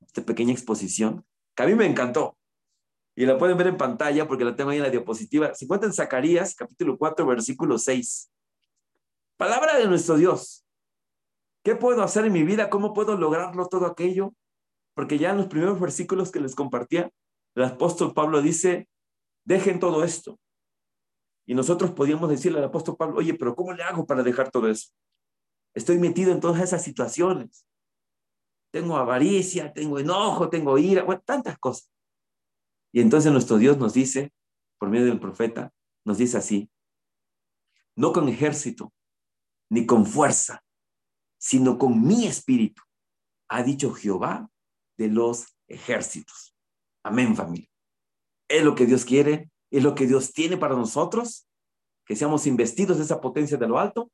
esta 0.00 0.22
pequeña 0.22 0.52
exposición, 0.52 1.24
que 1.56 1.62
a 1.64 1.66
mí 1.66 1.74
me 1.74 1.86
encantó 1.86 2.38
y 3.20 3.26
la 3.26 3.36
pueden 3.36 3.58
ver 3.58 3.66
en 3.66 3.76
pantalla 3.76 4.26
porque 4.26 4.46
la 4.46 4.56
tengo 4.56 4.70
ahí 4.70 4.78
en 4.78 4.82
la 4.82 4.88
diapositiva. 4.88 5.54
Se 5.54 5.66
encuentra 5.66 5.86
en 5.86 5.92
Zacarías, 5.92 6.54
capítulo 6.54 6.96
4, 6.96 7.26
versículo 7.26 7.76
6. 7.76 8.32
Palabra 9.36 9.76
de 9.76 9.86
nuestro 9.86 10.16
Dios. 10.16 10.64
¿Qué 11.62 11.76
puedo 11.76 12.02
hacer 12.02 12.24
en 12.24 12.32
mi 12.32 12.44
vida? 12.44 12.70
¿Cómo 12.70 12.94
puedo 12.94 13.18
lograrlo 13.18 13.68
todo 13.68 13.84
aquello? 13.84 14.32
Porque 14.94 15.18
ya 15.18 15.32
en 15.32 15.36
los 15.36 15.48
primeros 15.48 15.78
versículos 15.78 16.32
que 16.32 16.40
les 16.40 16.54
compartía, 16.54 17.10
el 17.56 17.64
apóstol 17.64 18.14
Pablo 18.14 18.40
dice, 18.40 18.88
dejen 19.44 19.80
todo 19.80 20.02
esto. 20.02 20.40
Y 21.44 21.54
nosotros 21.54 21.90
podíamos 21.90 22.30
decirle 22.30 22.60
al 22.60 22.64
apóstol 22.64 22.96
Pablo, 22.96 23.18
oye, 23.18 23.34
pero 23.34 23.54
¿cómo 23.54 23.74
le 23.74 23.82
hago 23.82 24.06
para 24.06 24.22
dejar 24.22 24.50
todo 24.50 24.66
eso? 24.66 24.92
Estoy 25.74 25.98
metido 25.98 26.32
en 26.32 26.40
todas 26.40 26.62
esas 26.62 26.82
situaciones. 26.82 27.66
Tengo 28.72 28.96
avaricia, 28.96 29.74
tengo 29.74 29.98
enojo, 29.98 30.48
tengo 30.48 30.78
ira, 30.78 31.04
tantas 31.26 31.58
cosas. 31.58 31.90
Y 32.92 33.00
entonces 33.00 33.32
nuestro 33.32 33.58
Dios 33.58 33.78
nos 33.78 33.94
dice, 33.94 34.32
por 34.78 34.88
medio 34.88 35.06
del 35.06 35.20
profeta, 35.20 35.72
nos 36.04 36.18
dice 36.18 36.38
así, 36.38 36.70
no 37.96 38.12
con 38.12 38.28
ejército, 38.28 38.92
ni 39.68 39.86
con 39.86 40.06
fuerza, 40.06 40.64
sino 41.38 41.78
con 41.78 42.02
mi 42.02 42.26
espíritu, 42.26 42.82
ha 43.48 43.62
dicho 43.62 43.92
Jehová 43.92 44.50
de 44.96 45.08
los 45.08 45.56
ejércitos. 45.68 46.54
Amén, 47.02 47.34
familia. 47.36 47.68
Es 48.48 48.64
lo 48.64 48.74
que 48.74 48.86
Dios 48.86 49.04
quiere, 49.04 49.50
es 49.70 49.82
lo 49.82 49.94
que 49.94 50.06
Dios 50.06 50.32
tiene 50.32 50.56
para 50.56 50.74
nosotros, 50.74 51.46
que 52.04 52.16
seamos 52.16 52.46
investidos 52.46 52.98
de 52.98 53.04
esa 53.04 53.20
potencia 53.20 53.56
de 53.56 53.68
lo 53.68 53.78
alto 53.78 54.10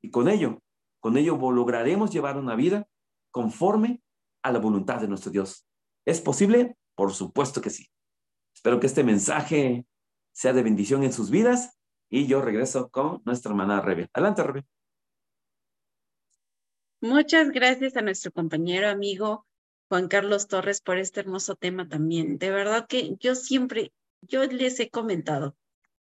y 0.00 0.10
con 0.10 0.28
ello, 0.28 0.62
con 1.00 1.16
ello 1.16 1.36
lograremos 1.50 2.10
llevar 2.10 2.38
una 2.38 2.54
vida 2.54 2.86
conforme 3.30 4.02
a 4.42 4.52
la 4.52 4.58
voluntad 4.58 5.00
de 5.00 5.08
nuestro 5.08 5.32
Dios. 5.32 5.66
¿Es 6.06 6.20
posible? 6.20 6.76
Por 6.94 7.12
supuesto 7.12 7.60
que 7.60 7.70
sí. 7.70 7.88
Espero 8.60 8.78
que 8.78 8.88
este 8.88 9.04
mensaje 9.04 9.86
sea 10.32 10.52
de 10.52 10.62
bendición 10.62 11.02
en 11.02 11.14
sus 11.14 11.30
vidas 11.30 11.78
y 12.10 12.26
yo 12.26 12.42
regreso 12.42 12.90
con 12.90 13.22
nuestra 13.24 13.52
hermana 13.52 13.80
Rebe. 13.80 14.10
Adelante, 14.12 14.42
Rebe. 14.42 14.66
Muchas 17.00 17.52
gracias 17.52 17.96
a 17.96 18.02
nuestro 18.02 18.32
compañero 18.32 18.90
amigo 18.90 19.46
Juan 19.88 20.08
Carlos 20.08 20.46
Torres 20.46 20.82
por 20.82 20.98
este 20.98 21.20
hermoso 21.20 21.56
tema 21.56 21.88
también. 21.88 22.36
De 22.36 22.50
verdad 22.50 22.86
que 22.86 23.16
yo 23.18 23.34
siempre, 23.34 23.94
yo 24.20 24.44
les 24.44 24.78
he 24.78 24.90
comentado, 24.90 25.56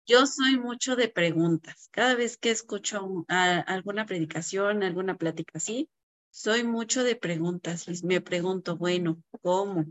yo 0.05 0.25
soy 0.25 0.59
mucho 0.59 0.97
de 0.97 1.07
preguntas. 1.07 1.87
Cada 1.91 2.13
vez 2.13 2.35
que 2.35 2.51
escucho 2.51 3.25
alguna 3.29 4.05
predicación, 4.05 4.83
alguna 4.83 5.15
plática 5.15 5.53
así, 5.59 5.89
soy 6.29 6.65
mucho 6.65 7.05
de 7.05 7.15
preguntas 7.15 7.87
y 7.87 8.05
me 8.05 8.19
pregunto, 8.19 8.75
bueno, 8.75 9.23
¿cómo? 9.41 9.85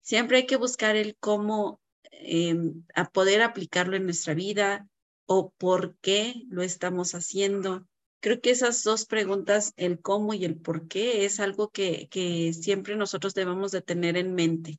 Siempre 0.00 0.38
hay 0.38 0.46
que 0.46 0.56
buscar 0.56 0.96
el 0.96 1.16
cómo 1.16 1.80
em, 2.10 2.84
a 2.94 3.10
poder 3.10 3.42
aplicarlo 3.42 3.96
en 3.96 4.04
nuestra 4.04 4.34
vida 4.34 4.88
o 5.26 5.50
por 5.50 5.96
qué 6.00 6.42
lo 6.48 6.62
estamos 6.62 7.14
haciendo. 7.14 7.86
Creo 8.20 8.40
que 8.40 8.50
esas 8.50 8.82
dos 8.82 9.06
preguntas, 9.06 9.72
el 9.76 10.00
cómo 10.00 10.34
y 10.34 10.44
el 10.44 10.56
por 10.56 10.88
qué, 10.88 11.24
es 11.24 11.40
algo 11.40 11.70
que, 11.70 12.08
que 12.10 12.52
siempre 12.52 12.96
nosotros 12.96 13.34
debemos 13.34 13.72
de 13.72 13.82
tener 13.82 14.16
en 14.16 14.34
mente. 14.34 14.78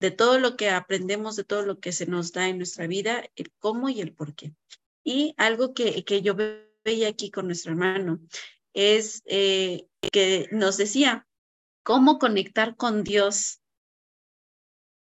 De 0.00 0.10
todo 0.10 0.38
lo 0.38 0.56
que 0.56 0.70
aprendemos, 0.70 1.36
de 1.36 1.44
todo 1.44 1.62
lo 1.62 1.78
que 1.78 1.92
se 1.92 2.06
nos 2.06 2.32
da 2.32 2.48
en 2.48 2.58
nuestra 2.58 2.86
vida, 2.86 3.24
el 3.36 3.52
cómo 3.58 3.88
y 3.88 4.00
el 4.00 4.12
por 4.12 4.34
qué. 4.34 4.52
Y 5.02 5.34
algo 5.36 5.72
que, 5.74 6.04
que 6.04 6.22
yo 6.22 6.34
veía 6.34 7.08
aquí 7.08 7.30
con 7.30 7.46
nuestro 7.46 7.72
hermano 7.72 8.20
es 8.72 9.22
eh, 9.26 9.86
que 10.12 10.48
nos 10.50 10.76
decía 10.76 11.26
cómo 11.82 12.18
conectar 12.18 12.76
con 12.76 13.04
Dios 13.04 13.60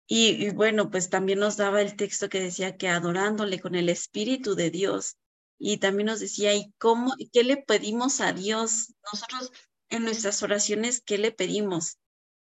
y, 0.06 0.50
bueno, 0.50 0.90
pues 0.90 1.08
también 1.08 1.38
nos 1.38 1.56
daba 1.56 1.80
el 1.80 1.96
texto 1.96 2.28
que 2.28 2.40
decía 2.40 2.76
que 2.76 2.88
adorándole 2.88 3.58
con 3.60 3.74
el 3.74 3.88
Espíritu 3.88 4.54
de 4.54 4.70
Dios. 4.70 5.16
Y 5.58 5.78
también 5.78 6.06
nos 6.06 6.20
decía, 6.20 6.54
¿y 6.54 6.72
cómo, 6.78 7.14
qué 7.32 7.42
le 7.42 7.56
pedimos 7.56 8.20
a 8.20 8.32
Dios? 8.32 8.94
Nosotros 9.10 9.50
en 9.88 10.04
nuestras 10.04 10.42
oraciones, 10.42 11.00
¿qué 11.00 11.16
le 11.16 11.32
pedimos? 11.32 11.98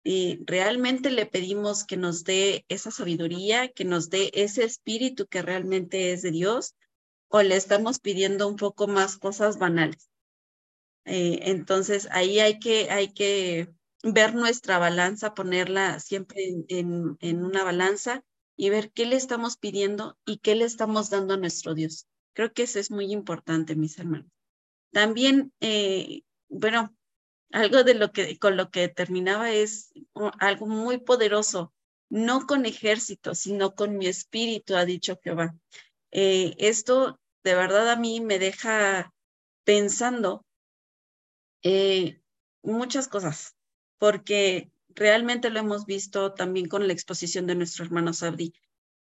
Y 0.04 0.40
realmente 0.46 1.12
le 1.12 1.26
pedimos 1.26 1.84
que 1.84 1.96
nos 1.96 2.24
dé 2.24 2.66
esa 2.70 2.92
sabiduría, 2.92 3.70
que 3.70 3.86
nos 3.86 4.10
dé 4.10 4.32
ese 4.34 4.64
espíritu 4.64 5.28
que 5.28 5.42
realmente 5.42 6.12
es 6.12 6.24
de 6.24 6.32
Dios, 6.32 6.76
o 7.28 7.42
le 7.42 7.56
estamos 7.56 8.00
pidiendo 8.00 8.48
un 8.48 8.56
poco 8.56 8.88
más 8.88 9.18
cosas 9.18 9.60
banales. 9.60 10.10
Eh, 11.06 11.40
entonces 11.44 12.08
ahí 12.12 12.40
hay 12.40 12.60
que, 12.60 12.90
hay 12.90 13.14
que 13.14 13.70
ver 14.04 14.36
nuestra 14.36 14.78
balanza, 14.78 15.34
ponerla 15.34 16.00
siempre 16.00 16.54
en, 16.68 17.18
una 17.44 17.64
balanza 17.64 18.24
y 18.56 18.70
ver 18.70 18.92
qué 18.92 19.06
le 19.06 19.16
estamos 19.16 19.58
pidiendo 19.58 20.18
y 20.26 20.38
qué 20.38 20.56
le 20.56 20.66
estamos 20.66 21.10
dando 21.10 21.34
a 21.34 21.38
nuestro 21.38 21.74
Dios. 21.74 22.08
Creo 22.34 22.54
que 22.54 22.64
eso 22.64 22.80
es 22.80 22.92
muy 22.92 23.12
importante, 23.12 23.76
mis 23.76 23.98
hermanos. 23.98 24.28
También, 24.92 25.54
eh, 25.62 26.22
bueno, 26.50 26.94
algo 27.52 27.84
de 27.84 27.94
lo 27.94 28.12
que 28.12 28.38
con 28.38 28.58
lo 28.58 28.70
que 28.70 28.90
terminaba 28.90 29.52
es 29.52 29.94
algo 30.40 30.68
muy 30.68 30.98
poderoso, 31.00 31.74
no 32.10 32.46
con 32.46 32.66
ejército, 32.66 33.34
sino 33.36 33.74
con 33.74 33.98
mi 33.98 34.08
espíritu, 34.08 34.76
ha 34.76 34.86
dicho 34.86 35.18
Jehová. 35.24 35.56
Eh, 36.12 36.56
esto 36.58 37.20
de 37.44 37.56
verdad 37.56 37.90
a 37.90 37.96
mí 37.96 38.22
me 38.22 38.40
deja 38.40 39.14
pensando 39.64 40.46
eh, 41.64 42.22
muchas 42.62 43.08
cosas, 43.08 43.56
porque 44.04 44.70
realmente 44.90 45.50
lo 45.50 45.60
hemos 45.60 45.86
visto 45.86 46.34
también 46.34 46.68
con 46.68 46.88
la 46.88 46.92
exposición 46.92 47.48
de 47.48 47.56
nuestro 47.56 47.86
hermano 47.86 48.12
Sabdi. 48.12 48.54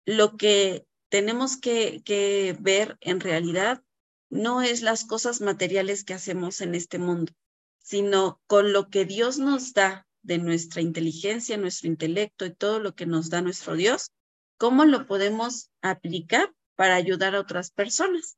Lo 0.06 0.38
que 0.38 0.86
tenemos 1.10 1.58
que, 1.58 2.04
que 2.06 2.56
ver 2.60 2.96
en 3.02 3.20
realidad 3.20 3.82
no 4.30 4.62
es 4.62 4.84
las 4.84 5.04
cosas 5.04 5.42
materiales 5.42 6.04
que 6.04 6.14
hacemos 6.14 6.62
en 6.62 6.76
este 6.76 7.00
mundo, 7.00 7.34
sino 7.80 8.40
con 8.46 8.74
lo 8.74 8.92
que 8.92 9.06
Dios 9.06 9.40
nos 9.40 9.74
da 9.74 10.06
de 10.22 10.38
nuestra 10.38 10.84
inteligencia, 10.84 11.58
nuestro 11.58 11.88
intelecto 11.88 12.46
y 12.46 12.54
todo 12.54 12.80
lo 12.80 12.94
que 12.94 13.08
nos 13.08 13.32
da 13.32 13.42
nuestro 13.42 13.76
Dios, 13.76 14.12
cómo 14.60 14.86
lo 14.86 15.08
podemos 15.08 15.72
aplicar 15.82 16.54
para 16.76 16.94
ayudar 16.94 17.34
a 17.34 17.40
otras 17.40 17.72
personas. 17.72 18.38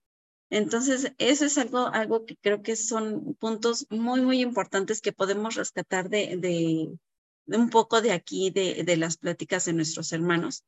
Entonces, 0.50 1.14
eso 1.18 1.46
es 1.46 1.58
algo, 1.58 1.88
algo 1.88 2.26
que 2.26 2.38
creo 2.38 2.62
que 2.62 2.76
son 2.76 3.36
puntos 3.36 3.86
muy, 3.90 4.22
muy 4.22 4.42
importantes 4.42 5.02
que 5.02 5.12
podemos 5.12 5.56
rescatar 5.56 6.10
de, 6.10 6.98
un 7.48 7.70
poco 7.70 8.02
de 8.02 8.14
aquí, 8.14 8.50
de, 8.50 8.84
de 8.84 8.98
las 8.98 9.18
pláticas 9.18 9.66
de 9.66 9.74
nuestros 9.74 10.14
hermanos. 10.14 10.64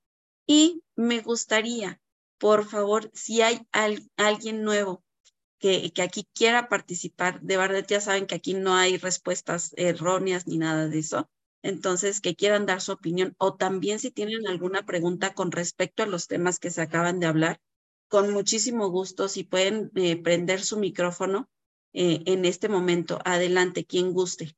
Y 0.45 0.83
me 0.95 1.21
gustaría, 1.21 2.01
por 2.39 2.65
favor, 2.67 3.09
si 3.13 3.41
hay 3.41 3.61
alguien 4.17 4.63
nuevo 4.63 5.03
que, 5.59 5.91
que, 5.93 6.01
aquí 6.01 6.27
quiera 6.33 6.69
participar, 6.69 7.41
de 7.41 7.57
verdad 7.57 7.85
ya 7.87 8.01
saben 8.01 8.25
que 8.25 8.35
aquí 8.35 8.53
no 8.53 8.75
hay 8.75 8.97
respuestas 8.97 9.73
erróneas 9.77 10.47
ni 10.47 10.57
nada 10.57 10.87
de 10.87 10.99
eso. 10.99 11.29
Entonces, 11.61 12.21
que 12.21 12.35
quieran 12.35 12.65
dar 12.65 12.81
su 12.81 12.93
opinión 12.93 13.35
o 13.37 13.55
también 13.55 13.99
si 13.99 14.11
tienen 14.11 14.47
alguna 14.47 14.85
pregunta 14.85 15.33
con 15.33 15.51
respecto 15.51 16.03
a 16.03 16.07
los 16.07 16.27
temas 16.27 16.59
que 16.59 16.71
se 16.71 16.81
acaban 16.81 17.19
de 17.19 17.27
hablar, 17.27 17.59
con 18.09 18.31
muchísimo 18.33 18.89
gusto, 18.89 19.27
si 19.29 19.43
pueden 19.45 19.91
eh, 19.95 20.21
prender 20.21 20.61
su 20.61 20.77
micrófono 20.79 21.49
eh, 21.93 22.23
en 22.25 22.45
este 22.45 22.69
momento. 22.69 23.19
Adelante, 23.25 23.85
quien 23.85 24.13
guste. 24.13 24.55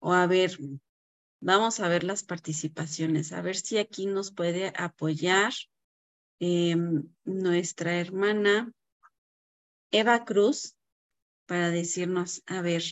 O 0.00 0.10
a 0.12 0.26
ver, 0.34 0.50
vamos 1.40 1.80
a 1.80 1.88
ver 1.88 2.04
las 2.04 2.22
participaciones, 2.24 3.32
a 3.32 3.42
ver 3.42 3.56
si 3.56 3.78
aquí 3.78 4.06
nos 4.06 4.32
puede 4.32 4.72
apoyar. 4.76 5.52
Em, 6.44 7.04
nuestra 7.24 8.00
hermana 8.00 8.72
Eva 9.92 10.24
Cruz 10.24 10.76
para 11.46 11.70
decirnos, 11.70 12.42
a 12.46 12.60
ver, 12.62 12.82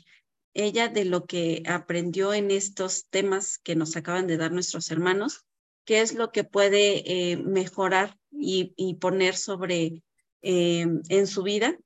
ella 0.54 0.86
de 0.86 1.04
lo 1.04 1.26
que 1.26 1.64
aprendió 1.66 2.32
en 2.32 2.52
estos 2.52 3.08
temas 3.10 3.58
que 3.58 3.74
nos 3.74 3.96
acaban 3.96 4.28
de 4.28 4.36
dar 4.36 4.52
nuestros 4.52 4.92
hermanos, 4.92 5.46
qué 5.84 6.00
es 6.00 6.14
lo 6.14 6.30
que 6.30 6.44
puede 6.44 7.32
eh, 7.32 7.38
mejorar 7.38 8.16
y, 8.30 8.94
poner 9.00 9.34
sobre 9.34 10.04
em, 10.42 11.02
en 11.08 11.26
su 11.26 11.42
vida 11.42 11.76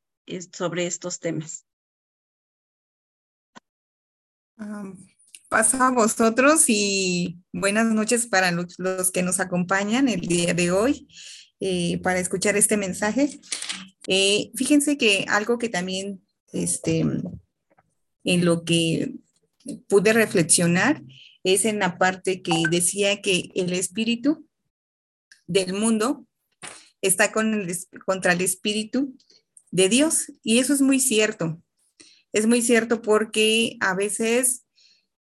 sobre 0.53 0.87
estos 0.87 1.19
temas. 1.19 1.65
paso 5.49 5.83
a 5.83 5.91
vosotros 5.91 6.65
y 6.69 7.39
buenas 7.55 7.87
noches 7.87 8.27
para 8.27 8.51
los, 8.51 9.11
que 9.11 9.23
nos 9.23 9.41
acompañan 9.41 10.11
el 10.11 10.21
día 10.21 10.53
de 10.53 10.71
hoy. 10.71 11.09
Eh, 11.67 11.99
para 12.03 12.21
escuchar 12.21 12.59
este 12.59 12.77
mensaje. 12.77 13.41
Eh, 14.07 14.51
fíjense 14.55 14.99
que 14.99 15.25
algo 15.31 15.57
que 15.57 15.71
también, 15.71 16.23
este, 16.53 17.07
en 18.23 18.45
lo 18.45 18.65
que 18.67 19.15
pude 19.89 20.13
reflexionar 20.13 21.03
es 21.43 21.65
en 21.65 21.79
la 21.79 21.97
parte 21.97 22.43
que 22.43 22.65
decía 22.71 23.23
que 23.23 23.51
el 23.55 23.73
espíritu 23.73 24.47
del 25.47 25.73
mundo 25.73 26.27
está 27.01 27.33
con 27.33 27.67
contra 28.05 28.35
el 28.35 28.43
espíritu 28.43 29.17
de 29.71 29.89
Dios. 29.89 30.35
Y 30.43 30.59
eso 30.59 30.75
es 30.75 30.83
muy 30.83 31.01
cierto. 31.01 31.63
Es 32.35 32.47
muy 32.47 32.61
cierto 32.61 33.01
porque 33.01 33.79
a 33.81 33.95
veces 33.95 34.67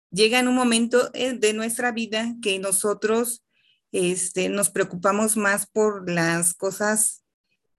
llega 0.10 0.40
en 0.40 0.48
un 0.48 0.56
momento 0.56 1.12
eh, 1.14 1.34
de 1.34 1.54
nuestra 1.54 1.92
vida 1.92 2.36
que 2.42 2.58
nosotros 2.58 3.44
este, 3.92 4.50
nos 4.50 4.70
preocupamos 4.70 5.38
más 5.38 5.68
por 5.68 6.10
las 6.10 6.54
cosas 6.54 7.24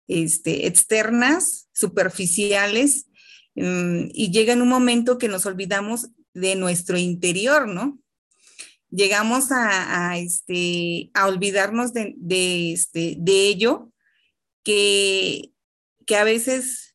este, 0.09 0.67
externas, 0.67 1.69
superficiales, 1.73 3.07
mm, 3.55 4.09
y 4.13 4.31
llega 4.31 4.53
en 4.53 4.63
un 4.63 4.69
momento 4.69 5.19
que 5.19 5.29
nos 5.29 5.47
olvidamos 5.47 6.09
de 6.35 6.55
nuestro 6.57 6.99
interior, 6.99 7.69
¿no? 7.69 7.99
Llegamos 8.91 9.47
a, 9.53 10.19
este, 10.19 11.11
olvidarnos 11.15 11.95
de, 11.95 12.15
ello, 13.25 13.91
que, 14.63 15.51
a 16.15 16.25
veces 16.25 16.95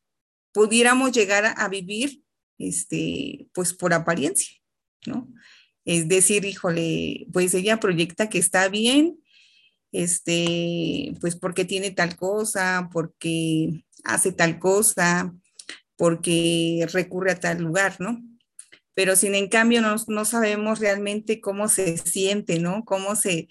pudiéramos 0.52 1.10
llegar 1.10 1.54
a, 1.56 1.68
vivir 1.68 2.22
pues 3.52 3.74
por 3.74 3.92
apariencia, 3.92 4.56
¿no? 5.06 5.28
Es 5.88 6.06
decir, 6.06 6.44
híjole, 6.44 7.26
pues 7.32 7.54
ella 7.54 7.80
proyecta 7.80 8.28
que 8.28 8.36
está 8.36 8.68
bien, 8.68 9.18
este, 9.90 11.14
pues 11.18 11.34
porque 11.34 11.64
tiene 11.64 11.90
tal 11.90 12.14
cosa, 12.14 12.90
porque 12.92 13.86
hace 14.04 14.32
tal 14.32 14.58
cosa, 14.58 15.34
porque 15.96 16.86
recurre 16.92 17.30
a 17.30 17.40
tal 17.40 17.62
lugar, 17.62 17.96
¿no? 18.00 18.22
Pero 18.92 19.16
sin 19.16 19.34
en 19.34 19.48
cambio 19.48 19.80
no, 19.80 19.96
no 20.08 20.26
sabemos 20.26 20.78
realmente 20.78 21.40
cómo 21.40 21.68
se 21.68 21.96
siente, 21.96 22.58
¿no? 22.58 22.84
Cómo 22.84 23.16
se, 23.16 23.48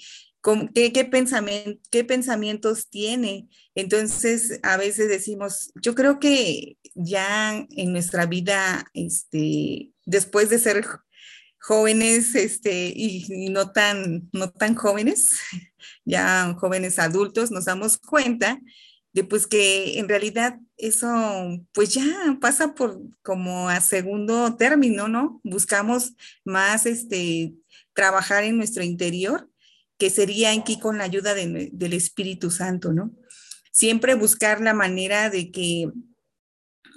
qué, 0.76 0.94
qué, 0.94 1.06
pensamiento, 1.06 1.82
qué 1.90 2.04
pensamientos 2.04 2.88
tiene. 2.88 3.48
Entonces, 3.74 4.60
a 4.62 4.78
veces 4.78 5.10
decimos, 5.10 5.72
yo 5.82 5.96
creo 5.96 6.20
que 6.20 6.78
ya 6.94 7.66
en 7.72 7.94
nuestra 7.94 8.28
vida, 8.28 8.86
este, 8.94 9.92
después 10.06 10.52
de 10.52 10.60
ser 10.60 10.86
jóvenes 11.60 12.36
este, 12.36 12.92
y, 12.96 13.50
no, 13.50 13.72
tan, 13.72 14.30
no 14.32 14.50
tan 14.52 14.76
jóvenes, 14.76 15.30
ya 16.06 16.56
jóvenes 16.60 17.00
adultos, 17.00 17.52
nos 17.52 17.66
damos 17.66 17.98
cuenta 17.98 18.60
de 19.14 19.24
pues 19.24 19.48
que 19.48 19.98
en 19.98 20.08
realidad 20.08 20.60
eso 20.78 21.08
pues 21.74 21.94
ya 21.94 22.38
pasa 22.40 22.76
por 22.76 23.00
como 23.24 23.68
a 23.68 23.82
segundo 23.82 24.56
término, 24.58 25.08
¿no? 25.08 25.42
Buscamos 25.44 26.14
más 26.46 26.86
este, 26.86 27.54
trabajar 27.94 28.44
en 28.44 28.58
nuestro 28.58 28.84
interior, 28.84 29.50
que 29.98 30.12
sería 30.12 30.52
aquí 30.52 30.80
con 30.80 31.00
la 31.00 31.06
ayuda 31.06 31.34
del 31.34 31.94
Espíritu 31.94 32.52
Santo, 32.52 32.94
¿no? 32.94 33.12
Siempre 33.72 34.14
buscar 34.14 34.62
la 34.62 34.76
manera 34.76 35.32
de 35.32 35.52
que 35.52 35.90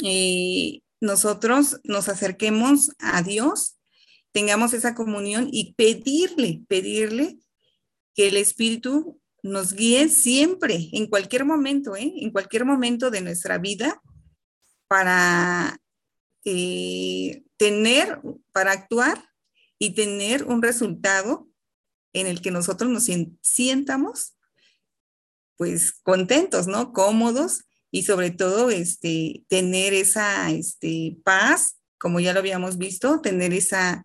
eh, 0.04 0.82
nosotros 1.00 1.80
nos 1.84 2.10
acerquemos 2.10 2.90
a 2.98 3.22
Dios 3.22 3.79
tengamos 4.32 4.72
esa 4.72 4.94
comunión 4.94 5.48
y 5.52 5.74
pedirle, 5.74 6.62
pedirle 6.68 7.38
que 8.14 8.28
el 8.28 8.36
Espíritu 8.36 9.20
nos 9.42 9.72
guíe 9.72 10.08
siempre, 10.08 10.88
en 10.92 11.06
cualquier 11.06 11.44
momento, 11.44 11.96
¿eh? 11.96 12.12
en 12.16 12.30
cualquier 12.30 12.64
momento 12.64 13.10
de 13.10 13.22
nuestra 13.22 13.58
vida, 13.58 14.00
para 14.88 15.80
eh, 16.44 17.44
tener, 17.56 18.20
para 18.52 18.72
actuar 18.72 19.24
y 19.78 19.94
tener 19.94 20.44
un 20.44 20.62
resultado 20.62 21.48
en 22.12 22.26
el 22.26 22.42
que 22.42 22.50
nosotros 22.50 22.90
nos 22.90 23.08
sientamos, 23.40 24.36
pues 25.56 25.92
contentos, 26.02 26.66
¿no? 26.66 26.92
Cómodos 26.92 27.64
y 27.90 28.02
sobre 28.02 28.30
todo, 28.30 28.70
este, 28.70 29.44
tener 29.48 29.94
esa, 29.94 30.50
este, 30.50 31.18
paz 31.24 31.79
como 32.00 32.18
ya 32.18 32.32
lo 32.32 32.40
habíamos 32.40 32.78
visto, 32.78 33.20
tener 33.20 33.52
esa, 33.52 34.04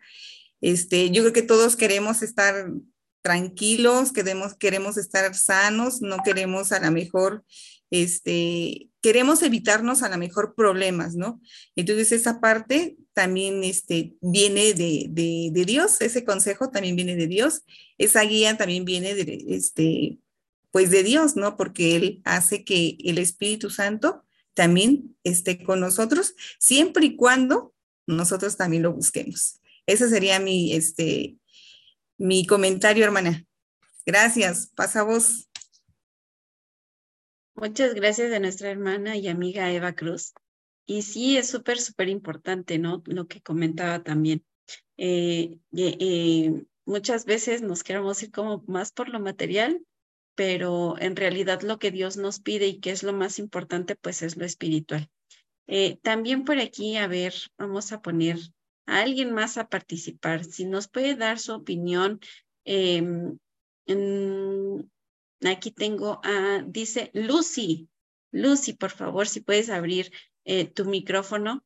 este, 0.61 1.09
yo 1.11 1.23
creo 1.23 1.33
que 1.33 1.41
todos 1.41 1.75
queremos 1.75 2.21
estar 2.21 2.71
tranquilos, 3.21 4.11
queremos, 4.11 4.55
queremos 4.55 4.97
estar 4.97 5.33
sanos, 5.33 6.01
no 6.01 6.17
queremos 6.23 6.71
a 6.71 6.79
lo 6.79 6.91
mejor 6.91 7.43
este, 7.91 8.89
queremos 9.01 9.43
evitarnos 9.43 10.03
a 10.03 10.09
lo 10.09 10.17
mejor 10.17 10.55
problemas, 10.55 11.15
¿no? 11.15 11.39
Entonces 11.75 12.11
esa 12.11 12.39
parte 12.39 12.97
también 13.13 13.63
este, 13.63 14.15
viene 14.21 14.73
de, 14.73 15.07
de, 15.09 15.65
Dios, 15.65 16.01
ese 16.01 16.25
consejo 16.25 16.69
también 16.69 16.95
viene 16.95 17.15
de 17.15 17.27
Dios, 17.27 17.63
esa 17.97 18.21
guía 18.23 18.57
también 18.57 18.83
viene 18.83 19.13
de, 19.13 19.45
este, 19.49 20.19
pues 20.71 20.89
de 20.89 21.03
Dios, 21.03 21.35
¿no? 21.35 21.55
Porque 21.55 21.95
Él 21.95 22.21
hace 22.25 22.63
que 22.63 22.97
el 23.05 23.17
Espíritu 23.17 23.69
Santo 23.69 24.23
también 24.53 25.15
esté 25.23 25.63
con 25.63 25.79
nosotros, 25.79 26.33
siempre 26.59 27.05
y 27.05 27.15
cuando 27.15 27.74
nosotros 28.07 28.57
también 28.57 28.83
lo 28.83 28.93
busquemos. 28.93 29.61
Ese 29.85 30.09
sería 30.09 30.39
mi, 30.39 30.73
este, 30.73 31.37
mi 32.17 32.45
comentario, 32.45 33.05
hermana. 33.05 33.45
Gracias. 34.05 34.71
Pasa 34.75 35.03
vos. 35.03 35.49
Muchas 37.55 37.93
gracias 37.93 38.33
a 38.33 38.39
nuestra 38.39 38.69
hermana 38.69 39.15
y 39.15 39.27
amiga 39.27 39.71
Eva 39.71 39.93
Cruz. 39.93 40.33
Y 40.85 41.01
sí, 41.01 41.37
es 41.37 41.47
súper, 41.47 41.79
súper 41.79 42.09
importante, 42.09 42.77
¿no? 42.77 43.01
Lo 43.05 43.27
que 43.27 43.41
comentaba 43.41 44.03
también. 44.03 44.45
Eh, 44.97 45.57
eh, 45.75 46.65
muchas 46.85 47.25
veces 47.25 47.61
nos 47.61 47.83
queremos 47.83 48.21
ir 48.21 48.31
como 48.31 48.63
más 48.67 48.91
por 48.91 49.09
lo 49.09 49.19
material, 49.19 49.81
pero 50.35 50.95
en 50.99 51.15
realidad 51.15 51.61
lo 51.61 51.79
que 51.79 51.91
Dios 51.91 52.17
nos 52.17 52.39
pide 52.39 52.67
y 52.67 52.79
que 52.79 52.91
es 52.91 53.03
lo 53.03 53.13
más 53.13 53.39
importante, 53.39 53.95
pues 53.95 54.21
es 54.21 54.37
lo 54.37 54.45
espiritual. 54.45 55.09
Eh, 55.67 55.97
también 56.01 56.43
por 56.43 56.59
aquí, 56.59 56.97
a 56.97 57.07
ver, 57.07 57.33
vamos 57.57 57.91
a 57.91 58.01
poner 58.01 58.37
a 58.85 59.01
alguien 59.01 59.33
más 59.33 59.57
a 59.57 59.67
participar. 59.67 60.43
Si 60.43 60.65
nos 60.65 60.87
puede 60.87 61.15
dar 61.15 61.39
su 61.39 61.53
opinión. 61.53 62.19
Em, 62.63 63.37
aquí 65.45 65.71
tengo 65.71 66.19
a, 66.23 66.63
dice 66.67 67.11
Lucy. 67.13 67.89
Lucy, 68.31 68.73
por 68.73 68.91
favor, 68.91 69.27
si 69.27 69.41
puedes 69.41 69.69
abrir 69.69 70.11
eh, 70.43 70.65
tu 70.65 70.85
micrófono 70.85 71.63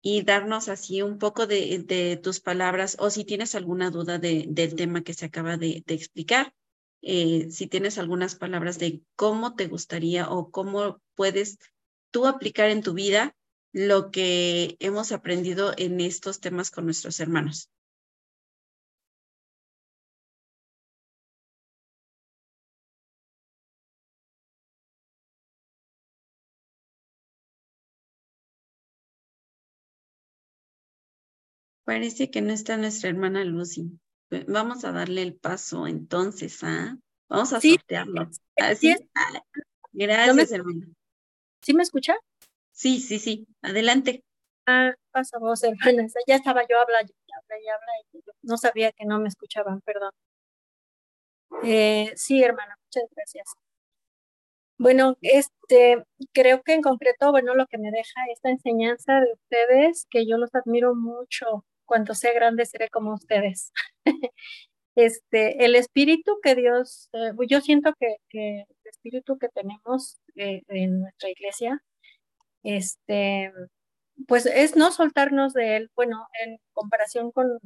y 0.00 0.22
darnos 0.22 0.68
así 0.68 1.02
un 1.02 1.18
poco 1.18 1.46
de, 1.46 2.18
tus 2.22 2.40
palabras 2.40 2.96
o 2.98 3.10
si 3.10 3.24
tienes 3.24 3.54
alguna 3.54 3.90
duda 3.90 4.18
del 4.18 4.74
tema 4.74 5.02
que 5.02 5.14
se 5.14 5.26
acaba 5.26 5.56
de, 5.56 5.82
explicar. 5.86 6.54
Eh, 7.00 7.48
si 7.50 7.68
tienes 7.68 7.98
algunas 7.98 8.34
palabras 8.34 8.78
de 8.78 9.02
cómo 9.14 9.54
te 9.54 9.68
gustaría 9.68 10.28
o 10.28 10.50
cómo 10.50 11.00
puedes 11.14 11.58
tú 12.10 12.26
aplicar 12.26 12.70
en 12.70 12.82
tu 12.82 12.94
vida 12.94 13.34
lo 13.72 14.10
que 14.10 14.76
hemos 14.80 15.12
aprendido 15.12 15.74
en 15.76 16.00
estos 16.00 16.40
temas 16.40 16.70
con 16.70 16.84
nuestros 16.84 17.20
hermanos. 17.20 17.70
Parece 31.84 32.30
que 32.30 32.42
no 32.42 32.52
está 32.52 32.76
nuestra 32.76 33.08
hermana 33.08 33.44
Lucy. 33.44 33.98
Vamos 34.46 34.84
a 34.84 34.92
darle 34.92 35.22
el 35.22 35.34
paso 35.34 35.86
entonces, 35.86 36.62
¿ah? 36.62 36.98
Vamos 37.30 37.52
a 37.54 37.60
sortearlo. 37.62 38.28
Así 38.56 38.90
es. 38.90 39.02
Ah, 39.14 39.42
gracias, 39.92 40.52
hermana. 40.52 40.86
¿Sí 41.62 41.74
me 41.74 41.82
escucha? 41.82 42.14
Sí, 42.72 43.00
sí, 43.00 43.18
sí. 43.18 43.46
Adelante. 43.62 44.22
Ah, 44.66 44.92
pasa 45.10 45.38
vos, 45.38 45.62
hermana. 45.64 45.76
Ya 46.26 46.36
estaba 46.36 46.62
yo 46.68 46.78
habla, 46.78 47.02
y 47.02 47.06
habla 47.32 47.56
y 47.62 47.68
habla 47.68 47.92
y 48.12 48.20
no 48.42 48.56
sabía 48.56 48.92
que 48.92 49.04
no 49.04 49.18
me 49.18 49.28
escuchaban, 49.28 49.80
perdón. 49.80 50.12
Eh, 51.64 52.12
sí, 52.16 52.42
hermana, 52.42 52.76
muchas 52.84 53.08
gracias. 53.14 53.44
Bueno, 54.80 55.16
este, 55.22 56.04
creo 56.32 56.62
que 56.62 56.72
en 56.74 56.82
concreto, 56.82 57.32
bueno, 57.32 57.54
lo 57.56 57.66
que 57.66 57.78
me 57.78 57.90
deja 57.90 58.20
esta 58.32 58.50
enseñanza 58.50 59.20
de 59.20 59.32
ustedes, 59.32 60.06
que 60.08 60.24
yo 60.24 60.36
los 60.38 60.54
admiro 60.54 60.94
mucho, 60.94 61.64
cuando 61.84 62.14
sea 62.14 62.32
grande 62.32 62.64
seré 62.64 62.88
como 62.88 63.12
ustedes. 63.14 63.72
este, 64.98 65.64
el 65.64 65.76
espíritu 65.76 66.40
que 66.42 66.56
Dios, 66.56 67.08
eh, 67.12 67.30
yo 67.48 67.60
siento 67.60 67.94
que, 68.00 68.16
que, 68.28 68.62
el 68.62 68.90
espíritu 68.90 69.38
que 69.38 69.48
tenemos 69.48 70.18
eh, 70.34 70.62
en 70.66 71.00
nuestra 71.02 71.30
iglesia, 71.30 71.80
este, 72.64 73.52
pues 74.26 74.46
es 74.46 74.74
no 74.74 74.90
soltarnos 74.90 75.52
de 75.52 75.76
él, 75.76 75.90
bueno, 75.94 76.26
en 76.44 76.58
comparación 76.72 77.30
con, 77.30 77.60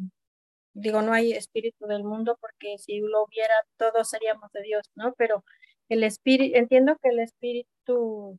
digo, 0.74 1.00
no 1.00 1.14
hay 1.14 1.32
espíritu 1.32 1.86
del 1.86 2.04
mundo 2.04 2.36
porque 2.38 2.76
si 2.78 3.00
lo 3.00 3.24
hubiera 3.24 3.54
todos 3.78 4.10
seríamos 4.10 4.52
de 4.52 4.62
Dios, 4.62 4.90
¿no? 4.94 5.14
Pero 5.14 5.42
el 5.88 6.04
espíritu, 6.04 6.58
entiendo 6.58 6.98
que 7.02 7.08
el 7.10 7.20
espíritu 7.20 8.38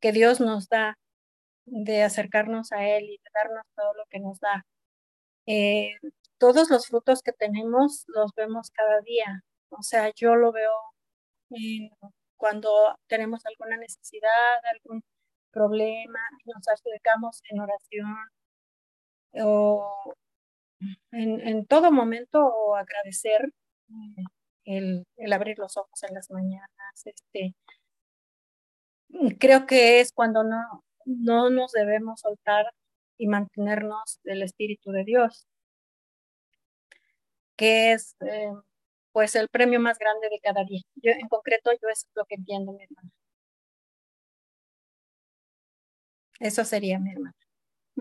que 0.00 0.12
Dios 0.12 0.40
nos 0.40 0.68
da 0.68 0.98
de 1.66 2.02
acercarnos 2.02 2.72
a 2.72 2.88
Él 2.88 3.04
y 3.04 3.18
de 3.18 3.30
darnos 3.34 3.64
todo 3.76 3.92
lo 3.94 4.04
que 4.10 4.20
nos 4.20 4.40
da, 4.40 4.64
eh, 5.46 5.96
todos 6.42 6.70
los 6.70 6.88
frutos 6.88 7.22
que 7.22 7.30
tenemos 7.32 8.04
los 8.08 8.32
vemos 8.34 8.72
cada 8.72 9.00
día. 9.02 9.44
O 9.70 9.80
sea, 9.80 10.10
yo 10.16 10.34
lo 10.34 10.50
veo 10.50 10.72
cuando 12.36 12.98
tenemos 13.06 13.46
alguna 13.46 13.76
necesidad, 13.76 14.56
algún 14.74 15.04
problema, 15.52 16.18
nos 16.46 16.66
acercamos 16.66 17.42
en 17.48 17.60
oración 17.60 18.16
o 19.34 20.14
en, 21.12 21.64
todo 21.66 21.92
momento 21.92 22.44
o 22.44 22.74
agradecer 22.74 23.52
el, 24.64 25.06
el, 25.16 25.32
abrir 25.32 25.60
los 25.60 25.76
ojos 25.76 26.02
en 26.02 26.12
las 26.12 26.28
mañanas. 26.32 26.68
Este, 27.04 27.54
creo 29.38 29.66
que 29.66 30.00
es 30.00 30.10
cuando 30.12 30.42
no, 30.42 30.82
no 31.04 31.50
nos 31.50 31.70
debemos 31.70 32.20
soltar 32.20 32.66
y 33.16 33.28
mantenernos 33.28 34.18
del 34.24 34.42
Espíritu 34.42 34.90
de 34.90 35.04
Dios 35.04 35.46
que 37.62 37.92
es 37.92 38.16
eh, 38.22 38.52
pues 39.12 39.36
el 39.36 39.48
premio 39.48 39.78
más 39.78 39.96
grande 39.96 40.28
de 40.28 40.40
cada 40.40 40.64
día. 40.64 40.80
Yo 40.96 41.12
en 41.12 41.28
concreto, 41.28 41.70
yo 41.70 41.88
es 41.90 42.08
lo 42.16 42.24
que 42.24 42.34
entiendo, 42.34 42.72
mi 42.72 42.82
hermana. 42.82 43.08
Eso 46.40 46.64
sería, 46.64 46.98
mi 46.98 47.12
hermana. 47.12 47.36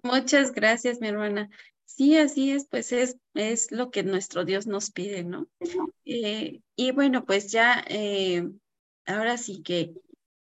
Muchas 0.01 0.51
gracias, 0.51 0.99
mi 0.99 1.09
hermana. 1.09 1.47
Sí, 1.85 2.17
así 2.17 2.51
es, 2.51 2.67
pues 2.69 2.91
es, 2.91 3.17
es 3.35 3.71
lo 3.71 3.91
que 3.91 4.01
nuestro 4.01 4.45
Dios 4.45 4.65
nos 4.65 4.89
pide, 4.89 5.23
¿no? 5.23 5.47
Eh, 6.05 6.61
y 6.75 6.91
bueno, 6.91 7.23
pues 7.23 7.51
ya, 7.51 7.85
eh, 7.87 8.49
ahora 9.05 9.37
sí 9.37 9.61
que 9.61 9.93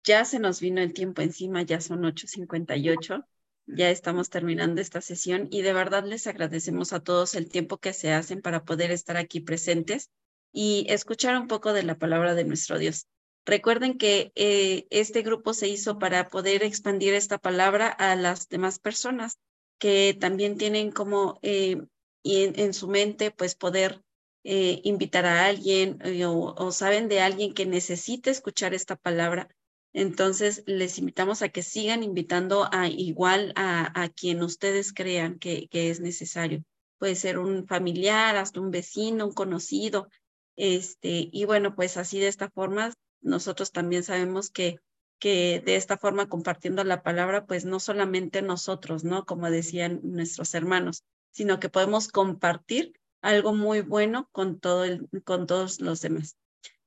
ya 0.03 0.25
se 0.25 0.39
nos 0.39 0.59
vino 0.59 0.81
el 0.81 0.93
tiempo 0.93 1.21
encima, 1.21 1.61
ya 1.61 1.81
son 1.81 2.01
8.58 2.01 3.23
ya 3.65 3.89
estamos 3.89 4.29
terminando 4.29 4.81
esta 4.81 5.01
sesión 5.01 5.47
y 5.51 5.61
de 5.61 5.73
verdad 5.73 6.03
les 6.03 6.27
agradecemos 6.27 6.93
a 6.93 6.99
todos 6.99 7.35
el 7.35 7.49
tiempo 7.49 7.77
que 7.77 7.93
se 7.93 8.11
hacen 8.11 8.41
para 8.41 8.65
poder 8.65 8.91
estar 8.91 9.17
aquí 9.17 9.39
presentes 9.39 10.09
y 10.51 10.85
escuchar 10.89 11.37
un 11.39 11.47
poco 11.47 11.73
de 11.73 11.83
la 11.83 11.97
palabra 11.97 12.35
de 12.35 12.43
nuestro 12.43 12.77
Dios. 12.77 13.07
Recuerden 13.45 13.97
que 13.97 14.31
eh, 14.35 14.87
este 14.89 15.21
grupo 15.21 15.53
se 15.53 15.67
hizo 15.67 15.99
para 15.99 16.29
poder 16.29 16.63
expandir 16.63 17.13
esta 17.13 17.37
palabra 17.37 17.87
a 17.87 18.15
las 18.15 18.47
demás 18.47 18.79
personas 18.79 19.37
que 19.79 20.15
también 20.17 20.57
tienen 20.57 20.91
como 20.91 21.39
eh, 21.41 21.81
en, 22.23 22.73
su 22.73 22.87
mente 22.87 23.31
pues 23.31 23.55
poder 23.55 24.01
eh, 24.45 24.79
invitar 24.83 25.25
a 25.25 25.45
alguien 25.45 25.99
o 26.25 26.71
saben 26.71 27.09
de 27.09 27.19
alguien 27.19 27.53
que 27.53 27.65
necesite 27.65 28.29
escuchar 28.29 28.73
esta 28.73 28.95
palabra 28.95 29.49
entonces, 29.93 30.63
les 30.65 30.97
invitamos 30.97 31.43
a 31.43 31.49
que 31.49 31.61
sigan 31.61 32.01
invitando 32.01 32.67
a 32.71 32.87
igual 32.87 33.53
a, 33.55 34.09
quien 34.15 34.41
ustedes 34.41 34.91
crean 34.91 35.37
que, 35.37 35.69
es 35.71 35.99
necesario. 35.99 36.63
Puede 36.97 37.15
ser 37.15 37.37
un 37.37 37.67
familiar, 37.67 38.35
hasta 38.35 38.59
un 38.59 38.71
vecino, 38.71 39.27
un 39.27 39.33
conocido. 39.33 40.09
Este, 40.55 41.29
y 41.31 41.45
bueno, 41.45 41.75
pues 41.75 41.97
así 41.97 42.19
de 42.19 42.27
esta 42.27 42.49
forma, 42.49 42.91
nosotros 43.21 43.71
también 43.71 44.03
sabemos 44.03 44.49
que, 44.49 44.77
que 45.19 45.61
de 45.63 45.75
esta 45.75 45.97
forma, 45.97 46.27
compartiendo 46.27 46.83
la 46.83 47.03
palabra, 47.03 47.45
pues 47.45 47.63
no 47.63 47.79
solamente 47.79 48.41
nosotros, 48.41 49.03
¿no? 49.03 49.25
Como 49.25 49.49
decían 49.51 49.99
nuestros 50.03 50.55
hermanos, 50.55 51.03
sino 51.31 51.59
que 51.59 51.69
podemos 51.69 52.07
compartir 52.07 52.93
algo 53.21 53.53
muy 53.53 53.81
bueno 53.81 54.27
con, 54.31 54.59
todo 54.59 54.85
el, 54.85 55.07
con 55.23 55.45
todos 55.45 55.81
los 55.81 56.01
demás. 56.01 56.35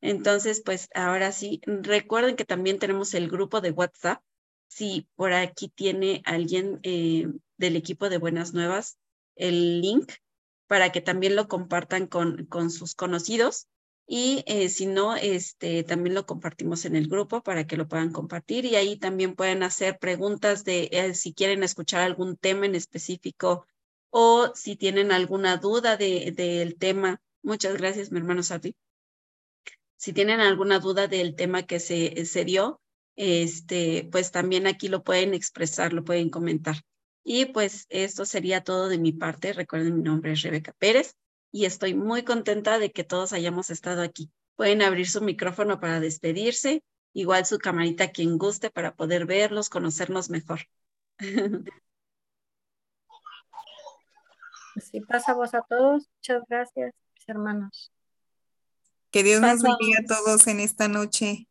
Entonces, 0.00 0.62
pues 0.64 0.88
ahora 0.94 1.32
sí, 1.32 1.60
recuerden 1.66 2.36
que 2.36 2.44
también 2.44 2.78
tenemos 2.78 3.14
el 3.14 3.28
grupo 3.28 3.60
de 3.60 3.70
WhatsApp. 3.70 4.22
Si 4.68 5.08
por 5.14 5.32
aquí 5.32 5.68
tiene 5.68 6.22
alguien 6.24 6.80
eh, 6.82 7.28
del 7.56 7.76
equipo 7.76 8.08
de 8.08 8.18
Buenas 8.18 8.52
Nuevas 8.52 8.98
el 9.36 9.80
link 9.80 10.12
para 10.66 10.90
que 10.90 11.00
también 11.00 11.36
lo 11.36 11.48
compartan 11.48 12.06
con, 12.06 12.46
con 12.46 12.70
sus 12.70 12.94
conocidos. 12.94 13.68
Y 14.08 14.44
eh, 14.46 14.68
si 14.68 14.86
no, 14.86 15.16
este, 15.16 15.82
también 15.82 16.14
lo 16.14 16.26
compartimos 16.26 16.84
en 16.84 16.94
el 16.94 17.08
grupo 17.08 17.42
para 17.42 17.66
que 17.66 17.76
lo 17.76 17.88
puedan 17.88 18.12
compartir 18.12 18.64
y 18.64 18.76
ahí 18.76 18.96
también 18.96 19.34
pueden 19.34 19.64
hacer 19.64 19.98
preguntas 19.98 20.64
de 20.64 20.88
eh, 20.92 21.14
si 21.14 21.34
quieren 21.34 21.64
escuchar 21.64 22.02
algún 22.02 22.36
tema 22.36 22.66
en 22.66 22.76
específico 22.76 23.66
o 24.10 24.52
si 24.54 24.76
tienen 24.76 25.10
alguna 25.10 25.56
duda 25.56 25.96
del 25.96 26.36
de, 26.36 26.76
tema. 26.78 27.20
Muchas 27.42 27.76
gracias, 27.76 28.12
mi 28.12 28.18
hermano 28.18 28.44
Sati. 28.44 28.76
Si 29.96 30.12
tienen 30.12 30.40
alguna 30.40 30.78
duda 30.78 31.08
del 31.08 31.34
tema 31.34 31.64
que 31.64 31.80
se, 31.80 32.24
se 32.26 32.44
dio, 32.44 32.80
este, 33.16 34.08
pues 34.12 34.30
también 34.30 34.66
aquí 34.66 34.88
lo 34.88 35.02
pueden 35.02 35.34
expresar, 35.34 35.92
lo 35.92 36.04
pueden 36.04 36.30
comentar. 36.30 36.76
Y 37.24 37.46
pues 37.46 37.86
esto 37.88 38.24
sería 38.24 38.62
todo 38.62 38.88
de 38.88 38.98
mi 38.98 39.12
parte. 39.12 39.52
Recuerden, 39.52 39.96
mi 39.96 40.02
nombre 40.02 40.32
es 40.32 40.42
Rebeca 40.42 40.72
Pérez 40.78 41.14
y 41.50 41.64
estoy 41.64 41.94
muy 41.94 42.22
contenta 42.22 42.78
de 42.78 42.92
que 42.92 43.04
todos 43.04 43.32
hayamos 43.32 43.70
estado 43.70 44.02
aquí. 44.02 44.30
Pueden 44.54 44.82
abrir 44.82 45.08
su 45.08 45.22
micrófono 45.22 45.80
para 45.80 46.00
despedirse, 46.00 46.82
igual 47.12 47.46
su 47.46 47.58
camarita 47.58 48.10
quien 48.12 48.38
guste 48.38 48.70
para 48.70 48.94
poder 48.94 49.26
verlos, 49.26 49.68
conocernos 49.70 50.30
mejor. 50.30 50.60
Sí, 54.78 55.00
pasa 55.00 55.32
vos 55.32 55.54
a 55.54 55.62
todos. 55.62 56.06
Muchas 56.18 56.42
gracias, 56.48 56.92
mis 57.14 57.28
hermanos. 57.28 57.92
Que 59.10 59.22
Dios 59.22 59.40
nos 59.40 59.62
bendiga 59.62 60.00
a 60.00 60.06
todos 60.06 60.46
en 60.46 60.60
esta 60.60 60.88
noche. 60.88 61.48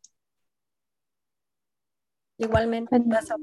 Igualmente, 2.38 3.00
pasa. 3.00 3.36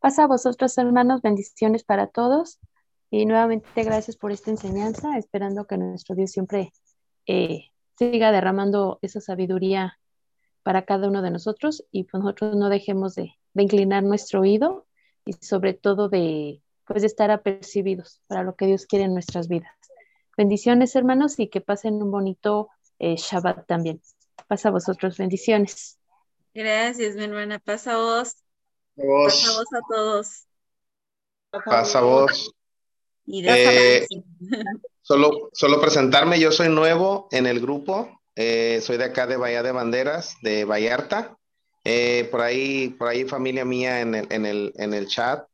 Pasa 0.00 0.24
a 0.24 0.26
vosotros, 0.26 0.76
hermanos, 0.78 1.20
bendiciones 1.20 1.84
para 1.84 2.06
todos. 2.06 2.58
Y 3.10 3.26
nuevamente 3.26 3.82
gracias 3.82 4.16
por 4.16 4.32
esta 4.32 4.50
enseñanza, 4.50 5.18
esperando 5.18 5.66
que 5.66 5.76
nuestro 5.76 6.14
Dios 6.14 6.30
siempre 6.30 6.72
eh, 7.26 7.64
siga 7.98 8.32
derramando 8.32 8.98
esa 9.02 9.20
sabiduría 9.20 9.98
para 10.62 10.84
cada 10.84 11.08
uno 11.08 11.20
de 11.20 11.30
nosotros 11.30 11.84
y 11.90 12.04
pues 12.04 12.22
nosotros 12.22 12.56
no 12.56 12.68
dejemos 12.68 13.14
de, 13.14 13.34
inclinar 13.54 14.04
nuestro 14.04 14.40
oído 14.40 14.86
y 15.26 15.32
sobre 15.34 15.74
todo 15.74 16.08
de, 16.08 16.62
pues 16.86 17.02
de 17.02 17.08
estar 17.08 17.30
apercibidos 17.30 18.22
para 18.26 18.42
lo 18.42 18.54
que 18.54 18.66
Dios 18.66 18.86
quiere 18.86 19.04
en 19.04 19.12
nuestras 19.12 19.48
vidas. 19.48 19.72
Bendiciones, 20.36 20.96
hermanos, 20.96 21.38
y 21.38 21.48
que 21.48 21.60
pasen 21.60 22.02
un 22.02 22.10
bonito 22.10 22.70
eh, 23.00 23.16
Shabbat 23.16 23.66
también. 23.66 24.00
Pasa 24.46 24.68
a 24.68 24.72
vosotros, 24.72 25.16
bendiciones. 25.16 25.98
Gracias, 26.54 27.16
mi 27.16 27.24
hermana. 27.24 27.58
Pasa 27.58 27.94
a 27.94 27.96
vos. 27.96 28.36
Pasa 28.96 29.50
a 29.50 29.56
vos 29.56 29.66
a 29.72 29.80
todos. 29.88 30.46
Pasa 31.64 31.98
a 31.98 32.02
vos. 32.02 32.54
Eh, 33.26 34.06
solo, 35.02 35.50
solo 35.52 35.80
presentarme, 35.80 36.38
yo 36.38 36.52
soy 36.52 36.68
nuevo 36.68 37.28
en 37.30 37.46
el 37.46 37.60
grupo, 37.60 38.20
eh, 38.36 38.80
soy 38.82 38.96
de 38.98 39.04
acá 39.04 39.26
de 39.26 39.36
Bahía 39.36 39.62
de 39.62 39.72
Banderas, 39.72 40.36
de 40.42 40.64
Vallarta. 40.64 41.36
Eh, 41.84 42.28
por 42.30 42.42
ahí, 42.42 42.90
por 42.90 43.08
ahí 43.08 43.24
familia 43.24 43.64
mía 43.64 44.00
en 44.00 44.14
el, 44.14 44.26
en 44.30 44.46
el, 44.46 44.72
en 44.76 44.92
el 44.92 45.06
chat. 45.08 45.46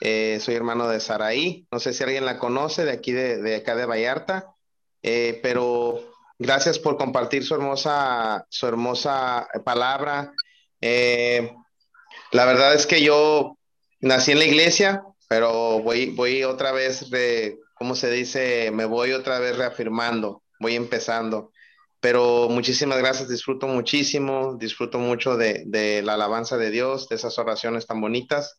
soy 0.00 0.54
hermano 0.54 0.88
de 0.88 1.00
Saraí, 1.00 1.66
no 1.70 1.78
sé 1.78 1.94
si 1.94 2.02
alguien 2.02 2.26
la 2.26 2.38
conoce 2.38 2.84
de 2.84 2.92
aquí 2.92 3.12
de, 3.12 3.40
de 3.40 3.56
acá 3.56 3.74
de 3.74 3.86
Vallarta, 3.86 4.54
pero 5.00 6.09
gracias 6.40 6.78
por 6.78 6.96
compartir 6.96 7.44
su 7.44 7.54
hermosa, 7.54 8.46
su 8.48 8.66
hermosa 8.66 9.46
palabra. 9.64 10.32
la 10.80 12.44
verdad 12.44 12.74
es 12.74 12.86
que 12.86 13.02
yo 13.02 13.58
nací 14.00 14.32
en 14.32 14.38
la 14.38 14.46
iglesia, 14.46 15.04
pero 15.28 15.80
voy, 15.80 16.10
voy 16.10 16.42
otra 16.42 16.72
vez, 16.72 17.10
de, 17.10 17.58
¿cómo 17.74 17.94
se 17.94 18.10
dice? 18.10 18.70
Me 18.72 18.86
voy 18.86 19.12
otra 19.12 19.38
vez 19.38 19.56
reafirmando, 19.58 20.42
voy 20.58 20.76
empezando. 20.76 21.52
Pero 22.00 22.48
muchísimas 22.48 22.98
gracias, 22.98 23.28
disfruto 23.28 23.66
muchísimo, 23.66 24.56
disfruto 24.58 24.98
mucho 24.98 25.36
de, 25.36 25.64
de 25.66 26.00
la 26.00 26.14
alabanza 26.14 26.56
de 26.56 26.70
Dios, 26.70 27.10
de 27.10 27.16
esas 27.16 27.38
oraciones 27.38 27.86
tan 27.86 28.00
bonitas. 28.00 28.58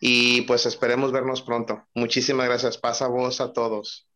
Y 0.00 0.42
pues 0.42 0.64
esperemos 0.64 1.12
vernos 1.12 1.42
pronto. 1.42 1.86
Muchísimas 1.94 2.46
gracias. 2.46 2.78
Pasa 2.78 3.06
voz 3.08 3.42
a 3.42 3.52
todos. 3.52 4.08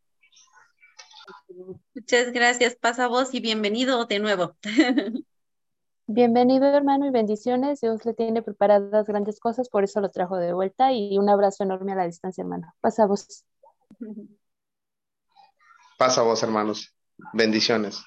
Muchas 1.94 2.32
gracias, 2.32 2.76
pasa 2.76 3.08
voz 3.08 3.34
y 3.34 3.40
bienvenido 3.40 4.06
de 4.06 4.18
nuevo. 4.18 4.56
Bienvenido 6.10 6.64
hermano 6.64 7.06
y 7.06 7.10
bendiciones. 7.10 7.82
Dios 7.82 8.06
le 8.06 8.14
tiene 8.14 8.40
preparadas 8.40 9.06
grandes 9.06 9.38
cosas, 9.40 9.68
por 9.68 9.84
eso 9.84 10.00
lo 10.00 10.10
trajo 10.10 10.38
de 10.38 10.54
vuelta 10.54 10.90
y 10.90 11.18
un 11.18 11.28
abrazo 11.28 11.64
enorme 11.64 11.92
a 11.92 11.96
la 11.96 12.06
distancia, 12.06 12.40
hermano. 12.40 12.72
Pasa 12.80 13.04
vos. 13.04 13.44
Pasa 15.98 16.22
vos, 16.22 16.42
hermanos. 16.42 16.94
Bendiciones. 17.34 18.02